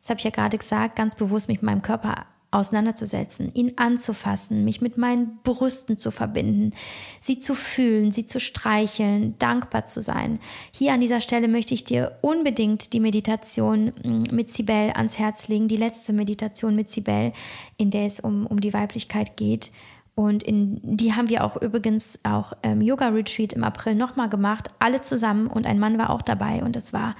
das 0.00 0.10
habe 0.10 0.18
ich 0.18 0.24
ja 0.24 0.30
gerade 0.30 0.58
gesagt, 0.58 0.96
ganz 0.96 1.14
bewusst 1.14 1.48
mich 1.48 1.58
mit 1.58 1.64
meinem 1.64 1.82
Körper 1.82 2.26
auseinanderzusetzen, 2.54 3.50
ihn 3.54 3.72
anzufassen, 3.76 4.64
mich 4.64 4.80
mit 4.80 4.96
meinen 4.96 5.38
Brüsten 5.42 5.96
zu 5.96 6.10
verbinden, 6.10 6.72
sie 7.20 7.38
zu 7.38 7.54
fühlen, 7.54 8.12
sie 8.12 8.26
zu 8.26 8.40
streicheln, 8.40 9.36
dankbar 9.38 9.86
zu 9.86 10.00
sein. 10.00 10.38
Hier 10.72 10.92
an 10.92 11.00
dieser 11.00 11.20
Stelle 11.20 11.48
möchte 11.48 11.74
ich 11.74 11.84
dir 11.84 12.18
unbedingt 12.20 12.92
die 12.92 13.00
Meditation 13.00 13.92
mm, 14.02 14.34
mit 14.34 14.50
Sibel 14.50 14.92
ans 14.94 15.18
Herz 15.18 15.48
legen, 15.48 15.68
die 15.68 15.76
letzte 15.76 16.12
Meditation 16.12 16.76
mit 16.76 16.90
Sibel, 16.90 17.32
in 17.76 17.90
der 17.90 18.06
es 18.06 18.20
um, 18.20 18.46
um 18.46 18.60
die 18.60 18.72
Weiblichkeit 18.72 19.36
geht. 19.36 19.72
Und 20.14 20.44
in, 20.44 20.80
die 20.82 21.14
haben 21.14 21.28
wir 21.28 21.42
auch 21.42 21.60
übrigens 21.60 22.20
auch 22.22 22.52
im 22.62 22.80
Yoga-Retreat 22.80 23.52
im 23.52 23.64
April 23.64 23.96
nochmal 23.96 24.28
gemacht, 24.28 24.70
alle 24.78 25.02
zusammen 25.02 25.48
und 25.48 25.66
ein 25.66 25.80
Mann 25.80 25.98
war 25.98 26.10
auch 26.10 26.22
dabei 26.22 26.62
und 26.62 26.76
es 26.76 26.92
war, 26.92 27.16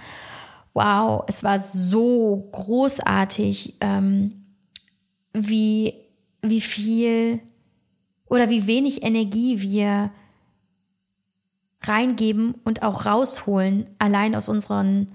wow, 0.75 1.25
es 1.27 1.43
war 1.43 1.59
so 1.59 2.49
großartig. 2.53 3.75
Ähm, 3.81 4.44
wie, 5.35 5.95
wie 6.43 6.61
viel 6.61 7.41
oder 8.27 8.49
wie 8.49 8.67
wenig 8.67 9.03
Energie 9.03 9.61
wir 9.61 10.11
reingeben 11.83 12.55
und 12.65 12.83
auch 12.83 13.05
rausholen, 13.05 13.91
allein 13.99 14.35
aus 14.35 14.49
unseren 14.49 15.13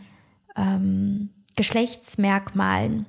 ähm, 0.55 1.29
Geschlechtsmerkmalen. 1.55 3.07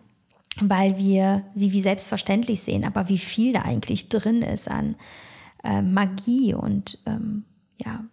weil 0.60 0.98
wir 0.98 1.44
sie 1.54 1.72
wie 1.72 1.80
selbstverständlich 1.80 2.62
sehen, 2.62 2.84
aber 2.84 3.08
wie 3.08 3.18
viel 3.18 3.52
da 3.52 3.62
eigentlich 3.62 4.08
drin 4.08 4.42
ist 4.42 4.68
an 4.68 4.96
äh, 5.62 5.80
Magie 5.80 6.54
und 6.54 6.98
ähm, 7.06 7.44
ja, 7.82 8.04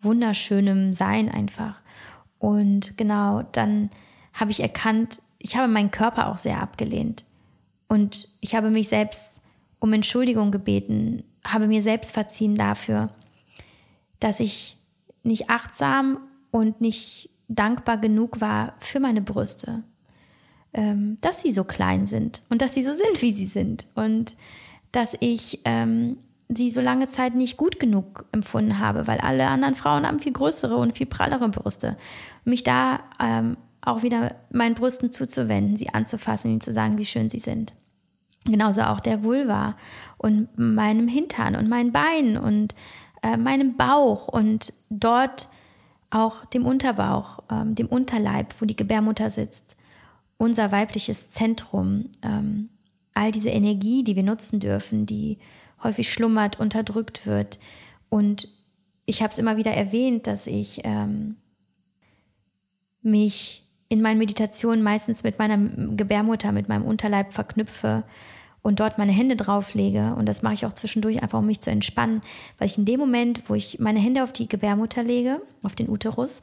wunderschönem 0.00 0.92
Sein 0.92 1.30
einfach. 1.30 1.80
Und 2.38 2.98
genau, 2.98 3.42
dann 3.52 3.90
habe 4.34 4.50
ich 4.50 4.60
erkannt, 4.60 5.22
ich 5.38 5.56
habe 5.56 5.72
meinen 5.72 5.90
Körper 5.90 6.26
auch 6.26 6.36
sehr 6.36 6.60
abgelehnt. 6.60 7.24
Und 7.92 8.26
ich 8.40 8.54
habe 8.54 8.70
mich 8.70 8.88
selbst 8.88 9.42
um 9.78 9.92
Entschuldigung 9.92 10.50
gebeten, 10.50 11.24
habe 11.44 11.66
mir 11.66 11.82
selbst 11.82 12.10
verziehen 12.10 12.54
dafür, 12.54 13.10
dass 14.18 14.40
ich 14.40 14.78
nicht 15.24 15.50
achtsam 15.50 16.18
und 16.50 16.80
nicht 16.80 17.28
dankbar 17.48 17.98
genug 17.98 18.40
war 18.40 18.76
für 18.78 18.98
meine 18.98 19.20
Brüste, 19.20 19.82
ähm, 20.72 21.18
dass 21.20 21.40
sie 21.40 21.52
so 21.52 21.64
klein 21.64 22.06
sind 22.06 22.42
und 22.48 22.62
dass 22.62 22.72
sie 22.72 22.82
so 22.82 22.94
sind, 22.94 23.20
wie 23.20 23.34
sie 23.34 23.44
sind 23.44 23.84
und 23.94 24.38
dass 24.90 25.14
ich 25.20 25.60
ähm, 25.66 26.16
sie 26.48 26.70
so 26.70 26.80
lange 26.80 27.08
Zeit 27.08 27.34
nicht 27.34 27.58
gut 27.58 27.78
genug 27.78 28.24
empfunden 28.32 28.78
habe, 28.78 29.06
weil 29.06 29.18
alle 29.18 29.48
anderen 29.48 29.74
Frauen 29.74 30.06
haben 30.06 30.18
viel 30.18 30.32
größere 30.32 30.78
und 30.78 30.96
viel 30.96 31.04
prallere 31.04 31.50
Brüste. 31.50 31.98
Mich 32.46 32.64
da 32.64 33.00
ähm, 33.20 33.58
auch 33.82 34.02
wieder 34.02 34.34
meinen 34.50 34.76
Brüsten 34.76 35.12
zuzuwenden, 35.12 35.76
sie 35.76 35.90
anzufassen 35.90 36.48
und 36.48 36.52
ihnen 36.52 36.60
zu 36.62 36.72
sagen, 36.72 36.96
wie 36.96 37.04
schön 37.04 37.28
sie 37.28 37.38
sind. 37.38 37.74
Genauso 38.44 38.82
auch 38.82 39.00
der 39.00 39.22
Vulva 39.22 39.76
und 40.18 40.48
meinem 40.58 41.06
Hintern 41.06 41.54
und 41.54 41.68
meinen 41.68 41.92
Beinen 41.92 42.36
und 42.36 42.74
äh, 43.22 43.36
meinem 43.36 43.76
Bauch 43.76 44.28
und 44.28 44.72
dort 44.90 45.48
auch 46.10 46.44
dem 46.46 46.66
Unterbauch, 46.66 47.38
ähm, 47.50 47.74
dem 47.74 47.86
Unterleib, 47.86 48.54
wo 48.60 48.64
die 48.64 48.76
Gebärmutter 48.76 49.30
sitzt, 49.30 49.76
unser 50.38 50.72
weibliches 50.72 51.30
Zentrum, 51.30 52.10
ähm, 52.22 52.68
all 53.14 53.30
diese 53.30 53.50
Energie, 53.50 54.02
die 54.02 54.16
wir 54.16 54.22
nutzen 54.22 54.58
dürfen, 54.58 55.06
die 55.06 55.38
häufig 55.82 56.12
schlummert, 56.12 56.58
unterdrückt 56.58 57.26
wird. 57.26 57.60
Und 58.08 58.48
ich 59.06 59.22
habe 59.22 59.30
es 59.30 59.38
immer 59.38 59.56
wieder 59.56 59.72
erwähnt, 59.72 60.26
dass 60.26 60.46
ich 60.46 60.80
ähm, 60.84 61.36
mich 63.02 63.64
in 63.88 64.00
meinen 64.00 64.18
Meditationen 64.18 64.82
meistens 64.82 65.22
mit 65.22 65.38
meiner 65.38 65.58
Gebärmutter, 65.96 66.52
mit 66.52 66.68
meinem 66.68 66.84
Unterleib 66.84 67.32
verknüpfe 67.32 68.04
und 68.62 68.80
dort 68.80 68.96
meine 68.96 69.12
Hände 69.12 69.36
drauflege. 69.36 70.14
Und 70.14 70.26
das 70.26 70.42
mache 70.42 70.54
ich 70.54 70.66
auch 70.66 70.72
zwischendurch 70.72 71.22
einfach, 71.22 71.40
um 71.40 71.46
mich 71.46 71.60
zu 71.60 71.70
entspannen, 71.70 72.22
weil 72.58 72.68
ich 72.68 72.78
in 72.78 72.84
dem 72.84 73.00
Moment, 73.00 73.42
wo 73.48 73.54
ich 73.54 73.78
meine 73.80 73.98
Hände 73.98 74.22
auf 74.22 74.32
die 74.32 74.48
Gebärmutter 74.48 75.02
lege, 75.02 75.42
auf 75.62 75.74
den 75.74 75.88
Uterus, 75.88 76.40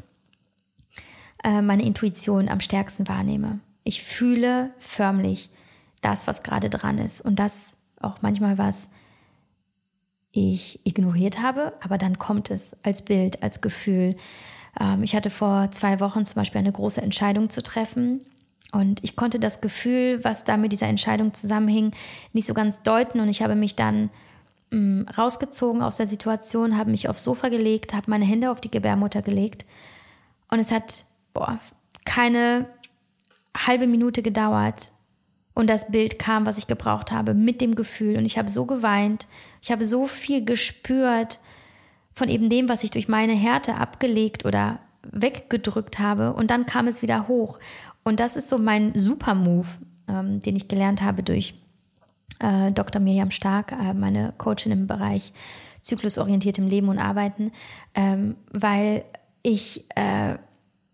äh, 1.44 1.62
meine 1.62 1.84
Intuition 1.84 2.50
am 2.50 2.60
stärksten 2.60 3.08
wahrnehme. 3.08 3.60
Ich 3.84 4.04
fühle 4.04 4.72
förmlich 4.78 5.50
das, 6.02 6.28
was 6.28 6.44
gerade 6.44 6.70
dran 6.70 6.98
ist. 6.98 7.22
Und 7.22 7.40
das 7.40 7.78
auch 8.00 8.22
manchmal 8.22 8.58
was 8.58 8.90
ich 10.32 10.86
ignoriert 10.86 11.42
habe, 11.42 11.74
aber 11.82 11.98
dann 11.98 12.20
kommt 12.20 12.52
es 12.52 12.76
als 12.84 13.02
Bild, 13.02 13.42
als 13.42 13.62
Gefühl. 13.62 14.16
Ähm, 14.80 15.04
ich 15.04 15.16
hatte 15.16 15.30
vor 15.30 15.72
zwei 15.72 16.00
Wochen 16.00 16.24
zum 16.26 16.36
Beispiel 16.36 16.60
eine 16.60 16.72
große 16.72 17.02
Entscheidung 17.02 17.50
zu 17.50 17.64
treffen 17.64 18.26
und 18.72 19.04
ich 19.04 19.16
konnte 19.16 19.40
das 19.40 19.62
Gefühl, 19.62 20.24
was 20.24 20.44
da 20.44 20.58
mit 20.58 20.72
dieser 20.72 20.88
Entscheidung 20.88 21.34
zusammenhing, 21.34 21.92
nicht 22.34 22.46
so 22.46 22.54
ganz 22.54 22.84
deuten. 22.84 23.20
Und 23.20 23.30
ich 23.30 23.42
habe 23.42 23.56
mich 23.56 23.76
dann 23.76 24.10
mh, 24.72 24.80
mm, 24.80 25.08
rausgezogen 25.18 25.82
aus 25.82 25.98
der 25.98 26.08
Situation, 26.08 26.78
habe 26.78 26.92
mich 26.92 27.10
aufs 27.10 27.24
Sofa 27.24 27.50
gelegt, 27.50 27.94
habe 27.94 28.12
meine 28.12 28.26
Hände 28.26 28.52
auf 28.52 28.62
die 28.62 28.72
Gebärmutter 28.72 29.22
gelegt. 29.22 29.66
Und 30.50 30.60
es 30.60 30.72
hat 30.72 31.06
boah, 31.34 31.60
keine 32.06 32.68
halbe 33.56 33.88
Minute 33.88 34.22
gedauert. 34.22 34.92
Und 35.56 35.70
das 35.70 35.92
Bild 35.92 36.20
kam, 36.20 36.46
was 36.46 36.58
ich 36.58 36.68
gebraucht 36.68 37.12
habe, 37.12 37.34
mit 37.34 37.62
dem 37.62 37.76
Gefühl. 37.76 38.18
Und 38.18 38.26
ich 38.26 38.38
habe 38.38 38.50
so 38.50 38.66
geweint. 38.66 39.28
Ich 39.62 39.72
habe 39.72 39.86
so 39.86 40.06
viel 40.06 40.46
gespürt 40.46 41.40
von 42.14 42.30
eben 42.30 42.50
dem, 42.50 42.70
was 42.70 42.84
ich 42.84 42.92
durch 42.92 43.08
meine 43.08 43.34
Härte 43.34 43.76
abgelegt 43.76 44.46
oder 44.46 44.80
weggedrückt 45.04 46.00
habe. 46.00 46.34
Und 46.34 46.52
dann 46.52 46.66
kam 46.66 46.88
es 46.88 47.02
wieder 47.02 47.28
hoch. 47.28 47.60
Und 48.04 48.20
das 48.20 48.36
ist 48.36 48.50
so 48.50 48.58
mein 48.58 48.98
Super-Move, 48.98 49.68
ähm, 50.08 50.40
den 50.42 50.56
ich 50.56 50.68
gelernt 50.68 51.02
habe 51.02 51.24
durch 51.24 51.56
äh, 52.40 52.72
Dr. 52.72 53.02
Miriam 53.02 53.32
Stark, 53.32 53.72
äh, 53.72 53.94
meine 53.94 54.34
Coachin 54.38 54.72
im 54.72 54.88
Bereich 54.88 55.34
zyklusorientiertem 55.82 56.68
Leben 56.68 56.90
und 56.90 57.00
Arbeiten, 57.00 57.52
ähm, 57.96 58.36
weil 58.52 59.06
ich, 59.44 59.86
äh, 59.96 60.38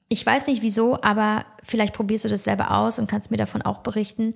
ich 0.09 0.25
weiß 0.25 0.47
nicht 0.47 0.61
wieso, 0.61 1.01
aber 1.01 1.45
vielleicht 1.63 1.93
probierst 1.93 2.25
du 2.25 2.29
das 2.29 2.43
selber 2.43 2.71
aus 2.71 2.99
und 2.99 3.09
kannst 3.09 3.31
mir 3.31 3.37
davon 3.37 3.61
auch 3.61 3.79
berichten, 3.79 4.35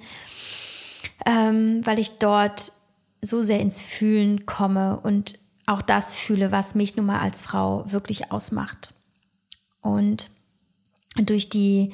ähm, 1.26 1.86
weil 1.86 2.00
ich 2.00 2.18
dort 2.18 2.74
so 3.22 3.42
sehr 3.42 3.60
ins 3.60 3.82
Fühlen 3.82 4.46
komme 4.46 5.00
und 5.00 5.38
auch 5.66 5.82
das 5.82 6.16
fühle, 6.16 6.52
was 6.52 6.74
mich 6.74 6.96
nun 6.96 7.06
mal 7.06 7.20
als 7.20 7.42
Frau 7.42 7.84
wirklich 7.92 8.32
ausmacht. 8.32 8.96
Und 9.82 10.32
durch 11.16 11.50
die 11.50 11.94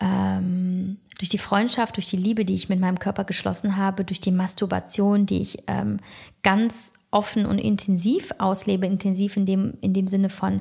ähm, 0.00 0.98
durch 1.18 1.28
die 1.28 1.38
Freundschaft, 1.38 1.96
durch 1.96 2.06
die 2.06 2.16
Liebe, 2.16 2.44
die 2.44 2.54
ich 2.54 2.68
mit 2.68 2.80
meinem 2.80 2.98
Körper 2.98 3.24
geschlossen 3.24 3.76
habe, 3.76 4.04
durch 4.04 4.20
die 4.20 4.32
Masturbation, 4.32 5.26
die 5.26 5.40
ich 5.40 5.58
ähm, 5.66 5.98
ganz 6.42 6.92
offen 7.10 7.46
und 7.46 7.58
intensiv 7.58 8.32
auslebe, 8.38 8.86
intensiv 8.86 9.36
in 9.36 9.46
dem, 9.46 9.74
in 9.80 9.92
dem 9.92 10.08
Sinne 10.08 10.28
von, 10.28 10.60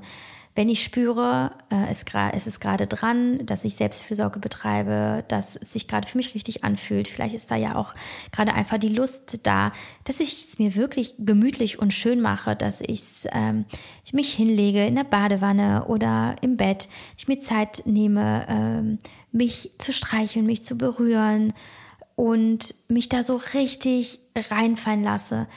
wenn 0.55 0.69
ich 0.69 0.83
spüre, 0.83 1.51
äh, 1.71 1.89
es, 1.89 2.05
es 2.33 2.47
ist 2.47 2.59
gerade 2.59 2.85
dran, 2.85 3.43
dass 3.45 3.63
ich 3.63 3.75
Selbstfürsorge 3.75 4.39
betreibe, 4.39 5.23
dass 5.27 5.55
es 5.55 5.73
sich 5.73 5.87
gerade 5.87 6.07
für 6.07 6.17
mich 6.17 6.35
richtig 6.35 6.63
anfühlt, 6.63 7.07
vielleicht 7.07 7.33
ist 7.33 7.49
da 7.49 7.55
ja 7.55 7.75
auch 7.75 7.93
gerade 8.31 8.53
einfach 8.53 8.77
die 8.77 8.89
Lust 8.89 9.39
da, 9.43 9.71
dass 10.03 10.19
ich 10.19 10.45
es 10.45 10.59
mir 10.59 10.75
wirklich 10.75 11.15
gemütlich 11.17 11.79
und 11.79 11.93
schön 11.93 12.21
mache, 12.21 12.55
dass 12.55 12.81
ich's, 12.81 13.27
ähm, 13.31 13.65
ich 14.05 14.13
mich 14.13 14.33
hinlege 14.33 14.85
in 14.85 14.95
der 14.95 15.05
Badewanne 15.05 15.85
oder 15.87 16.35
im 16.41 16.57
Bett, 16.57 16.87
ich 17.17 17.27
mir 17.27 17.39
Zeit 17.39 17.83
nehme, 17.85 18.45
ähm, 18.47 18.99
mich 19.31 19.71
zu 19.79 19.91
streicheln, 19.91 20.45
mich 20.45 20.63
zu 20.63 20.77
berühren 20.77 21.53
und 22.15 22.75
mich 22.87 23.09
da 23.09 23.23
so 23.23 23.41
richtig 23.55 24.19
reinfallen 24.35 25.03
lasse. 25.03 25.47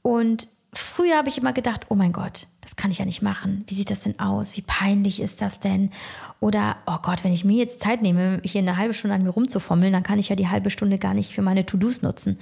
Und 0.00 0.48
früher 0.72 1.18
habe 1.18 1.28
ich 1.28 1.36
immer 1.36 1.52
gedacht, 1.52 1.86
oh 1.90 1.94
mein 1.94 2.12
Gott, 2.12 2.46
das 2.66 2.74
kann 2.74 2.90
ich 2.90 2.98
ja 2.98 3.04
nicht 3.04 3.22
machen. 3.22 3.62
Wie 3.68 3.74
sieht 3.74 3.90
das 3.90 4.00
denn 4.00 4.18
aus? 4.18 4.56
Wie 4.56 4.62
peinlich 4.62 5.20
ist 5.20 5.40
das 5.40 5.60
denn? 5.60 5.92
Oder, 6.40 6.78
oh 6.84 6.96
Gott, 7.00 7.22
wenn 7.22 7.32
ich 7.32 7.44
mir 7.44 7.58
jetzt 7.58 7.78
Zeit 7.78 8.02
nehme, 8.02 8.40
hier 8.42 8.60
eine 8.60 8.76
halbe 8.76 8.92
Stunde 8.92 9.14
an 9.14 9.22
mir 9.22 9.30
rumzufommeln, 9.30 9.92
dann 9.92 10.02
kann 10.02 10.18
ich 10.18 10.30
ja 10.30 10.34
die 10.34 10.48
halbe 10.48 10.70
Stunde 10.70 10.98
gar 10.98 11.14
nicht 11.14 11.32
für 11.32 11.42
meine 11.42 11.64
To-Dos 11.64 12.02
nutzen. 12.02 12.40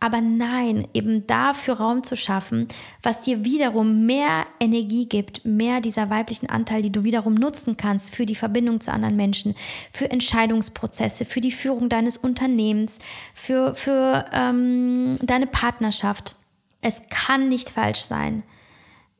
Aber 0.00 0.22
nein, 0.22 0.88
eben 0.94 1.26
dafür 1.26 1.74
Raum 1.74 2.04
zu 2.04 2.16
schaffen, 2.16 2.68
was 3.02 3.20
dir 3.20 3.44
wiederum 3.44 4.06
mehr 4.06 4.46
Energie 4.60 5.10
gibt, 5.10 5.44
mehr 5.44 5.82
dieser 5.82 6.08
weiblichen 6.08 6.48
Anteil, 6.48 6.80
die 6.80 6.90
du 6.90 7.04
wiederum 7.04 7.34
nutzen 7.34 7.76
kannst 7.76 8.14
für 8.14 8.24
die 8.24 8.34
Verbindung 8.34 8.80
zu 8.80 8.90
anderen 8.90 9.16
Menschen, 9.16 9.54
für 9.92 10.10
Entscheidungsprozesse, 10.10 11.26
für 11.26 11.42
die 11.42 11.52
Führung 11.52 11.90
deines 11.90 12.16
Unternehmens, 12.16 12.98
für, 13.34 13.74
für 13.74 14.24
ähm, 14.32 15.18
deine 15.20 15.46
Partnerschaft. 15.46 16.34
Es 16.80 17.02
kann 17.10 17.50
nicht 17.50 17.68
falsch 17.68 18.00
sein 18.00 18.42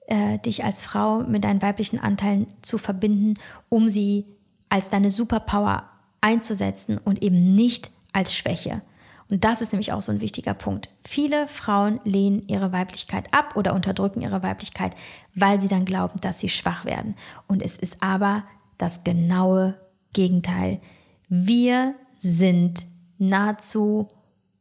äh, 0.06 0.38
dich 0.38 0.64
als 0.64 0.82
Frau 0.82 1.20
mit 1.20 1.44
deinen 1.44 1.62
weiblichen 1.62 1.98
Anteilen 1.98 2.46
zu 2.62 2.78
verbinden, 2.78 3.34
um 3.68 3.88
sie 3.88 4.24
als 4.68 4.88
deine 4.88 5.10
Superpower 5.10 5.84
einzusetzen 6.20 6.98
und 6.98 7.22
eben 7.22 7.54
nicht 7.54 7.90
als 8.12 8.34
Schwäche. 8.34 8.82
Und 9.28 9.44
das 9.44 9.60
ist 9.60 9.72
nämlich 9.72 9.92
auch 9.92 10.02
so 10.02 10.12
ein 10.12 10.20
wichtiger 10.20 10.54
Punkt. 10.54 10.88
Viele 11.04 11.48
Frauen 11.48 12.00
lehnen 12.04 12.44
ihre 12.46 12.72
Weiblichkeit 12.72 13.32
ab 13.34 13.56
oder 13.56 13.74
unterdrücken 13.74 14.22
ihre 14.22 14.42
Weiblichkeit, 14.42 14.94
weil 15.34 15.60
sie 15.60 15.68
dann 15.68 15.84
glauben, 15.84 16.20
dass 16.20 16.38
sie 16.38 16.48
schwach 16.48 16.84
werden. 16.84 17.16
Und 17.48 17.62
es 17.62 17.76
ist 17.76 18.02
aber 18.02 18.44
das 18.78 19.02
genaue 19.02 19.74
Gegenteil. 20.12 20.80
Wir 21.28 21.94
sind 22.18 22.86
nahezu 23.18 24.06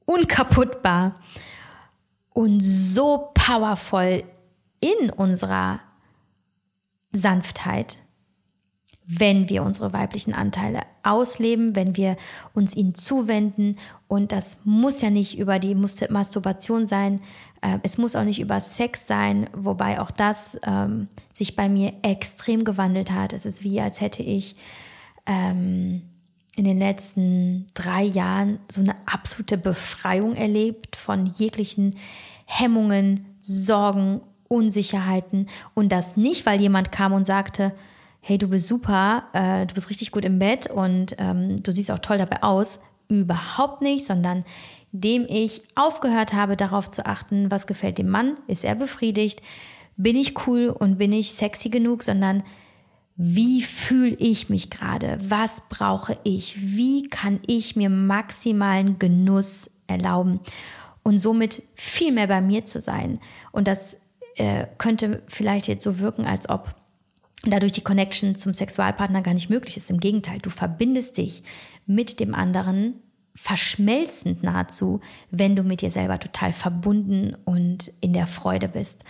unkaputtbar 0.05 1.13
und 2.33 2.61
so 2.61 3.29
powervoll 3.33 4.23
in 4.85 5.09
unserer 5.09 5.79
Sanftheit, 7.11 8.01
wenn 9.07 9.49
wir 9.49 9.63
unsere 9.63 9.93
weiblichen 9.93 10.33
Anteile 10.33 10.81
ausleben, 11.03 11.75
wenn 11.75 11.95
wir 11.95 12.17
uns 12.53 12.75
ihnen 12.75 12.95
zuwenden. 12.95 13.77
Und 14.07 14.31
das 14.31 14.59
muss 14.63 15.01
ja 15.01 15.09
nicht 15.09 15.37
über 15.37 15.59
die 15.59 15.75
Masturbation 15.75 16.87
sein. 16.87 17.21
Äh, 17.61 17.79
es 17.83 17.97
muss 17.97 18.15
auch 18.15 18.23
nicht 18.23 18.39
über 18.39 18.59
Sex 18.61 19.07
sein, 19.07 19.49
wobei 19.53 20.01
auch 20.01 20.11
das 20.11 20.57
ähm, 20.63 21.07
sich 21.33 21.55
bei 21.55 21.69
mir 21.69 21.93
extrem 22.01 22.63
gewandelt 22.63 23.11
hat. 23.11 23.33
Es 23.33 23.45
ist 23.45 23.63
wie, 23.63 23.79
als 23.79 24.01
hätte 24.01 24.23
ich 24.23 24.55
ähm, 25.25 26.01
in 26.55 26.63
den 26.63 26.79
letzten 26.79 27.67
drei 27.73 28.03
Jahren 28.03 28.59
so 28.69 28.81
eine 28.81 28.95
absolute 29.05 29.57
Befreiung 29.57 30.35
erlebt 30.35 30.95
von 30.95 31.27
jeglichen 31.27 31.95
Hemmungen, 32.45 33.25
Sorgen 33.41 34.21
Unsicherheiten 34.47 35.47
und 35.73 35.91
das 35.91 36.17
nicht, 36.17 36.45
weil 36.45 36.61
jemand 36.61 36.91
kam 36.91 37.13
und 37.13 37.25
sagte, 37.25 37.73
hey, 38.21 38.37
du 38.37 38.47
bist 38.47 38.67
super, 38.67 39.25
äh, 39.33 39.65
du 39.65 39.73
bist 39.75 39.89
richtig 39.89 40.11
gut 40.11 40.25
im 40.25 40.39
Bett 40.39 40.67
und 40.67 41.15
ähm, 41.19 41.61
du 41.61 41.71
siehst 41.71 41.91
auch 41.91 41.99
toll 41.99 42.17
dabei 42.17 42.41
aus. 42.43 42.79
Überhaupt 43.07 43.81
nicht, 43.83 44.05
sondern 44.05 44.43
dem 44.91 45.25
ich 45.29 45.61
aufgehört 45.75 46.33
habe, 46.33 46.57
darauf 46.57 46.89
zu 46.89 47.05
achten, 47.05 47.51
was 47.51 47.67
gefällt 47.67 47.97
dem 47.97 48.09
Mann, 48.09 48.35
ist 48.47 48.63
er 48.63 48.75
befriedigt, 48.75 49.41
bin 49.97 50.15
ich 50.15 50.47
cool 50.47 50.69
und 50.69 50.97
bin 50.97 51.11
ich 51.11 51.33
sexy 51.33 51.69
genug, 51.69 52.01
sondern 52.01 52.43
wie 53.17 53.61
fühle 53.61 54.15
ich 54.19 54.49
mich 54.49 54.69
gerade? 54.69 55.17
Was 55.21 55.69
brauche 55.69 56.17
ich? 56.23 56.75
Wie 56.75 57.03
kann 57.03 57.39
ich 57.47 57.75
mir 57.75 57.89
maximalen 57.89 58.99
Genuss 58.99 59.71
erlauben 59.87 60.39
und 61.03 61.17
somit 61.17 61.63
viel 61.75 62.11
mehr 62.11 62.27
bei 62.27 62.41
mir 62.41 62.65
zu 62.65 62.81
sein? 62.81 63.19
Und 63.51 63.67
das 63.67 63.97
äh, 64.35 64.67
könnte 64.77 65.23
vielleicht 65.27 65.67
jetzt 65.67 65.83
so 65.83 65.99
wirken, 65.99 66.25
als 66.25 66.49
ob 66.49 66.75
dadurch 67.43 67.71
die 67.71 67.83
Connection 67.83 68.35
zum 68.35 68.53
Sexualpartner 68.53 69.21
gar 69.21 69.33
nicht 69.33 69.49
möglich 69.49 69.77
ist. 69.77 69.89
Im 69.89 69.99
Gegenteil, 69.99 70.39
du 70.39 70.49
verbindest 70.49 71.17
dich 71.17 71.43
mit 71.85 72.19
dem 72.19 72.33
anderen 72.33 72.95
verschmelzend 73.35 74.43
nahezu, 74.43 75.01
wenn 75.29 75.55
du 75.55 75.63
mit 75.63 75.81
dir 75.81 75.91
selber 75.91 76.19
total 76.19 76.53
verbunden 76.53 77.35
und 77.43 77.91
in 78.01 78.13
der 78.13 78.27
Freude 78.27 78.67
bist. 78.67 79.03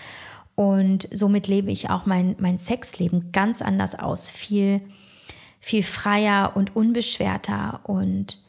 Und 0.56 1.08
somit 1.12 1.48
lebe 1.48 1.72
ich 1.72 1.90
auch 1.90 2.06
mein, 2.06 2.36
mein 2.40 2.58
Sexleben 2.58 3.32
ganz 3.32 3.62
anders 3.62 3.94
aus, 3.94 4.30
viel, 4.30 4.82
viel 5.60 5.84
freier 5.84 6.54
und 6.56 6.76
unbeschwerter 6.76 7.82
und 7.84 8.40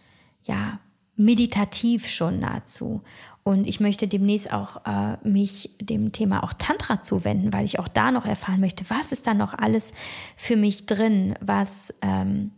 ja, 0.44 0.78
meditativ 1.16 2.08
schon 2.08 2.40
nahezu. 2.40 3.02
Und 3.46 3.68
ich 3.68 3.78
möchte 3.78 4.08
demnächst 4.08 4.52
auch 4.52 4.84
äh, 4.84 5.16
mich 5.22 5.70
dem 5.80 6.10
Thema 6.10 6.42
auch 6.42 6.52
Tantra 6.52 7.02
zuwenden, 7.02 7.52
weil 7.52 7.64
ich 7.64 7.78
auch 7.78 7.86
da 7.86 8.10
noch 8.10 8.26
erfahren 8.26 8.58
möchte, 8.58 8.84
was 8.90 9.12
ist 9.12 9.28
da 9.28 9.34
noch 9.34 9.54
alles 9.54 9.92
für 10.36 10.56
mich 10.56 10.86
drin, 10.86 11.36
was 11.40 11.94
ähm, 12.02 12.50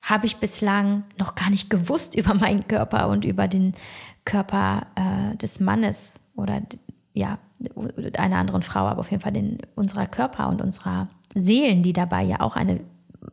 habe 0.00 0.26
ich 0.26 0.36
bislang 0.36 1.02
noch 1.18 1.34
gar 1.34 1.50
nicht 1.50 1.70
gewusst 1.70 2.14
über 2.16 2.34
meinen 2.34 2.68
Körper 2.68 3.08
und 3.08 3.24
über 3.24 3.48
den 3.48 3.72
Körper 4.24 4.86
äh, 4.94 5.36
des 5.38 5.58
Mannes 5.58 6.20
oder 6.36 6.62
ja, 7.12 7.38
einer 8.16 8.36
anderen 8.36 8.62
Frau, 8.62 8.86
aber 8.86 9.00
auf 9.00 9.10
jeden 9.10 9.24
Fall 9.24 9.32
den, 9.32 9.58
unserer 9.74 10.06
Körper 10.06 10.50
und 10.50 10.62
unserer 10.62 11.08
Seelen, 11.34 11.82
die 11.82 11.92
dabei 11.92 12.22
ja 12.22 12.38
auch 12.42 12.54
eine 12.54 12.78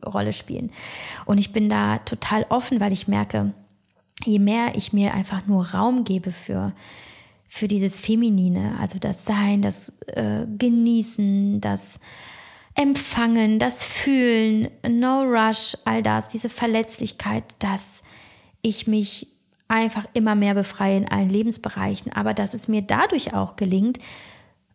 Rolle 0.04 0.32
spielen. 0.32 0.72
Und 1.24 1.38
ich 1.38 1.52
bin 1.52 1.68
da 1.68 1.98
total 1.98 2.46
offen, 2.48 2.80
weil 2.80 2.92
ich 2.92 3.06
merke, 3.06 3.54
je 4.24 4.38
mehr 4.38 4.74
ich 4.74 4.92
mir 4.92 5.14
einfach 5.14 5.46
nur 5.46 5.70
Raum 5.70 6.04
gebe 6.04 6.32
für, 6.32 6.72
für 7.46 7.68
dieses 7.68 7.98
Feminine, 8.00 8.76
also 8.80 8.98
das 8.98 9.24
Sein, 9.24 9.62
das 9.62 9.90
äh, 10.06 10.46
Genießen, 10.58 11.60
das 11.60 12.00
Empfangen, 12.74 13.58
das 13.58 13.82
Fühlen, 13.82 14.68
No 14.88 15.22
Rush, 15.22 15.76
all 15.84 16.02
das, 16.02 16.28
diese 16.28 16.48
Verletzlichkeit, 16.48 17.44
dass 17.58 18.02
ich 18.62 18.86
mich 18.86 19.28
einfach 19.68 20.06
immer 20.14 20.34
mehr 20.34 20.54
befreie 20.54 20.98
in 20.98 21.08
allen 21.08 21.28
Lebensbereichen, 21.28 22.12
aber 22.12 22.34
dass 22.34 22.54
es 22.54 22.68
mir 22.68 22.82
dadurch 22.82 23.34
auch 23.34 23.56
gelingt, 23.56 23.98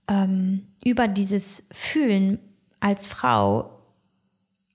ähm, 0.07 0.67
über 0.83 1.07
dieses 1.07 1.67
Fühlen 1.71 2.39
als 2.79 3.07
Frau 3.07 3.71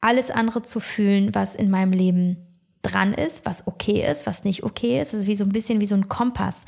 alles 0.00 0.30
andere 0.30 0.62
zu 0.62 0.80
fühlen, 0.80 1.34
was 1.34 1.54
in 1.54 1.70
meinem 1.70 1.92
Leben 1.92 2.36
dran 2.82 3.14
ist, 3.14 3.46
was 3.46 3.66
okay 3.66 4.08
ist, 4.08 4.26
was 4.26 4.44
nicht 4.44 4.64
okay 4.64 5.00
ist. 5.00 5.14
Es 5.14 5.20
ist 5.20 5.26
wie 5.26 5.36
so 5.36 5.44
ein 5.44 5.52
bisschen 5.52 5.80
wie 5.80 5.86
so 5.86 5.94
ein 5.94 6.08
Kompass. 6.08 6.64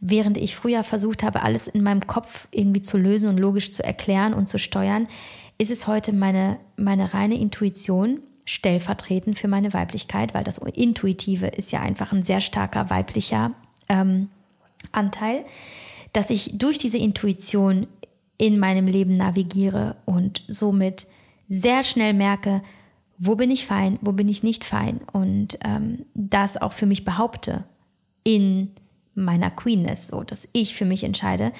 Während 0.00 0.38
ich 0.38 0.54
früher 0.54 0.84
versucht 0.84 1.24
habe, 1.24 1.42
alles 1.42 1.66
in 1.66 1.82
meinem 1.82 2.06
Kopf 2.06 2.46
irgendwie 2.52 2.82
zu 2.82 2.96
lösen 2.96 3.28
und 3.30 3.38
logisch 3.38 3.72
zu 3.72 3.82
erklären 3.82 4.32
und 4.32 4.48
zu 4.48 4.58
steuern, 4.58 5.08
ist 5.58 5.72
es 5.72 5.88
heute 5.88 6.12
meine, 6.12 6.58
meine 6.76 7.12
reine 7.14 7.36
Intuition, 7.36 8.20
stellvertretend 8.44 9.38
für 9.38 9.48
meine 9.48 9.74
Weiblichkeit, 9.74 10.32
weil 10.32 10.44
das 10.44 10.58
Intuitive 10.58 11.48
ist 11.48 11.70
ja 11.72 11.80
einfach 11.80 12.12
ein 12.12 12.22
sehr 12.22 12.40
starker 12.40 12.88
weiblicher 12.88 13.52
ähm, 13.88 14.30
Anteil, 14.92 15.44
dass 16.12 16.30
ich 16.30 16.52
durch 16.56 16.78
diese 16.78 16.96
Intuition 16.96 17.88
in 18.38 18.58
meinem 18.58 18.86
Leben 18.86 19.16
navigiere 19.16 19.96
und 20.06 20.44
somit 20.48 21.08
sehr 21.48 21.82
schnell 21.82 22.14
merke, 22.14 22.62
wo 23.18 23.34
bin 23.34 23.50
ich 23.50 23.66
fein, 23.66 23.98
wo 24.00 24.12
bin 24.12 24.28
ich 24.28 24.42
nicht 24.42 24.64
fein 24.64 25.00
und 25.12 25.58
ähm, 25.62 26.06
das 26.14 26.56
auch 26.56 26.72
für 26.72 26.86
mich 26.86 27.04
behaupte 27.04 27.64
in 28.24 28.70
meiner 29.14 29.50
Queenness, 29.50 30.08
so 30.08 30.22
dass 30.22 30.48
ich 30.52 30.74
für 30.74 30.84
mich 30.84 31.02
entscheide, 31.04 31.52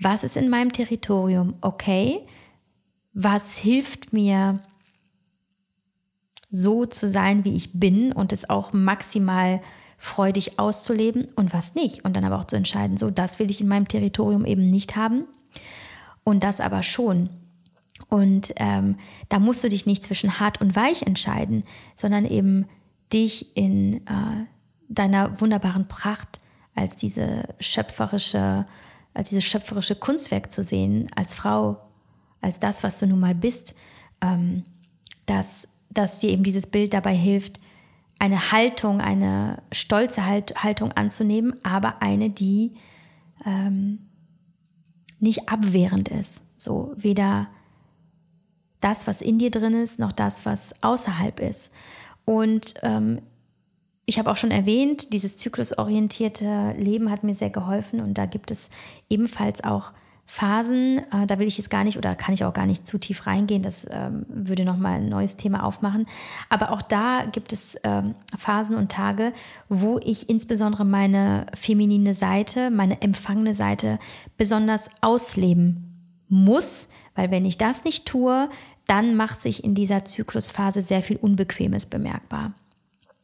was 0.00 0.24
ist 0.24 0.36
in 0.36 0.50
meinem 0.50 0.72
Territorium 0.72 1.54
okay, 1.60 2.20
was 3.12 3.56
hilft 3.56 4.12
mir 4.12 4.60
so 6.50 6.84
zu 6.84 7.08
sein, 7.08 7.44
wie 7.44 7.54
ich 7.54 7.72
bin 7.78 8.12
und 8.12 8.32
es 8.32 8.48
auch 8.50 8.72
maximal 8.72 9.60
freudig 9.98 10.58
auszuleben 10.58 11.28
und 11.36 11.52
was 11.52 11.74
nicht. 11.74 12.04
Und 12.04 12.16
dann 12.16 12.24
aber 12.24 12.38
auch 12.38 12.44
zu 12.44 12.56
entscheiden, 12.56 12.98
so, 12.98 13.10
das 13.10 13.38
will 13.38 13.50
ich 13.50 13.60
in 13.60 13.68
meinem 13.68 13.88
Territorium 13.88 14.44
eben 14.44 14.70
nicht 14.70 14.96
haben 14.96 15.24
und 16.24 16.44
das 16.44 16.60
aber 16.60 16.82
schon. 16.82 17.28
Und 18.08 18.52
ähm, 18.56 18.96
da 19.28 19.38
musst 19.38 19.64
du 19.64 19.68
dich 19.68 19.86
nicht 19.86 20.04
zwischen 20.04 20.38
hart 20.40 20.60
und 20.60 20.76
weich 20.76 21.02
entscheiden, 21.02 21.64
sondern 21.96 22.24
eben 22.24 22.66
dich 23.12 23.56
in 23.56 24.06
äh, 24.06 24.46
deiner 24.88 25.40
wunderbaren 25.40 25.88
Pracht 25.88 26.40
als 26.74 26.96
diese 26.96 27.54
schöpferische, 27.60 28.66
als 29.14 29.28
dieses 29.30 29.44
schöpferische 29.44 29.96
Kunstwerk 29.96 30.52
zu 30.52 30.62
sehen, 30.62 31.08
als 31.14 31.34
Frau, 31.34 31.80
als 32.40 32.58
das, 32.58 32.82
was 32.82 32.98
du 32.98 33.06
nun 33.06 33.20
mal 33.20 33.34
bist, 33.34 33.74
ähm, 34.20 34.64
dass 35.26 35.68
dass 35.94 36.18
dir 36.18 36.30
eben 36.30 36.42
dieses 36.42 36.66
Bild 36.66 36.92
dabei 36.92 37.14
hilft, 37.14 37.60
eine 38.18 38.52
Haltung, 38.52 39.00
eine 39.00 39.62
stolze 39.72 40.26
halt, 40.26 40.62
Haltung 40.62 40.92
anzunehmen, 40.92 41.54
aber 41.62 42.02
eine, 42.02 42.30
die 42.30 42.74
ähm, 43.46 44.10
nicht 45.20 45.48
abwehrend 45.48 46.08
ist. 46.08 46.42
So 46.58 46.92
weder 46.96 47.48
das, 48.84 49.06
was 49.06 49.20
in 49.20 49.38
dir 49.38 49.50
drin 49.50 49.74
ist, 49.74 49.98
noch 49.98 50.12
das, 50.12 50.44
was 50.44 50.74
außerhalb 50.82 51.40
ist. 51.40 51.72
Und 52.24 52.74
ähm, 52.82 53.20
ich 54.06 54.18
habe 54.18 54.30
auch 54.30 54.36
schon 54.36 54.50
erwähnt, 54.50 55.12
dieses 55.12 55.38
zyklusorientierte 55.38 56.74
Leben 56.76 57.10
hat 57.10 57.24
mir 57.24 57.34
sehr 57.34 57.50
geholfen 57.50 58.00
und 58.00 58.14
da 58.14 58.26
gibt 58.26 58.50
es 58.50 58.68
ebenfalls 59.08 59.64
auch 59.64 59.92
Phasen, 60.26 60.98
äh, 61.12 61.26
da 61.26 61.38
will 61.38 61.46
ich 61.46 61.58
jetzt 61.58 61.70
gar 61.70 61.84
nicht 61.84 61.98
oder 61.98 62.14
kann 62.14 62.32
ich 62.32 62.44
auch 62.44 62.54
gar 62.54 62.66
nicht 62.66 62.86
zu 62.86 62.98
tief 62.98 63.26
reingehen, 63.26 63.62
das 63.62 63.86
ähm, 63.90 64.24
würde 64.28 64.64
nochmal 64.64 64.94
ein 64.94 65.08
neues 65.08 65.36
Thema 65.36 65.64
aufmachen. 65.64 66.06
Aber 66.48 66.70
auch 66.70 66.80
da 66.80 67.26
gibt 67.30 67.52
es 67.52 67.78
ähm, 67.84 68.14
Phasen 68.36 68.76
und 68.76 68.90
Tage, 68.90 69.32
wo 69.68 69.98
ich 70.02 70.30
insbesondere 70.30 70.84
meine 70.84 71.46
feminine 71.54 72.14
Seite, 72.14 72.70
meine 72.70 73.02
empfangene 73.02 73.54
Seite 73.54 73.98
besonders 74.38 74.90
ausleben 75.02 76.22
muss, 76.28 76.88
weil 77.14 77.30
wenn 77.30 77.44
ich 77.44 77.58
das 77.58 77.84
nicht 77.84 78.06
tue, 78.06 78.48
dann 78.86 79.16
macht 79.16 79.40
sich 79.40 79.64
in 79.64 79.74
dieser 79.74 80.04
Zyklusphase 80.04 80.82
sehr 80.82 81.02
viel 81.02 81.16
Unbequemes 81.16 81.86
bemerkbar. 81.86 82.52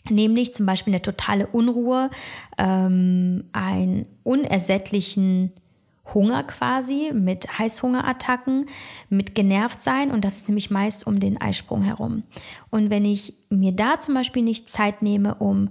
Nämlich 0.09 0.53
zum 0.55 0.65
Beispiel 0.65 0.95
eine 0.95 1.03
totale 1.03 1.47
Unruhe, 1.47 2.11
ähm, 2.57 3.45
einen 3.53 4.07
unersättlichen 4.23 5.53
Hunger 6.15 6.43
quasi, 6.45 7.13
mit 7.13 7.59
Heißhungerattacken, 7.59 8.69
mit 9.11 9.35
genervt 9.35 9.83
sein 9.83 10.11
und 10.11 10.25
das 10.25 10.39
ist 10.39 10.49
nämlich 10.49 10.71
meist 10.71 11.07
um 11.07 11.21
den 11.21 11.41
Eisprung 11.41 11.83
herum. 11.83 12.23
Und 12.71 12.91
wenn 12.91 13.05
ich 13.05 13.35
mir 13.51 13.73
da 13.73 14.01
zum 14.01 14.15
Beispiel 14.15 14.43
nicht 14.43 14.71
Zeit 14.71 15.03
nehme, 15.03 15.35
um 15.35 15.69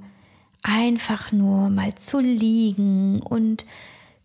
einfach 0.64 1.32
nur 1.32 1.70
mal 1.70 1.96
zu 1.96 2.20
liegen 2.20 3.22
und 3.22 3.66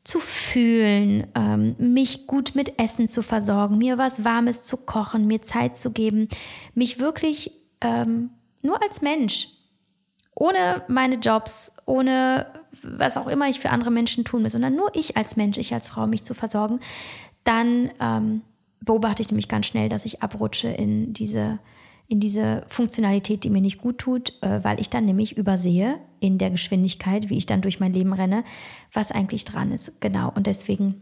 zu 0.04 0.20
fühlen, 0.20 1.26
ähm, 1.34 1.74
mich 1.78 2.26
gut 2.26 2.54
mit 2.54 2.78
Essen 2.78 3.08
zu 3.08 3.22
versorgen, 3.22 3.78
mir 3.78 3.96
was 3.96 4.22
Warmes 4.22 4.64
zu 4.64 4.76
kochen, 4.76 5.26
mir 5.26 5.40
Zeit 5.40 5.78
zu 5.78 5.92
geben, 5.92 6.28
mich 6.74 6.98
wirklich 6.98 7.52
ähm, 7.80 8.30
nur 8.60 8.82
als 8.82 9.00
Mensch, 9.00 9.48
ohne 10.34 10.82
meine 10.88 11.16
Jobs, 11.16 11.76
ohne 11.86 12.46
was 12.82 13.16
auch 13.16 13.28
immer 13.28 13.48
ich 13.48 13.60
für 13.60 13.70
andere 13.70 13.90
Menschen 13.90 14.24
tun 14.24 14.42
muss, 14.42 14.52
sondern 14.52 14.74
nur 14.74 14.94
ich 14.94 15.16
als 15.16 15.36
Mensch, 15.36 15.56
ich 15.56 15.72
als 15.72 15.88
Frau, 15.88 16.06
mich 16.06 16.24
zu 16.24 16.34
versorgen, 16.34 16.80
dann 17.44 17.90
ähm, 17.98 18.42
beobachte 18.80 19.22
ich 19.22 19.28
nämlich 19.28 19.48
ganz 19.48 19.66
schnell, 19.66 19.88
dass 19.88 20.04
ich 20.04 20.22
abrutsche 20.22 20.68
in 20.68 21.14
diese, 21.14 21.58
in 22.08 22.20
diese 22.20 22.64
Funktionalität, 22.68 23.44
die 23.44 23.50
mir 23.50 23.60
nicht 23.60 23.80
gut 23.80 23.98
tut, 23.98 24.34
äh, 24.42 24.62
weil 24.62 24.80
ich 24.80 24.90
dann 24.90 25.04
nämlich 25.04 25.36
übersehe 25.36 25.98
in 26.20 26.38
der 26.38 26.50
Geschwindigkeit, 26.50 27.30
wie 27.30 27.38
ich 27.38 27.46
dann 27.46 27.62
durch 27.62 27.80
mein 27.80 27.92
Leben 27.92 28.12
renne, 28.12 28.44
was 28.92 29.10
eigentlich 29.10 29.44
dran 29.44 29.72
ist. 29.72 30.00
Genau. 30.00 30.30
Und 30.34 30.46
deswegen 30.46 31.00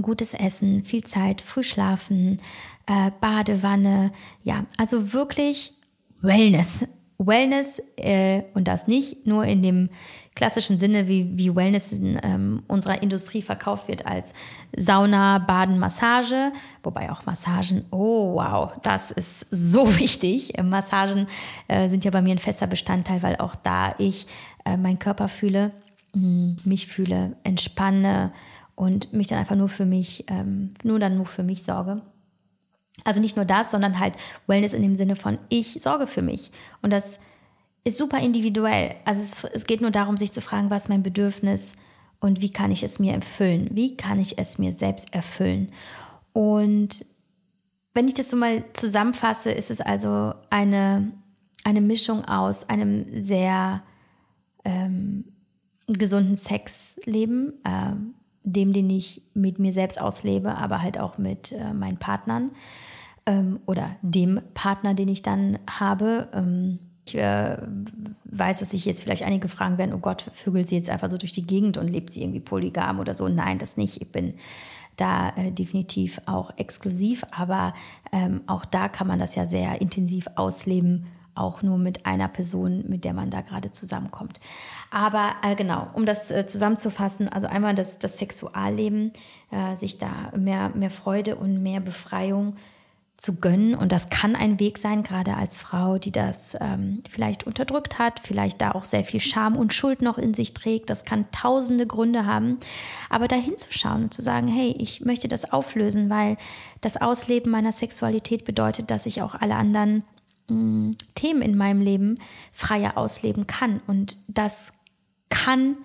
gutes 0.00 0.32
Essen, 0.32 0.84
viel 0.84 1.04
Zeit, 1.04 1.42
früh 1.42 1.62
schlafen, 1.62 2.40
äh, 2.86 3.10
Badewanne, 3.20 4.12
ja, 4.42 4.64
also 4.78 5.12
wirklich 5.12 5.74
Wellness 6.22 6.86
Wellness 7.26 7.80
äh, 7.96 8.42
und 8.54 8.68
das 8.68 8.86
nicht 8.86 9.26
nur 9.26 9.44
in 9.44 9.62
dem 9.62 9.88
klassischen 10.34 10.78
Sinne, 10.78 11.08
wie, 11.08 11.36
wie 11.36 11.54
Wellness 11.54 11.92
in 11.92 12.18
ähm, 12.22 12.62
unserer 12.66 13.02
Industrie 13.02 13.42
verkauft 13.42 13.88
wird 13.88 14.06
als 14.06 14.32
Sauna, 14.76 15.38
Baden, 15.38 15.78
Massage, 15.78 16.52
wobei 16.82 17.10
auch 17.12 17.26
Massagen, 17.26 17.84
oh 17.90 18.34
wow, 18.34 18.72
das 18.82 19.10
ist 19.10 19.46
so 19.50 19.98
wichtig. 19.98 20.54
Massagen 20.62 21.26
äh, 21.68 21.88
sind 21.88 22.04
ja 22.04 22.10
bei 22.10 22.22
mir 22.22 22.32
ein 22.32 22.38
fester 22.38 22.66
Bestandteil, 22.66 23.22
weil 23.22 23.36
auch 23.36 23.54
da 23.54 23.94
ich 23.98 24.26
äh, 24.64 24.76
meinen 24.76 24.98
Körper 24.98 25.28
fühle, 25.28 25.72
mh, 26.14 26.22
mm, 26.26 26.56
mich 26.64 26.86
fühle, 26.86 27.36
entspanne 27.44 28.32
und 28.74 29.12
mich 29.12 29.28
dann 29.28 29.38
einfach 29.38 29.56
nur 29.56 29.68
für 29.68 29.84
mich, 29.84 30.24
ähm, 30.28 30.74
nur 30.82 30.98
dann 30.98 31.16
nur 31.16 31.26
für 31.26 31.42
mich 31.42 31.62
sorge. 31.62 32.00
Also 33.04 33.20
nicht 33.20 33.36
nur 33.36 33.44
das, 33.44 33.70
sondern 33.70 33.98
halt 33.98 34.14
Wellness 34.46 34.72
in 34.72 34.82
dem 34.82 34.96
Sinne 34.96 35.16
von 35.16 35.38
ich 35.48 35.76
sorge 35.80 36.06
für 36.06 36.22
mich. 36.22 36.50
Und 36.82 36.92
das 36.92 37.20
ist 37.84 37.98
super 37.98 38.18
individuell. 38.18 38.94
Also 39.04 39.20
es, 39.20 39.44
es 39.54 39.66
geht 39.66 39.80
nur 39.80 39.90
darum, 39.90 40.16
sich 40.16 40.32
zu 40.32 40.40
fragen, 40.40 40.70
was 40.70 40.84
ist 40.84 40.88
mein 40.88 41.02
Bedürfnis 41.02 41.74
und 42.20 42.40
wie 42.40 42.50
kann 42.50 42.70
ich 42.70 42.82
es 42.82 42.98
mir 42.98 43.12
erfüllen? 43.14 43.68
Wie 43.72 43.96
kann 43.96 44.20
ich 44.20 44.38
es 44.38 44.58
mir 44.58 44.72
selbst 44.72 45.12
erfüllen? 45.12 45.68
Und 46.32 47.04
wenn 47.94 48.06
ich 48.06 48.14
das 48.14 48.30
so 48.30 48.36
mal 48.36 48.64
zusammenfasse, 48.72 49.50
ist 49.50 49.70
es 49.70 49.80
also 49.80 50.32
eine, 50.48 51.10
eine 51.64 51.80
Mischung 51.80 52.24
aus 52.24 52.68
einem 52.68 53.06
sehr 53.22 53.82
ähm, 54.64 55.24
gesunden 55.88 56.36
Sexleben, 56.36 57.54
äh, 57.64 57.92
dem, 58.44 58.72
den 58.72 58.88
ich 58.90 59.22
mit 59.34 59.58
mir 59.58 59.72
selbst 59.72 60.00
auslebe, 60.00 60.56
aber 60.56 60.80
halt 60.80 60.98
auch 60.98 61.18
mit 61.18 61.52
äh, 61.52 61.74
meinen 61.74 61.98
Partnern 61.98 62.52
ähm, 63.26 63.60
oder 63.66 63.96
dem 64.02 64.40
Partner, 64.54 64.94
den 64.94 65.08
ich 65.08 65.22
dann 65.22 65.58
habe. 65.68 66.28
Ähm, 66.32 66.78
ich 67.04 67.16
äh, 67.16 67.56
weiß, 68.24 68.60
dass 68.60 68.70
sich 68.70 68.84
jetzt 68.84 69.02
vielleicht 69.02 69.24
einige 69.24 69.48
fragen 69.48 69.78
werden, 69.78 69.92
oh 69.92 69.98
Gott, 69.98 70.30
vögelt 70.32 70.68
sie 70.68 70.76
jetzt 70.76 70.90
einfach 70.90 71.10
so 71.10 71.18
durch 71.18 71.32
die 71.32 71.46
Gegend 71.46 71.76
und 71.76 71.88
lebt 71.88 72.12
sie 72.12 72.22
irgendwie 72.22 72.40
polygam 72.40 73.00
oder 73.00 73.14
so. 73.14 73.28
Nein, 73.28 73.58
das 73.58 73.76
nicht. 73.76 74.00
Ich 74.00 74.12
bin 74.12 74.34
da 74.96 75.30
äh, 75.30 75.50
definitiv 75.50 76.20
auch 76.26 76.56
exklusiv, 76.58 77.24
aber 77.30 77.74
ähm, 78.12 78.42
auch 78.46 78.64
da 78.64 78.88
kann 78.88 79.06
man 79.06 79.18
das 79.18 79.34
ja 79.34 79.46
sehr 79.46 79.80
intensiv 79.80 80.28
ausleben, 80.36 81.06
auch 81.34 81.62
nur 81.62 81.78
mit 81.78 82.04
einer 82.04 82.28
Person, 82.28 82.84
mit 82.88 83.04
der 83.04 83.14
man 83.14 83.30
da 83.30 83.40
gerade 83.40 83.72
zusammenkommt. 83.72 84.38
Aber 84.90 85.32
äh, 85.42 85.54
genau, 85.56 85.88
um 85.94 86.04
das 86.04 86.30
äh, 86.30 86.46
zusammenzufassen, 86.46 87.28
also 87.28 87.46
einmal 87.48 87.74
das, 87.74 87.98
das 87.98 88.18
Sexualleben, 88.18 89.12
äh, 89.50 89.76
sich 89.76 89.98
da 89.98 90.30
mehr, 90.36 90.68
mehr 90.74 90.90
Freude 90.90 91.36
und 91.36 91.62
mehr 91.62 91.80
Befreiung 91.80 92.56
zu 93.22 93.36
gönnen. 93.36 93.76
Und 93.76 93.92
das 93.92 94.10
kann 94.10 94.34
ein 94.34 94.58
Weg 94.58 94.78
sein, 94.78 95.04
gerade 95.04 95.36
als 95.36 95.60
Frau, 95.60 95.96
die 95.96 96.10
das 96.10 96.56
ähm, 96.60 97.04
vielleicht 97.08 97.46
unterdrückt 97.46 98.00
hat, 98.00 98.20
vielleicht 98.24 98.60
da 98.60 98.72
auch 98.72 98.84
sehr 98.84 99.04
viel 99.04 99.20
Scham 99.20 99.56
und 99.56 99.72
Schuld 99.72 100.02
noch 100.02 100.18
in 100.18 100.34
sich 100.34 100.54
trägt. 100.54 100.90
Das 100.90 101.04
kann 101.04 101.30
tausende 101.30 101.86
Gründe 101.86 102.26
haben. 102.26 102.58
Aber 103.08 103.28
da 103.28 103.36
hinzuschauen 103.36 104.04
und 104.04 104.14
zu 104.14 104.22
sagen, 104.22 104.48
hey, 104.48 104.74
ich 104.76 105.02
möchte 105.02 105.28
das 105.28 105.52
auflösen, 105.52 106.10
weil 106.10 106.36
das 106.80 107.00
Ausleben 107.00 107.52
meiner 107.52 107.70
Sexualität 107.70 108.44
bedeutet, 108.44 108.90
dass 108.90 109.06
ich 109.06 109.22
auch 109.22 109.36
alle 109.36 109.54
anderen 109.54 110.02
mh, 110.48 110.56
mm, 110.56 110.90
Themen 111.14 111.42
in 111.42 111.56
meinem 111.56 111.80
Leben 111.80 112.16
freier 112.52 112.98
ausleben 112.98 113.46
kann. 113.46 113.80
Und 113.86 114.16
das 114.26 114.72
kann 115.28 115.76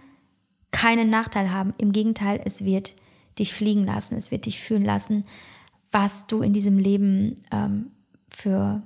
keinen 0.72 1.12
Nachteil 1.12 1.52
haben. 1.52 1.76
Im 1.78 1.92
Gegenteil, 1.92 2.42
es 2.46 2.66
wird 2.66 2.96
dich 3.38 3.54
fliegen 3.54 3.86
lassen, 3.86 4.16
es 4.16 4.32
wird 4.32 4.48
dich 4.48 4.60
fühlen 4.60 4.84
lassen, 4.84 5.24
was 5.92 6.28
du 6.28 6.42
in 6.42 6.54
diesem 6.54 6.78
Leben 6.78 7.42
ähm, 7.52 7.92
für, 8.30 8.82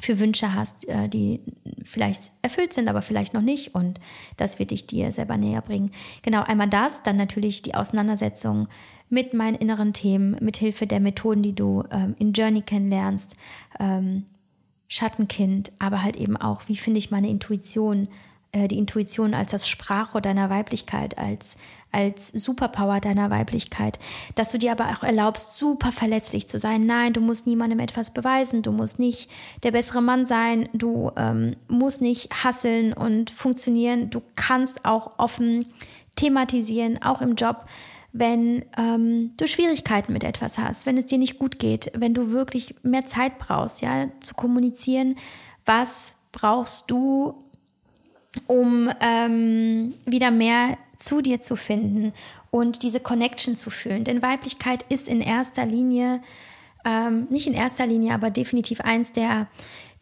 für 0.00 0.18
Wünsche 0.18 0.54
hast, 0.54 0.88
äh, 0.88 1.08
die 1.08 1.40
vielleicht 1.84 2.30
erfüllt 2.42 2.72
sind, 2.72 2.88
aber 2.88 3.02
vielleicht 3.02 3.34
noch 3.34 3.42
nicht. 3.42 3.74
Und 3.74 4.00
das 4.36 4.58
wird 4.58 4.70
dich 4.70 4.86
dir 4.86 5.12
selber 5.12 5.36
näher 5.36 5.62
bringen. 5.62 5.90
Genau, 6.22 6.42
einmal 6.42 6.68
das, 6.68 7.02
dann 7.02 7.16
natürlich 7.16 7.62
die 7.62 7.74
Auseinandersetzung 7.74 8.68
mit 9.08 9.34
meinen 9.34 9.56
inneren 9.56 9.92
Themen, 9.92 10.36
mit 10.40 10.56
Hilfe 10.56 10.86
der 10.86 11.00
Methoden, 11.00 11.42
die 11.42 11.54
du 11.54 11.84
ähm, 11.90 12.14
in 12.18 12.32
Journey 12.32 12.62
kennenlernst, 12.62 13.36
ähm, 13.78 14.24
Schattenkind, 14.88 15.72
aber 15.78 16.02
halt 16.02 16.16
eben 16.16 16.36
auch, 16.36 16.62
wie 16.68 16.76
finde 16.76 16.98
ich 16.98 17.10
meine 17.10 17.28
Intuition, 17.28 18.08
äh, 18.52 18.68
die 18.68 18.78
Intuition 18.78 19.34
als 19.34 19.50
das 19.50 19.68
Sprachrohr 19.68 20.20
deiner 20.20 20.50
Weiblichkeit, 20.50 21.18
als, 21.18 21.56
als 21.90 22.28
Superpower 22.28 23.00
deiner 23.00 23.30
Weiblichkeit, 23.30 23.98
dass 24.34 24.50
du 24.50 24.58
dir 24.58 24.72
aber 24.72 24.90
auch 24.90 25.02
erlaubst, 25.02 25.56
super 25.56 25.90
verletzlich 25.90 26.48
zu 26.48 26.58
sein. 26.58 26.82
Nein, 26.82 27.12
du 27.12 27.20
musst 27.20 27.46
niemandem 27.46 27.80
etwas 27.80 28.12
beweisen, 28.12 28.62
du 28.62 28.70
musst 28.72 28.98
nicht 28.98 29.30
der 29.62 29.72
bessere 29.72 30.02
Mann 30.02 30.26
sein, 30.26 30.68
du 30.72 31.10
ähm, 31.16 31.56
musst 31.68 32.02
nicht 32.02 32.44
hasseln 32.44 32.92
und 32.92 33.30
funktionieren, 33.30 34.10
du 34.10 34.22
kannst 34.36 34.84
auch 34.84 35.18
offen 35.18 35.68
thematisieren, 36.14 37.02
auch 37.02 37.22
im 37.22 37.36
Job, 37.36 37.64
wenn 38.12 38.64
ähm, 38.76 39.32
du 39.38 39.46
Schwierigkeiten 39.46 40.12
mit 40.12 40.24
etwas 40.24 40.58
hast, 40.58 40.84
wenn 40.84 40.98
es 40.98 41.06
dir 41.06 41.18
nicht 41.18 41.38
gut 41.38 41.58
geht, 41.58 41.90
wenn 41.94 42.12
du 42.12 42.30
wirklich 42.30 42.74
mehr 42.82 43.06
Zeit 43.06 43.38
brauchst, 43.38 43.80
ja, 43.80 44.08
zu 44.20 44.34
kommunizieren, 44.34 45.16
was 45.64 46.14
brauchst 46.30 46.90
du, 46.90 47.41
um 48.46 48.90
ähm, 49.00 49.94
wieder 50.06 50.30
mehr 50.30 50.78
zu 50.96 51.20
dir 51.20 51.40
zu 51.40 51.56
finden 51.56 52.12
und 52.50 52.82
diese 52.82 53.00
Connection 53.00 53.56
zu 53.56 53.70
fühlen. 53.70 54.04
Denn 54.04 54.22
Weiblichkeit 54.22 54.84
ist 54.88 55.08
in 55.08 55.20
erster 55.20 55.66
Linie, 55.66 56.22
ähm, 56.84 57.26
nicht 57.30 57.46
in 57.46 57.54
erster 57.54 57.86
Linie, 57.86 58.14
aber 58.14 58.30
definitiv 58.30 58.80
eins 58.80 59.12
der, 59.12 59.48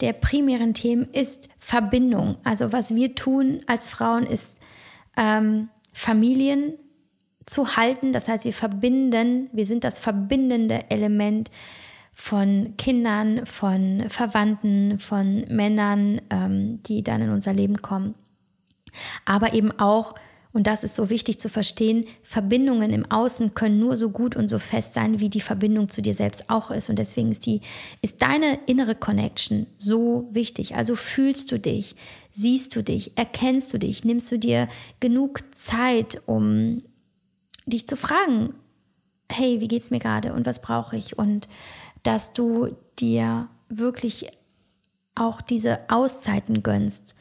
der 0.01 0.13
primären 0.13 0.75
Themen 0.75 1.09
ist 1.13 1.49
Verbindung. 1.59 2.37
Also 2.45 2.73
was 2.73 2.95
wir 2.95 3.15
tun 3.15 3.61
als 3.67 3.89
Frauen 3.89 4.25
ist 4.25 4.59
ähm, 5.17 5.69
Familien 5.93 6.75
zu 7.47 7.77
halten. 7.77 8.13
Das 8.13 8.29
heißt, 8.29 8.45
wir 8.45 8.53
verbinden, 8.53 9.49
wir 9.53 9.67
sind 9.67 9.85
das 9.85 9.99
verbindende 9.99 10.91
Element 10.91 11.51
von 12.21 12.75
Kindern, 12.77 13.47
von 13.47 14.05
Verwandten, 14.11 14.99
von 14.99 15.47
Männern, 15.49 16.21
ähm, 16.29 16.83
die 16.83 17.03
dann 17.03 17.23
in 17.23 17.31
unser 17.31 17.55
Leben 17.55 17.81
kommen. 17.81 18.15
Aber 19.25 19.55
eben 19.55 19.73
auch 19.81 20.15
und 20.53 20.67
das 20.67 20.85
ist 20.85 20.97
so 20.97 21.11
wichtig 21.11 21.39
zu 21.39 21.49
verstehen. 21.49 22.05
Verbindungen 22.23 22.93
im 22.93 23.09
Außen 23.11 23.55
können 23.55 23.79
nur 23.79 23.97
so 23.97 24.11
gut 24.11 24.35
und 24.37 24.51
so 24.51 24.59
fest 24.59 24.95
sein, 24.95 25.21
wie 25.21 25.31
die 25.31 25.41
Verbindung 25.41 25.89
zu 25.89 26.03
dir 26.03 26.13
selbst 26.13 26.51
auch 26.51 26.73
ist. 26.73 26.91
Und 26.91 26.99
deswegen 26.99 27.31
ist 27.31 27.47
die, 27.47 27.61
ist 28.03 28.21
deine 28.21 28.59
innere 28.67 28.97
Connection 28.97 29.67
so 29.79 30.29
wichtig. 30.33 30.75
Also 30.75 30.97
fühlst 30.97 31.53
du 31.53 31.59
dich, 31.59 31.95
siehst 32.33 32.75
du 32.75 32.83
dich, 32.83 33.17
erkennst 33.17 33.73
du 33.73 33.79
dich, 33.79 34.05
nimmst 34.05 34.31
du 34.33 34.39
dir 34.41 34.69
genug 34.99 35.39
Zeit, 35.57 36.21
um 36.27 36.83
dich 37.65 37.87
zu 37.87 37.97
fragen, 37.97 38.53
hey, 39.31 39.61
wie 39.61 39.69
geht's 39.69 39.93
mir 39.93 40.01
gerade 40.01 40.33
und 40.35 40.47
was 40.47 40.61
brauche 40.61 40.97
ich? 40.97 41.17
Und 41.17 41.49
dass 42.03 42.33
du 42.33 42.77
dir 42.99 43.49
wirklich 43.69 44.27
auch 45.15 45.41
diese 45.41 45.91
Auszeiten 45.91 46.63
gönnst 46.63 47.15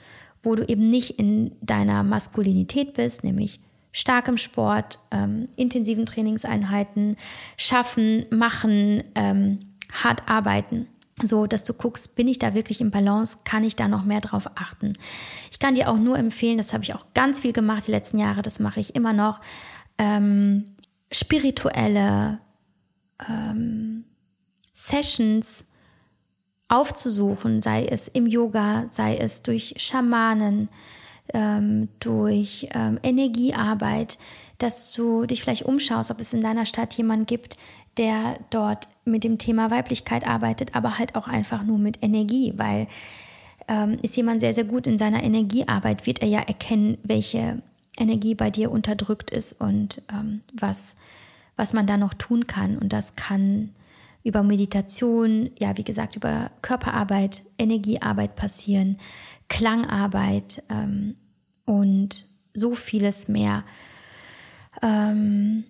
wo 0.43 0.55
du 0.55 0.67
eben 0.67 0.89
nicht 0.89 1.19
in 1.19 1.55
deiner 1.61 2.03
Maskulinität 2.03 2.93
bist, 2.93 3.23
nämlich 3.23 3.59
starkem 3.91 4.37
Sport, 4.37 4.99
ähm, 5.11 5.47
intensiven 5.55 6.05
Trainingseinheiten, 6.05 7.17
schaffen, 7.57 8.25
machen, 8.29 9.03
ähm, 9.15 9.59
hart 9.91 10.27
arbeiten. 10.27 10.87
So, 11.21 11.47
dass 11.47 11.65
du 11.65 11.73
guckst, 11.73 12.15
bin 12.15 12.29
ich 12.29 12.39
da 12.39 12.53
wirklich 12.53 12.79
im 12.79 12.91
Balance? 12.91 13.39
Kann 13.43 13.65
ich 13.65 13.75
da 13.75 13.89
noch 13.89 14.05
mehr 14.05 14.21
drauf 14.21 14.49
achten? 14.55 14.93
Ich 15.51 15.59
kann 15.59 15.75
dir 15.75 15.89
auch 15.89 15.97
nur 15.97 16.17
empfehlen, 16.17 16.57
das 16.57 16.71
habe 16.71 16.83
ich 16.83 16.93
auch 16.93 17.07
ganz 17.13 17.41
viel 17.41 17.51
gemacht 17.51 17.87
die 17.87 17.91
letzten 17.91 18.19
Jahre, 18.19 18.41
das 18.41 18.59
mache 18.59 18.79
ich 18.79 18.95
immer 18.95 19.11
noch, 19.11 19.41
ähm, 19.97 20.63
spirituelle 21.11 22.39
ähm, 23.27 24.05
Sessions 24.87 25.65
aufzusuchen, 26.69 27.61
sei 27.61 27.85
es 27.85 28.07
im 28.07 28.27
Yoga, 28.27 28.85
sei 28.89 29.17
es 29.17 29.41
durch 29.41 29.75
Schamanen, 29.77 30.69
ähm, 31.33 31.89
durch 31.99 32.69
ähm, 32.73 32.99
Energiearbeit, 33.03 34.17
dass 34.57 34.91
du 34.93 35.25
dich 35.25 35.41
vielleicht 35.41 35.65
umschaust, 35.65 36.11
ob 36.11 36.19
es 36.19 36.33
in 36.33 36.41
deiner 36.41 36.65
Stadt 36.65 36.93
jemanden 36.93 37.25
gibt, 37.25 37.57
der 37.97 38.39
dort 38.49 38.87
mit 39.03 39.23
dem 39.23 39.37
Thema 39.37 39.71
Weiblichkeit 39.71 40.27
arbeitet, 40.27 40.75
aber 40.75 40.97
halt 40.97 41.15
auch 41.15 41.27
einfach 41.27 41.63
nur 41.63 41.77
mit 41.77 42.01
Energie, 42.01 42.53
weil 42.55 42.87
ähm, 43.67 43.97
ist 44.01 44.15
jemand 44.15 44.41
sehr, 44.41 44.53
sehr 44.53 44.63
gut 44.63 44.87
in 44.87 44.97
seiner 44.97 45.23
Energiearbeit, 45.23 46.05
wird 46.05 46.21
er 46.21 46.27
ja 46.27 46.39
erkennen, 46.39 46.97
welche 47.03 47.61
Energie 47.97 48.35
bei 48.35 48.49
dir 48.49 48.71
unterdrückt 48.71 49.31
ist 49.31 49.59
und 49.59 50.01
ähm, 50.11 50.41
was, 50.53 50.95
was 51.55 51.73
man 51.73 51.85
da 51.85 51.97
noch 51.97 52.13
tun 52.13 52.47
kann. 52.47 52.77
Und 52.77 52.93
das 52.93 53.15
kann 53.15 53.73
über 54.23 54.43
Meditation, 54.43 55.51
ja, 55.59 55.77
wie 55.77 55.83
gesagt, 55.83 56.15
über 56.15 56.51
Körperarbeit, 56.61 57.43
Energiearbeit 57.57 58.35
passieren, 58.35 58.97
Klangarbeit 59.47 60.63
ähm, 60.69 61.15
und 61.65 62.25
so 62.53 62.73
vieles 62.73 63.27
mehr. 63.27 63.63
Ähm, 64.81 65.63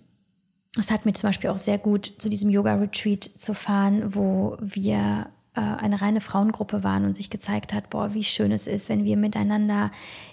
es 0.77 0.91
hat 0.91 1.05
mir 1.05 1.13
zum 1.13 1.29
Beispiel 1.29 1.49
auch 1.49 1.57
sehr 1.57 1.77
gut 1.77 2.05
zu 2.05 2.29
diesem 2.29 2.49
Yoga-Retreat 2.49 3.23
zu 3.23 3.53
fahren, 3.53 4.15
wo 4.15 4.57
wir 4.59 5.27
äh, 5.55 5.61
eine 5.61 6.01
reine 6.01 6.21
Frauengruppe 6.21 6.83
waren 6.83 7.05
und 7.05 7.15
sich 7.15 7.29
gezeigt 7.29 7.73
hat, 7.73 7.89
boah, 7.89 8.13
wie 8.13 8.23
schön 8.23 8.51
es 8.51 8.67
ist, 8.67 8.89
wenn 8.89 9.03
wir 9.03 9.17
miteinander 9.17 9.91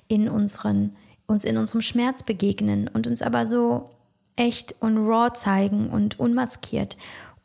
in 0.09 0.29
unseren, 0.29 0.95
uns 1.27 1.45
in 1.45 1.57
unserem 1.57 1.83
Schmerz 1.83 2.23
begegnen 2.23 2.89
und 2.89 3.07
uns 3.07 3.23
aber 3.23 3.47
so 3.47 3.91
echt 4.37 4.77
und 4.81 4.99
raw 4.99 5.33
zeigen 5.33 5.89
und 5.89 6.21
unmaskiert 6.21 6.97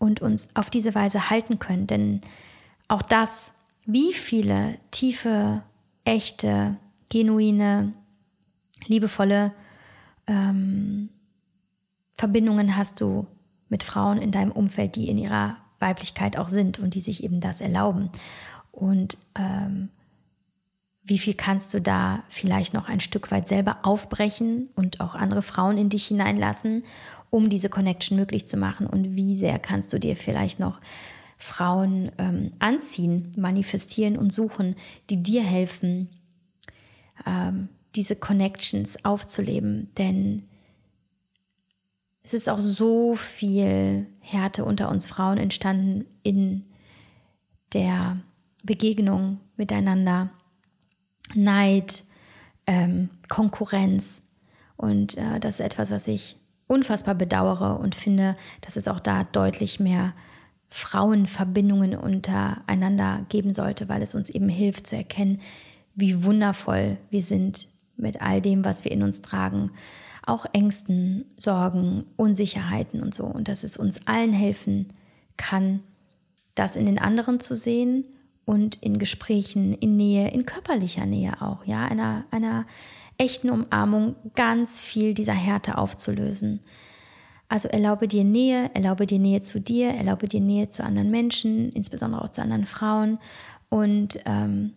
und 0.02 0.20
uns 0.20 0.50
auf 0.56 0.72
diese 0.72 0.96
Weise 0.96 1.30
halten 1.30 1.60
können. 1.60 1.86
Denn 1.86 2.22
auch 2.88 3.04
das, 3.04 3.54
wie 3.86 4.14
viele 4.14 4.80
tiefe, 4.90 5.62
echte, 6.04 6.76
genuine, 7.10 7.94
liebevolle 8.88 9.54
ähm, 10.26 11.10
Verbindungen 12.16 12.76
hast 12.76 13.00
du 13.00 13.28
mit 13.70 13.84
Frauen 13.84 14.18
in 14.18 14.32
deinem 14.32 14.52
Umfeld, 14.52 14.96
die 14.96 15.08
in 15.08 15.20
ihrer 15.20 15.58
Weiblichkeit 15.78 16.36
auch 16.36 16.50
sind 16.50 16.80
und 16.80 16.96
die 16.96 17.00
sich 17.00 17.24
eben 17.24 17.40
das 17.40 17.62
erlauben. 17.62 18.10
Und 18.72 19.20
ähm, 19.36 19.90
wie 21.04 21.20
viel 21.20 21.36
kannst 21.36 21.76
du 21.76 21.80
da 21.82 22.24
vielleicht 22.28 22.74
noch 22.74 22.90
ein 22.90 23.02
Stück 23.02 23.30
weit 23.30 23.48
selber 23.48 23.78
aufbrechen 23.84 24.70
und 24.76 25.00
auch 25.00 25.14
andere 25.14 25.44
Frauen 25.44 25.78
in 25.78 25.90
dich 25.90 26.08
hineinlassen, 26.08 26.84
um 27.32 27.50
diese 27.50 27.70
Connection 27.70 28.18
möglich 28.18 28.46
zu 28.46 28.58
machen? 28.58 28.86
Und 28.86 29.16
wie 29.16 29.36
sehr 29.40 29.58
kannst 29.58 29.92
du 29.94 30.00
dir 30.00 30.16
vielleicht 30.16 30.60
noch 30.60 30.80
Frauen 31.38 32.12
ähm, 32.20 32.52
anziehen, 32.60 33.32
manifestieren 33.36 34.16
und 34.18 34.32
suchen, 34.32 34.76
die 35.10 35.24
dir 35.24 35.42
helfen, 35.42 36.10
ähm, 37.26 37.70
diese 37.96 38.16
Connections 38.16 39.04
aufzuleben? 39.04 39.90
Denn 39.98 40.44
es 42.22 42.36
ist 42.36 42.50
auch 42.50 42.60
so 42.60 43.16
viel 43.16 44.06
Härte 44.20 44.64
unter 44.66 44.90
uns 44.90 45.08
Frauen 45.08 45.40
entstanden 45.40 46.06
in 46.22 46.66
der 47.74 48.18
Begegnung 48.64 49.40
miteinander. 49.56 50.30
Neid, 51.34 52.04
ähm, 52.68 53.10
Konkurrenz. 53.30 54.24
Und 54.76 55.18
äh, 55.18 55.40
das 55.40 55.56
ist 55.56 55.66
etwas, 55.66 55.92
was 55.92 56.08
ich 56.08 56.36
unfassbar 56.72 57.16
bedauere 57.16 57.80
und 57.80 57.96
finde, 57.96 58.36
dass 58.62 58.76
es 58.76 58.88
auch 58.88 59.00
da 59.00 59.24
deutlich 59.26 59.80
mehr 59.80 60.14
Frauenverbindungen 60.70 61.96
untereinander 61.96 63.26
geben 63.30 63.54
sollte, 63.54 63.90
weil 63.90 64.02
es 64.02 64.16
uns 64.16 64.30
eben 64.30 64.50
hilft 64.50 64.88
zu 64.88 64.96
erkennen, 64.96 65.42
wie 65.96 66.24
wundervoll 66.24 66.98
wir 67.10 67.22
sind 67.22 67.68
mit 67.98 68.22
all 68.22 68.42
dem, 68.42 68.64
was 68.64 68.86
wir 68.86 68.92
in 68.92 69.04
uns 69.04 69.22
tragen 69.22 69.72
auch 70.26 70.46
Ängsten, 70.54 71.26
Sorgen, 71.36 72.06
Unsicherheiten 72.16 73.02
und 73.02 73.14
so. 73.14 73.26
Und 73.26 73.48
dass 73.48 73.64
es 73.64 73.78
uns 73.78 74.06
allen 74.08 74.34
helfen 74.34 74.88
kann, 75.38 75.82
das 76.56 76.76
in 76.76 76.86
den 76.86 77.00
anderen 77.00 77.40
zu 77.40 77.56
sehen 77.56 78.06
und 78.46 78.76
in 78.76 79.00
Gesprächen, 79.00 79.74
in 79.74 79.96
Nähe, 79.96 80.30
in 80.32 80.46
körperlicher 80.46 81.06
Nähe 81.06 81.42
auch, 81.42 81.66
ja, 81.66 81.86
einer, 81.86 82.26
einer 82.32 82.66
echten 83.22 83.52
Umarmung 83.52 84.16
ganz 84.36 84.80
viel 84.80 85.14
dieser 85.14 85.34
Härte 85.34 85.78
aufzulösen. 85.78 86.60
Also 87.48 87.68
erlaube 87.68 88.08
dir 88.08 88.24
Nähe, 88.24 88.72
erlaube 88.74 89.06
dir 89.06 89.20
Nähe 89.20 89.42
zu 89.42 89.60
dir, 89.60 89.90
erlaube 89.90 90.28
dir 90.28 90.42
Nähe 90.42 90.70
zu 90.70 90.84
anderen 90.84 91.12
Menschen, 91.12 91.72
insbesondere 91.72 92.24
auch 92.24 92.30
zu 92.30 92.42
anderen 92.42 92.66
Frauen 92.66 93.20
und 93.70 94.20
ähm, 94.26 94.74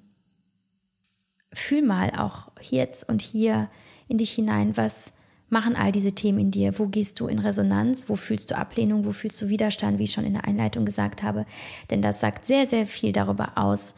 fühl 1.53 1.82
mal 1.82 2.11
auch 2.11 2.51
jetzt 2.61 3.09
und 3.09 3.22
hier 3.22 3.70
in 4.09 4.18
dich 4.18 4.32
hinein, 4.32 4.76
was 4.76 5.12
machen 5.49 5.76
all 5.76 5.92
diese 5.92 6.12
Themen 6.12 6.40
in 6.40 6.51
dir? 6.51 6.78
Wo 6.78 6.88
gehst 6.88 7.20
du 7.20 7.28
in 7.28 7.38
Resonanz? 7.38 8.09
Wo 8.09 8.16
fühlst 8.16 8.51
du 8.51 8.59
Ablehnung? 8.59 9.05
Wo 9.07 9.12
fühlst 9.12 9.40
du 9.40 9.49
Widerstand, 9.49 9.99
wie 9.99 10.05
ich 10.05 10.12
schon 10.12 10.24
in 10.24 10.34
der 10.34 10.45
Einleitung 10.45 10.84
gesagt 10.84 11.22
habe? 11.22 11.47
Denn 11.90 12.03
das 12.03 12.20
sagt 12.20 12.45
sehr, 12.45 12.66
sehr 12.66 12.86
viel 12.86 13.12
darüber 13.12 13.57
aus, 13.57 13.95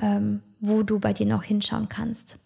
ähm, 0.00 0.42
wo 0.60 0.82
du 0.82 1.00
bei 1.00 1.12
dir 1.12 1.26
noch 1.26 1.42
hinschauen 1.42 1.88
kannst. 1.88 2.38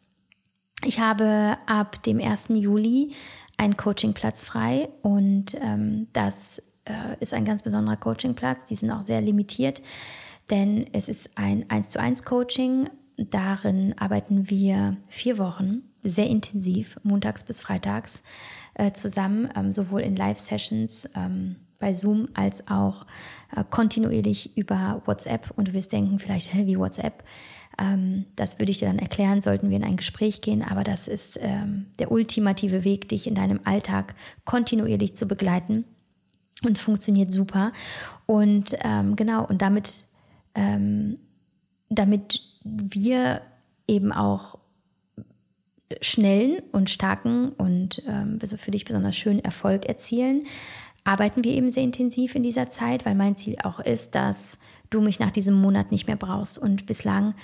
Ich 0.87 1.01
habe 1.01 1.57
ab 1.67 2.03
dem 2.03 2.21
1. 2.21 2.49
Juli 2.51 3.13
einen 3.57 3.77
Coachingplatz 3.77 4.45
frei 4.45 4.91
und 5.01 5.55
ähm, 5.61 6.09
das 6.13 6.59
äh, 6.85 7.17
ist 7.21 7.33
ein 7.33 7.47
ganz 7.47 7.63
besonderer 7.63 7.97
Coachingplatz. 7.97 8.67
Die 8.67 8.75
sind 8.75 8.91
auch 8.91 9.03
sehr 9.03 9.23
limitiert, 9.23 9.81
denn 10.51 10.87
es 10.93 11.09
ist 11.09 11.39
ein 11.39 11.71
1 11.71 11.89
zu 11.89 12.01
1 12.01 12.25
Coaching. 12.25 12.91
Darin 13.17 13.95
arbeiten 13.99 14.51
wir 14.51 14.97
vier 15.09 15.39
Wochen 15.39 15.83
sehr 16.03 16.27
intensiv, 16.27 16.99
montags 17.03 17.45
bis 17.45 17.63
freitags 17.63 18.23
äh, 18.75 18.93
zusammen, 18.93 19.49
ähm, 19.57 19.73
sowohl 19.73 20.03
in 20.03 20.17
Live-Sessions 20.17 21.09
ähm, 21.15 21.57
bei 21.79 21.95
Zoom 21.95 22.29
als 22.35 22.69
auch 22.69 23.07
äh, 23.57 23.65
kontinuierlich 23.71 24.55
über 24.57 25.01
WhatsApp. 25.07 25.51
Und 25.57 25.69
du 25.69 25.73
wirst 25.73 25.93
denken, 25.93 26.19
vielleicht, 26.19 26.53
hä, 26.53 26.67
wie 26.67 26.79
WhatsApp? 26.79 27.25
Ähm, 27.79 28.27
das 28.37 28.59
würde 28.59 28.73
ich 28.73 28.79
dir 28.79 28.89
dann 28.89 28.99
erklären, 28.99 29.43
sollten 29.43 29.71
wir 29.71 29.77
in 29.77 29.85
ein 29.85 29.97
Gespräch 29.97 30.41
gehen. 30.41 30.63
Aber 30.63 30.85
das 30.85 31.09
ist 31.09 31.39
ähm, 31.41 31.87
der 31.99 32.11
ultimative 32.11 32.85
Weg, 32.85 33.09
dich 33.09 33.27
in 33.27 33.35
deinem 33.35 33.61
Alltag 33.65 34.15
kontinuierlich 34.45 35.17
zu 35.17 35.27
begleiten. 35.27 35.85
Und 36.65 36.79
es 36.79 36.83
funktioniert 36.83 37.33
super. 37.33 37.73
Und 38.27 38.77
ähm, 38.83 39.17
genau, 39.17 39.47
und 39.47 39.61
damit, 39.63 40.07
ähm, 40.55 41.19
damit 41.89 42.43
wir 42.63 43.43
eben 43.87 44.13
auch 44.13 44.59
schnellen 46.01 46.63
und 46.73 46.91
starken 46.91 47.51
und 47.51 48.03
ähm, 48.07 48.39
für 48.41 48.71
dich 48.71 48.85
besonders 48.85 49.17
schönen 49.17 49.41
Erfolg 49.41 49.87
erzielen, 49.87 50.47
arbeiten 51.05 51.45
wir 51.45 51.53
eben 51.53 51.71
sehr 51.71 51.83
intensiv 51.83 52.35
in 52.35 52.43
dieser 52.43 52.69
Zeit, 52.71 53.05
weil 53.05 53.15
mein 53.15 53.37
Ziel 53.37 53.57
auch 53.63 53.79
ist, 53.79 54.15
dass 54.15 54.59
du 54.91 55.01
mich 55.01 55.21
nach 55.21 55.31
diesem 55.31 55.61
Monat 55.61 55.93
nicht 55.93 56.07
mehr 56.07 56.17
brauchst. 56.17 56.59
Und 56.59 56.87
bislang 56.87 57.35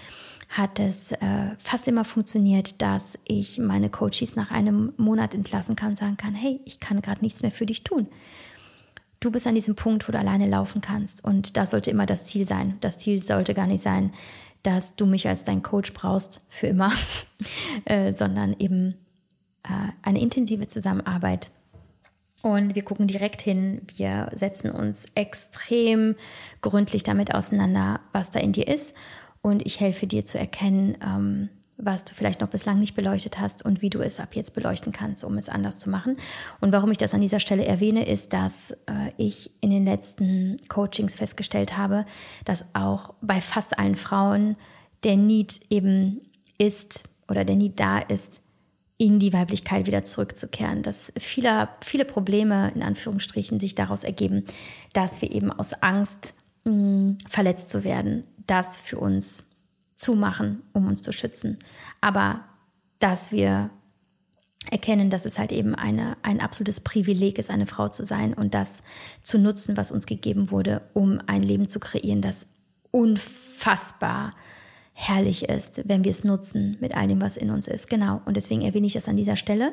hat 0.49 0.81
es 0.81 1.13
äh, 1.13 1.51
fast 1.59 1.87
immer 1.87 2.05
funktioniert, 2.05 2.83
dass 2.83 3.19
ich 3.29 3.59
meine 3.59 3.91
Coaches 3.91 4.35
nach 4.35 4.51
einem 4.51 4.93
Monat 4.97 5.35
entlassen 5.35 5.77
kann 5.77 5.91
und 5.91 5.99
sagen 5.99 6.17
kann, 6.17 6.35
hey, 6.35 6.61
ich 6.65 6.81
kann 6.81 7.03
gerade 7.03 7.23
nichts 7.23 7.43
mehr 7.43 7.53
für 7.53 7.67
dich 7.67 7.85
tun. 7.85 8.09
Du 9.21 9.31
bist 9.31 9.47
an 9.47 9.55
diesem 9.55 9.77
Punkt, 9.77 10.09
wo 10.09 10.13
du 10.13 10.19
alleine 10.19 10.49
laufen 10.49 10.81
kannst. 10.81 11.23
Und 11.25 11.59
das 11.59 11.71
sollte 11.71 11.91
immer 11.91 12.07
das 12.07 12.25
Ziel 12.25 12.47
sein. 12.47 12.79
Das 12.81 12.99
Ziel 12.99 13.23
sollte 13.23 13.53
gar 13.53 13.67
nicht 13.67 13.83
sein, 13.83 14.13
dass 14.63 14.97
du 14.97 15.07
mich 15.07 15.29
als 15.29 15.45
dein 15.45 15.63
Coach 15.63 15.93
brauchst 15.93 16.47
für 16.49 16.69
immer, 16.69 16.93
äh, 17.85 18.15
sondern 18.15 18.57
eben 18.59 18.95
äh, 19.65 19.93
eine 20.03 20.21
intensive 20.21 20.67
Zusammenarbeit. 20.69 21.51
Und 22.43 22.74
wir 22.74 22.82
gucken 22.82 23.07
direkt 23.07 23.43
hin, 23.43 23.82
wir 23.97 24.30
setzen 24.34 24.70
uns 24.70 25.07
extrem 25.14 26.16
gründlich 26.62 27.03
damit 27.03 27.34
auseinander, 27.34 28.01
was 28.12 28.30
da 28.30 28.41
in 28.41 28.53
dir 28.53 28.66
ist. 28.66 28.95
Und 29.43 29.64
ich 29.66 29.80
helfe 29.80 30.07
dir 30.07 30.24
zu 30.24 30.38
erkennen, 30.38 30.97
ähm, 31.05 31.49
was 31.76 32.05
du 32.05 32.14
vielleicht 32.14 32.41
noch 32.41 32.49
bislang 32.49 32.78
nicht 32.78 32.95
beleuchtet 32.95 33.38
hast 33.38 33.64
und 33.64 33.82
wie 33.82 33.91
du 33.91 34.01
es 34.01 34.20
ab 34.20 34.34
jetzt 34.34 34.55
beleuchten 34.55 34.93
kannst, 34.93 35.24
um 35.24 35.38
es 35.38 35.49
anders 35.49 35.78
zu 35.78 35.91
machen. 35.91 36.16
Und 36.61 36.72
warum 36.72 36.91
ich 36.91 36.99
das 36.99 37.14
an 37.14 37.20
dieser 37.20 37.41
Stelle 37.41 37.64
erwähne, 37.64 38.07
ist, 38.07 38.32
dass 38.32 38.72
äh, 38.72 39.12
ich 39.16 39.51
in 39.61 39.70
den 39.70 39.84
letzten 39.84 40.57
Coachings 40.68 41.14
festgestellt 41.14 41.76
habe, 41.76 42.05
dass 42.45 42.64
auch 42.74 43.14
bei 43.20 43.41
fast 43.41 43.78
allen 43.78 43.97
Frauen 43.97 44.57
der 45.05 45.16
Need 45.16 45.61
eben 45.70 46.20
ist 46.59 47.03
oder 47.28 47.45
der 47.45 47.57
Need 47.57 47.80
da 47.80 47.99
ist, 47.99 48.43
in 49.01 49.18
die 49.18 49.32
Weiblichkeit 49.32 49.86
wieder 49.86 50.05
zurückzukehren. 50.05 50.82
Dass 50.82 51.11
viele, 51.18 51.70
viele 51.80 52.05
Probleme 52.05 52.70
in 52.74 52.82
Anführungsstrichen 52.82 53.59
sich 53.59 53.74
daraus 53.74 54.05
ergeben, 54.05 54.44
dass 54.92 55.22
wir 55.22 55.32
eben 55.32 55.51
aus 55.51 55.72
Angst 55.72 56.34
mh, 56.64 57.16
verletzt 57.26 57.70
zu 57.70 57.82
werden, 57.82 58.24
das 58.46 58.76
für 58.76 58.98
uns 58.98 59.53
zumachen, 59.94 60.61
um 60.74 60.86
uns 60.86 61.01
zu 61.01 61.12
schützen. 61.12 61.59
Aber 62.03 62.44
dass 62.98 63.32
wir 63.32 63.70
erkennen, 64.70 65.09
dass 65.09 65.24
es 65.24 65.38
halt 65.38 65.53
eben 65.53 65.74
eine, 65.74 66.18
ein 66.20 66.42
absolutes 66.42 66.80
Privileg 66.80 67.38
ist, 67.38 67.48
eine 67.48 67.66
Frau 67.66 67.88
zu 67.88 68.05
sein 68.05 68.34
und 68.34 68.53
das 68.53 68.82
zu 69.22 69.38
nutzen, 69.38 69.78
was 69.78 69.92
uns 69.92 70.05
gegeben 70.05 70.51
wurde, 70.51 70.82
um 70.92 71.22
ein 71.26 71.40
Leben 71.40 71.70
zu 71.70 71.80
kreieren, 71.80 72.20
das 72.20 72.46
unfassbar 72.90 74.34
herrlich 75.01 75.48
ist, 75.48 75.88
wenn 75.88 76.05
wir 76.05 76.11
es 76.11 76.24
nutzen 76.24 76.76
mit 76.80 76.94
all 76.94 77.09
dem, 77.09 77.22
was 77.22 77.38
in 77.38 77.51
uns 77.51 77.68
ist. 77.68 77.88
Genau. 77.88 78.20
Und 78.26 78.36
deswegen 78.36 78.61
erwähne 78.61 78.86
ich 78.86 78.92
das 78.92 79.09
an 79.09 79.16
dieser 79.16 79.36
Stelle. 79.36 79.72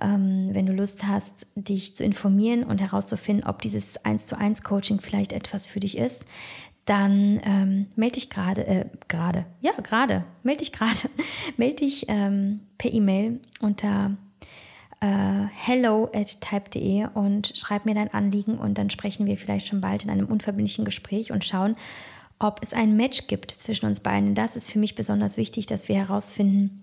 Ähm, 0.00 0.48
wenn 0.50 0.66
du 0.66 0.72
Lust 0.72 1.06
hast, 1.06 1.46
dich 1.54 1.94
zu 1.94 2.02
informieren 2.02 2.64
und 2.64 2.80
herauszufinden, 2.80 3.46
ob 3.46 3.62
dieses 3.62 4.04
1 4.04 4.26
zu 4.26 4.36
1 4.36 4.64
Coaching 4.64 5.00
vielleicht 5.00 5.32
etwas 5.32 5.68
für 5.68 5.78
dich 5.78 5.96
ist, 5.96 6.26
dann 6.86 7.40
ähm, 7.44 7.86
melde 7.94 8.14
dich 8.14 8.30
gerade, 8.30 8.66
äh, 8.66 8.86
gerade, 9.06 9.46
ja, 9.60 9.72
gerade, 9.80 10.24
melde 10.42 10.58
dich 10.58 10.72
gerade, 10.72 11.08
melde 11.56 11.76
dich 11.76 12.06
ähm, 12.08 12.60
per 12.76 12.92
E-Mail 12.92 13.40
unter 13.60 14.16
äh, 15.00 15.46
hello 15.52 16.10
at 16.12 16.40
type.de 16.40 17.06
und 17.14 17.52
schreib 17.54 17.86
mir 17.86 17.94
dein 17.94 18.12
Anliegen 18.12 18.58
und 18.58 18.76
dann 18.76 18.90
sprechen 18.90 19.26
wir 19.26 19.38
vielleicht 19.38 19.68
schon 19.68 19.80
bald 19.80 20.02
in 20.02 20.10
einem 20.10 20.26
unverbindlichen 20.26 20.84
Gespräch 20.84 21.30
und 21.30 21.44
schauen, 21.44 21.76
ob 22.44 22.60
es 22.62 22.74
ein 22.74 22.94
Match 22.94 23.26
gibt 23.26 23.50
zwischen 23.50 23.86
uns 23.86 24.00
beiden. 24.00 24.34
Das 24.34 24.54
ist 24.54 24.70
für 24.70 24.78
mich 24.78 24.94
besonders 24.94 25.38
wichtig, 25.38 25.64
dass 25.64 25.88
wir 25.88 25.96
herausfinden, 25.96 26.82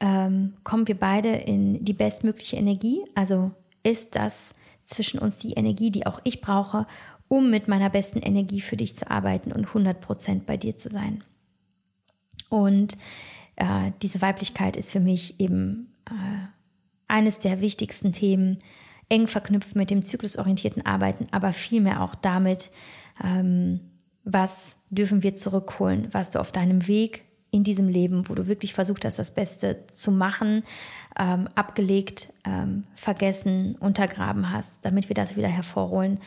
ähm, 0.00 0.54
kommen 0.64 0.88
wir 0.88 0.98
beide 0.98 1.28
in 1.28 1.84
die 1.84 1.92
bestmögliche 1.92 2.56
Energie? 2.56 3.04
Also 3.14 3.52
ist 3.84 4.16
das 4.16 4.56
zwischen 4.84 5.20
uns 5.20 5.36
die 5.36 5.52
Energie, 5.52 5.92
die 5.92 6.04
auch 6.04 6.20
ich 6.24 6.40
brauche, 6.40 6.84
um 7.28 7.48
mit 7.48 7.68
meiner 7.68 7.90
besten 7.90 8.18
Energie 8.18 8.60
für 8.60 8.76
dich 8.76 8.96
zu 8.96 9.08
arbeiten 9.08 9.52
und 9.52 9.68
100% 9.68 10.40
bei 10.44 10.56
dir 10.56 10.76
zu 10.76 10.88
sein. 10.88 11.22
Und 12.48 12.98
äh, 13.54 13.92
diese 14.02 14.20
Weiblichkeit 14.20 14.76
ist 14.76 14.90
für 14.90 15.00
mich 15.00 15.38
eben 15.38 15.94
äh, 16.06 16.46
eines 17.06 17.38
der 17.38 17.60
wichtigsten 17.60 18.12
Themen, 18.12 18.58
eng 19.08 19.28
verknüpft 19.28 19.76
mit 19.76 19.90
dem 19.90 20.04
zyklusorientierten 20.04 20.84
Arbeiten, 20.84 21.26
aber 21.30 21.52
vielmehr 21.52 22.02
auch 22.02 22.14
damit, 22.16 22.70
ähm, 23.22 23.80
was 24.30 24.76
dürfen 24.90 25.22
wir 25.22 25.34
zurückholen, 25.34 26.08
was 26.12 26.28
du 26.28 26.38
auf 26.38 26.52
deinem 26.52 26.86
Weg 26.86 27.24
in 27.50 27.64
diesem 27.64 27.88
Leben, 27.88 28.28
wo 28.28 28.34
du 28.34 28.46
wirklich 28.46 28.74
versucht 28.74 29.06
hast, 29.06 29.18
das 29.18 29.34
Beste 29.34 29.86
zu 29.86 30.12
machen, 30.12 30.64
ähm, 31.18 31.48
abgelegt, 31.54 32.34
ähm, 32.44 32.84
vergessen, 32.94 33.74
untergraben 33.76 34.52
hast, 34.52 34.84
damit 34.84 35.08
wir 35.08 35.14
das 35.14 35.34
wieder 35.34 35.48
hervorholen. 35.48 36.20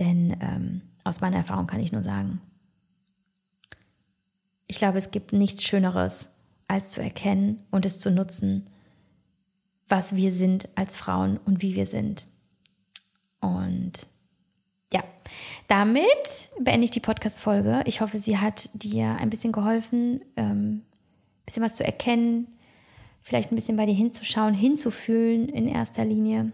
Denn 0.00 0.34
ähm, 0.40 0.80
aus 1.04 1.20
meiner 1.20 1.36
Erfahrung 1.36 1.66
kann 1.66 1.80
ich 1.80 1.92
nur 1.92 2.02
sagen, 2.02 2.40
ich 4.66 4.78
glaube, 4.78 4.96
es 4.96 5.10
gibt 5.10 5.34
nichts 5.34 5.62
Schöneres, 5.62 6.38
als 6.68 6.88
zu 6.88 7.02
erkennen 7.02 7.62
und 7.70 7.84
es 7.84 7.98
zu 7.98 8.10
nutzen, 8.10 8.64
was 9.88 10.16
wir 10.16 10.32
sind 10.32 10.70
als 10.74 10.96
Frauen 10.96 11.36
und 11.44 11.60
wie 11.60 11.76
wir 11.76 11.84
sind. 11.84 12.26
Und 13.40 14.06
ja, 14.92 15.02
damit 15.68 16.48
beende 16.60 16.84
ich 16.84 16.90
die 16.90 17.00
Podcast-Folge. 17.00 17.82
Ich 17.86 18.00
hoffe, 18.00 18.18
sie 18.18 18.38
hat 18.38 18.70
dir 18.74 19.16
ein 19.16 19.30
bisschen 19.30 19.52
geholfen, 19.52 20.22
ähm, 20.36 20.82
ein 20.82 21.44
bisschen 21.46 21.62
was 21.62 21.76
zu 21.76 21.84
erkennen, 21.84 22.46
vielleicht 23.22 23.52
ein 23.52 23.56
bisschen 23.56 23.76
bei 23.76 23.86
dir 23.86 23.94
hinzuschauen, 23.94 24.54
hinzufühlen 24.54 25.48
in 25.48 25.68
erster 25.68 26.04
Linie 26.04 26.52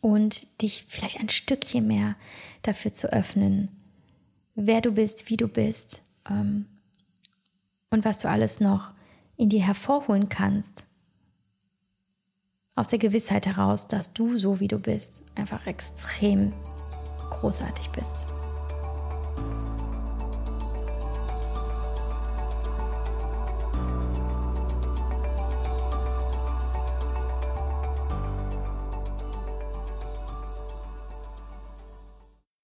und 0.00 0.60
dich 0.62 0.86
vielleicht 0.88 1.20
ein 1.20 1.28
Stückchen 1.28 1.86
mehr 1.86 2.16
dafür 2.62 2.92
zu 2.92 3.12
öffnen, 3.12 3.68
wer 4.54 4.80
du 4.80 4.92
bist, 4.92 5.28
wie 5.28 5.36
du 5.36 5.48
bist 5.48 6.02
ähm, 6.28 6.66
und 7.90 8.04
was 8.04 8.18
du 8.18 8.28
alles 8.28 8.60
noch 8.60 8.92
in 9.36 9.48
dir 9.48 9.62
hervorholen 9.62 10.28
kannst, 10.28 10.86
aus 12.74 12.88
der 12.88 12.98
Gewissheit 12.98 13.46
heraus, 13.46 13.88
dass 13.88 14.12
du 14.14 14.38
so 14.38 14.60
wie 14.60 14.68
du 14.68 14.78
bist 14.78 15.22
einfach 15.34 15.66
extrem 15.66 16.52
großartig 17.30 17.90
bist. 17.90 18.37